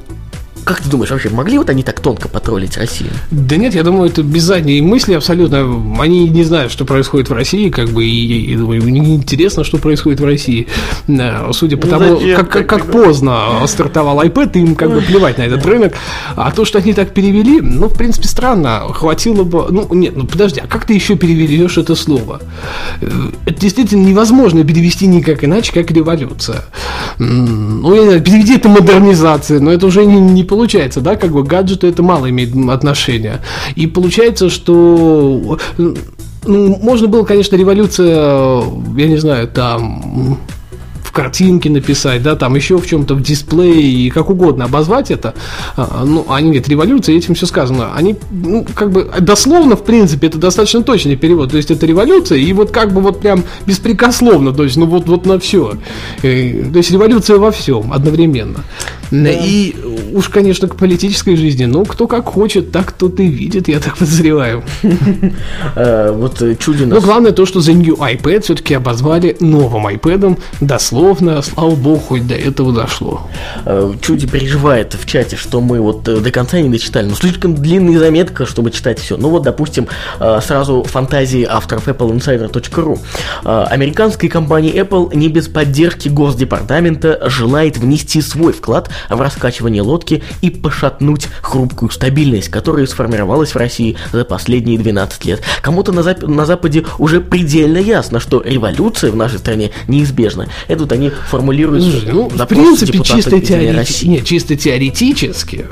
как 0.63 0.81
ты 0.81 0.89
думаешь, 0.89 1.11
вообще 1.11 1.29
могли 1.29 1.57
вот 1.57 1.69
они 1.69 1.83
так 1.83 1.99
тонко 1.99 2.27
потроллить 2.27 2.77
Россию? 2.77 3.11
Да 3.31 3.57
нет, 3.57 3.73
я 3.73 3.83
думаю, 3.83 4.09
это 4.09 4.23
без 4.23 4.43
задней 4.43 4.81
мысли 4.81 5.13
абсолютно. 5.13 5.61
Они 5.99 6.27
не 6.29 6.43
знают, 6.43 6.71
что 6.71 6.85
происходит 6.85 7.29
в 7.29 7.33
России, 7.33 7.69
как 7.69 7.89
бы, 7.89 8.05
и, 8.05 8.53
и 8.53 8.55
думаю, 8.55 8.83
не 8.83 9.15
интересно, 9.15 9.63
что 9.63 9.77
происходит 9.77 10.19
в 10.19 10.25
России. 10.25 10.67
Судя 11.51 11.77
по 11.77 11.87
ну, 11.87 11.91
тому, 11.91 12.19
зачем, 12.19 12.37
как, 12.37 12.49
как, 12.49 12.67
как 12.67 12.85
поздно 12.91 13.65
стартовал 13.67 14.21
iPad, 14.21 14.51
им 14.59 14.75
как 14.75 14.91
бы 14.91 15.01
плевать 15.01 15.37
на 15.37 15.43
этот 15.43 15.65
рынок. 15.65 15.93
А 16.35 16.51
то, 16.51 16.65
что 16.65 16.79
они 16.79 16.93
так 16.93 17.13
перевели, 17.13 17.61
ну, 17.61 17.87
в 17.87 17.97
принципе, 17.97 18.27
странно. 18.27 18.81
Хватило 18.93 19.43
бы... 19.43 19.67
Ну, 19.69 19.87
нет, 19.93 20.15
ну, 20.15 20.25
подожди, 20.25 20.61
а 20.63 20.67
как 20.67 20.85
ты 20.85 20.93
еще 20.93 21.15
переведешь 21.15 21.77
это 21.77 21.95
слово? 21.95 22.41
Э, 23.01 23.07
это 23.45 23.59
действительно 23.59 24.05
невозможно 24.05 24.63
перевести 24.63 25.07
никак 25.07 25.43
иначе, 25.43 25.73
как 25.73 25.91
революция. 25.91 26.63
Ну, 27.17 27.93
я 27.93 28.01
не 28.01 28.07
знаю, 28.07 28.21
переведи 28.23 28.55
это 28.55 28.69
модернизация, 28.69 29.59
но 29.59 29.71
это 29.71 29.85
уже 29.85 30.05
не, 30.05 30.19
не 30.19 30.43
получается, 30.51 30.99
да, 30.99 31.15
как 31.15 31.31
бы 31.31 31.43
гаджету 31.43 31.87
это 31.87 32.03
мало 32.03 32.29
имеет 32.29 32.53
отношения. 32.69 33.39
И 33.77 33.87
получается, 33.87 34.49
что 34.49 35.57
ну, 35.77 36.77
можно 36.81 37.07
было, 37.07 37.23
конечно, 37.23 37.55
революция, 37.55 38.61
я 38.97 39.07
не 39.07 39.15
знаю, 39.15 39.47
там 39.47 40.37
в 41.05 41.13
картинке 41.13 41.69
написать, 41.69 42.21
да, 42.21 42.35
там 42.35 42.55
еще 42.55 42.77
в 42.77 42.85
чем-то 42.85 43.15
в 43.15 43.21
дисплее 43.21 43.81
и 43.81 44.09
как 44.09 44.29
угодно 44.29 44.65
обозвать 44.65 45.09
это. 45.09 45.33
А, 45.77 46.03
ну, 46.05 46.25
они 46.27 46.47
говорят, 46.47 46.67
революция, 46.67 47.15
этим 47.15 47.33
все 47.33 47.45
сказано. 47.45 47.95
Они, 47.95 48.17
ну, 48.29 48.65
как 48.75 48.91
бы, 48.91 49.09
дословно, 49.21 49.77
в 49.77 49.85
принципе, 49.85 50.27
это 50.27 50.37
достаточно 50.37 50.83
точный 50.83 51.15
перевод. 51.15 51.51
То 51.51 51.57
есть 51.57 51.71
это 51.71 51.85
революция, 51.85 52.39
и 52.39 52.51
вот 52.51 52.71
как 52.71 52.91
бы 52.91 52.99
вот 52.99 53.21
прям 53.21 53.45
беспрекословно, 53.65 54.51
то 54.51 54.63
есть, 54.63 54.75
ну 54.75 54.85
вот, 54.85 55.07
вот 55.07 55.25
на 55.25 55.39
все. 55.39 55.75
Э, 56.23 56.63
то 56.71 56.77
есть 56.77 56.91
революция 56.91 57.37
во 57.37 57.51
всем 57.51 57.93
одновременно. 57.93 58.65
Да. 59.11 59.29
И 59.29 59.75
уж, 60.13 60.29
конечно, 60.29 60.67
к 60.67 60.75
политической 60.77 61.35
жизни, 61.35 61.65
ну, 61.65 61.85
кто 61.85 62.07
как 62.07 62.25
хочет, 62.25 62.71
так 62.71 62.93
тот 62.93 63.19
и 63.19 63.27
видит, 63.27 63.67
я 63.67 63.79
так 63.79 63.97
подозреваю. 63.99 64.63
Э, 65.75 66.11
вот 66.11 66.41
э, 66.41 66.55
Чудина. 66.55 66.95
Но 66.95 67.01
главное 67.01 67.31
то, 67.31 67.45
что 67.45 67.59
за 67.59 67.73
New 67.73 67.95
iPad 67.95 68.41
все-таки 68.41 68.73
обозвали 68.73 69.35
новым 69.39 69.87
iPad, 69.87 70.39
дословно, 70.61 71.41
слава 71.41 71.75
богу, 71.75 71.99
хоть 71.99 72.27
до 72.27 72.35
этого 72.35 72.73
дошло. 72.73 73.29
Э, 73.65 73.93
Чуди 74.01 74.27
переживает 74.27 74.93
в 74.93 75.05
чате, 75.05 75.35
что 75.35 75.59
мы 75.59 75.81
вот 75.81 76.03
до 76.03 76.31
конца 76.31 76.59
не 76.61 76.69
дочитали, 76.69 77.07
но 77.07 77.15
слишком 77.15 77.55
длинная 77.55 77.99
заметка, 77.99 78.45
чтобы 78.45 78.71
читать 78.71 78.99
все. 78.99 79.17
Ну 79.17 79.29
вот, 79.29 79.43
допустим, 79.43 79.87
сразу 80.41 80.83
фантазии 80.83 81.45
авторов 81.49 81.87
AppleInsider.ru. 81.87 82.99
Американская 83.43 84.29
компания 84.29 84.71
Apple 84.71 85.15
не 85.15 85.27
без 85.27 85.47
поддержки 85.47 86.07
Госдепартамента 86.07 87.29
желает 87.29 87.77
внести 87.77 88.21
свой 88.21 88.53
вклад 88.53 88.89
в 89.09 89.19
раскачивание 89.19 89.81
лодки 89.81 90.23
и 90.41 90.49
пошатнуть 90.49 91.27
хрупкую 91.41 91.91
стабильность, 91.91 92.49
которая 92.49 92.85
сформировалась 92.85 93.51
в 93.51 93.57
России 93.57 93.97
за 94.11 94.25
последние 94.25 94.77
12 94.77 95.25
лет. 95.25 95.41
Кому-то 95.61 95.91
на, 95.91 96.01
зап- 96.01 96.27
на 96.27 96.45
Западе 96.45 96.85
уже 96.97 97.21
предельно 97.21 97.77
ясно, 97.77 98.19
что 98.19 98.41
революция 98.41 99.11
в 99.11 99.15
нашей 99.15 99.39
стране 99.39 99.71
неизбежна. 99.87 100.47
Это 100.67 100.83
вот 100.83 100.91
они 100.91 101.09
формулируют 101.09 101.83
ну, 102.11 102.29
в 102.29 102.45
принципе, 102.45 102.99
чисто, 102.99 103.39
теорети... 103.39 104.07
Нет, 104.07 104.25
чисто 104.25 104.55
теоретически 104.55 105.65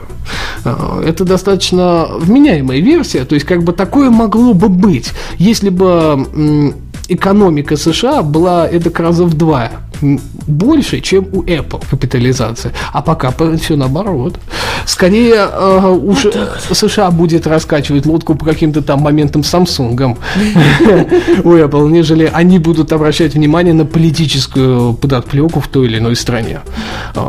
это 0.64 1.26
достаточно 1.26 2.08
вменяемая 2.20 2.80
версия, 2.80 3.26
то 3.26 3.36
есть 3.36 3.46
как 3.46 3.64
бы 3.64 3.74
такое 3.74 4.10
могло 4.10 4.54
бы 4.54 4.70
быть, 4.70 5.12
если 5.38 5.70
бы 5.70 6.74
экономика 7.10 7.76
США 7.76 8.24
была 8.24 8.68
это 8.68 8.92
раза 9.02 9.26
в 9.26 9.34
два 9.34 9.72
больше, 10.02 11.02
чем 11.02 11.28
у 11.32 11.44
Apple 11.44 11.84
капитализация. 11.90 12.74
А 12.94 13.02
пока 13.02 13.32
все 13.58 13.76
наоборот. 13.76 14.40
Скорее 14.86 15.48
э, 15.52 15.88
уж 15.90 16.26
США 16.72 17.12
будет 17.12 17.46
раскачивать 17.48 18.06
лодку 18.06 18.36
по 18.36 18.46
каким-то 18.46 18.82
там 18.82 19.02
моментам 19.02 19.42
Samsung 19.42 19.96
у 21.44 21.54
Apple, 21.54 21.90
нежели 21.90 22.32
они 22.34 22.60
будут 22.60 22.92
обращать 22.92 23.34
внимание 23.34 23.74
на 23.74 23.86
политическую 23.86 24.94
подоплеку 24.94 25.60
в 25.60 25.68
той 25.68 25.88
или 25.88 25.98
иной 25.98 26.16
стране. 26.16 26.62
Э, 27.16 27.20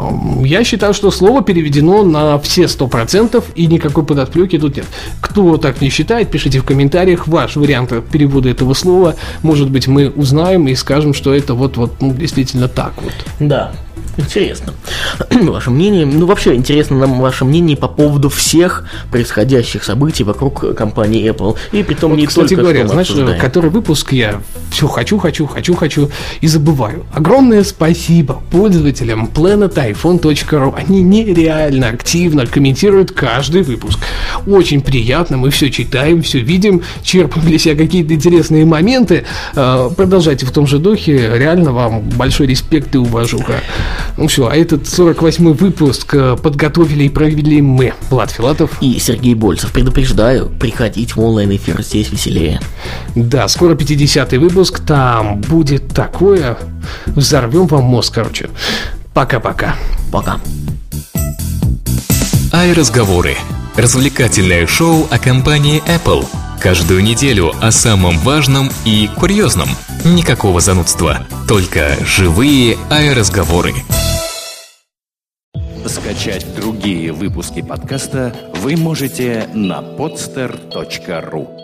я 0.45 0.65
считаю, 0.65 0.95
что 0.95 1.11
слово 1.11 1.43
переведено 1.43 2.05
на 2.05 2.39
все 2.39 2.69
сто 2.69 2.87
процентов 2.87 3.45
и 3.55 3.67
никакой 3.67 4.05
подоплеки 4.05 4.59
тут 4.59 4.77
нет. 4.77 4.87
Кто 5.21 5.57
так 5.57 5.81
не 5.81 5.91
считает, 5.91 6.31
пишите 6.31 6.61
в 6.61 6.65
комментариях 6.65 7.27
ваш 7.27 7.57
вариант 7.57 7.93
перевода 8.11 8.49
этого 8.49 8.75
слова. 8.75 9.17
Может 9.43 9.70
быть, 9.71 9.87
мы 9.87 10.11
узнаем 10.11 10.69
и 10.69 10.75
скажем, 10.75 11.15
что 11.15 11.35
это 11.35 11.55
вот-вот 11.55 12.01
ну, 12.01 12.13
действительно 12.13 12.69
так 12.69 12.93
вот. 13.03 13.13
Да, 13.39 13.73
Интересно. 14.21 14.75
Ваше 15.31 15.71
мнение, 15.71 16.07
ну 16.07 16.27
вообще 16.27 16.55
интересно 16.55 16.99
нам 16.99 17.21
ваше 17.21 17.45
мнение 17.45 17.77
по 17.77 17.89
поводу 17.89 18.29
всех 18.29 18.85
происходящих 19.11 19.85
событий 19.85 20.25
вокруг 20.25 20.75
компании 20.77 21.31
Apple. 21.31 21.57
И 21.73 21.83
при 21.83 21.95
том 21.95 22.11
вот, 22.11 22.19
не 22.19 22.27
кстати 22.27 22.49
только 22.49 22.63
говоря, 22.63 22.87
знаешь, 22.87 23.11
обсуждаем. 23.11 23.41
который 23.41 23.71
выпуск 23.71 24.13
я 24.13 24.41
все 24.71 24.87
хочу, 24.87 25.19
хочу, 25.19 25.47
хочу, 25.47 25.75
хочу 25.75 26.11
и 26.41 26.47
забываю. 26.47 27.05
Огромное 27.13 27.65
спасибо 27.65 28.43
пользователям 28.51 29.31
planetiphone.ru. 29.35 30.75
Они 30.77 31.03
нереально 31.03 31.89
активно 31.89 32.47
комментируют 32.47 33.13
каждый 33.13 33.63
выпуск. 33.63 33.99
Очень 34.47 34.81
приятно, 34.81 35.37
мы 35.37 35.51
все 35.51 35.71
читаем, 35.71 36.23
все 36.23 36.41
видим, 36.41 36.83
черпаем 37.03 37.47
для 37.47 37.59
себя 37.59 37.77
какие-то 37.77 38.15
интересные 38.15 38.65
моменты. 38.65 39.25
А, 39.55 39.91
продолжайте 39.91 40.47
в 40.47 40.51
том 40.51 40.67
же 40.67 40.79
духе. 40.79 41.31
Реально 41.37 41.73
вам 41.73 42.01
большой 42.01 42.47
респект 42.47 42.95
и 42.95 42.99
уважуха. 42.99 43.55
Ну 44.17 44.27
все, 44.27 44.49
а 44.49 44.55
этот 44.55 44.83
48-й 44.83 45.55
выпуск 45.55 46.15
э, 46.15 46.37
подготовили 46.37 47.05
и 47.05 47.09
провели 47.09 47.63
мы, 47.63 47.95
Влад 48.11 48.31
Филатов. 48.31 48.71
И 48.81 48.99
Сергей 48.99 49.35
Больцев. 49.35 49.73
Предупреждаю, 49.73 50.47
приходить 50.47 51.17
в 51.17 51.21
онлайн-эфир 51.21 51.83
здесь 51.83 52.11
веселее. 52.11 52.61
Да, 53.15 53.49
скоро 53.49 53.75
50-й 53.75 54.39
выпуск, 54.39 54.81
там 54.81 55.41
будет 55.41 55.89
такое. 55.89 56.59
Взорвем 57.07 57.67
вам 57.67 57.85
мозг, 57.85 58.15
короче. 58.15 58.51
Пока-пока. 59.15 59.77
Пока. 60.13 60.41
Ай-разговоры. 62.53 63.37
Развлекательное 63.77 64.67
шоу 64.67 65.07
о 65.11 65.19
компании 65.19 65.83
Apple. 65.87 66.27
Каждую 66.61 67.03
неделю 67.03 67.53
о 67.63 67.71
самом 67.71 68.19
важном 68.19 68.69
и 68.85 69.09
курьезном. 69.17 69.71
Никакого 70.05 70.61
занудства. 70.61 71.27
Только 71.49 71.97
живые 72.05 72.77
ай-разговоры. 72.91 73.73
Скачать 75.87 76.47
другие 76.55 77.13
выпуски 77.13 77.63
подкаста 77.63 78.35
вы 78.57 78.77
можете 78.77 79.49
на 79.55 79.81
podster.ru 79.81 81.60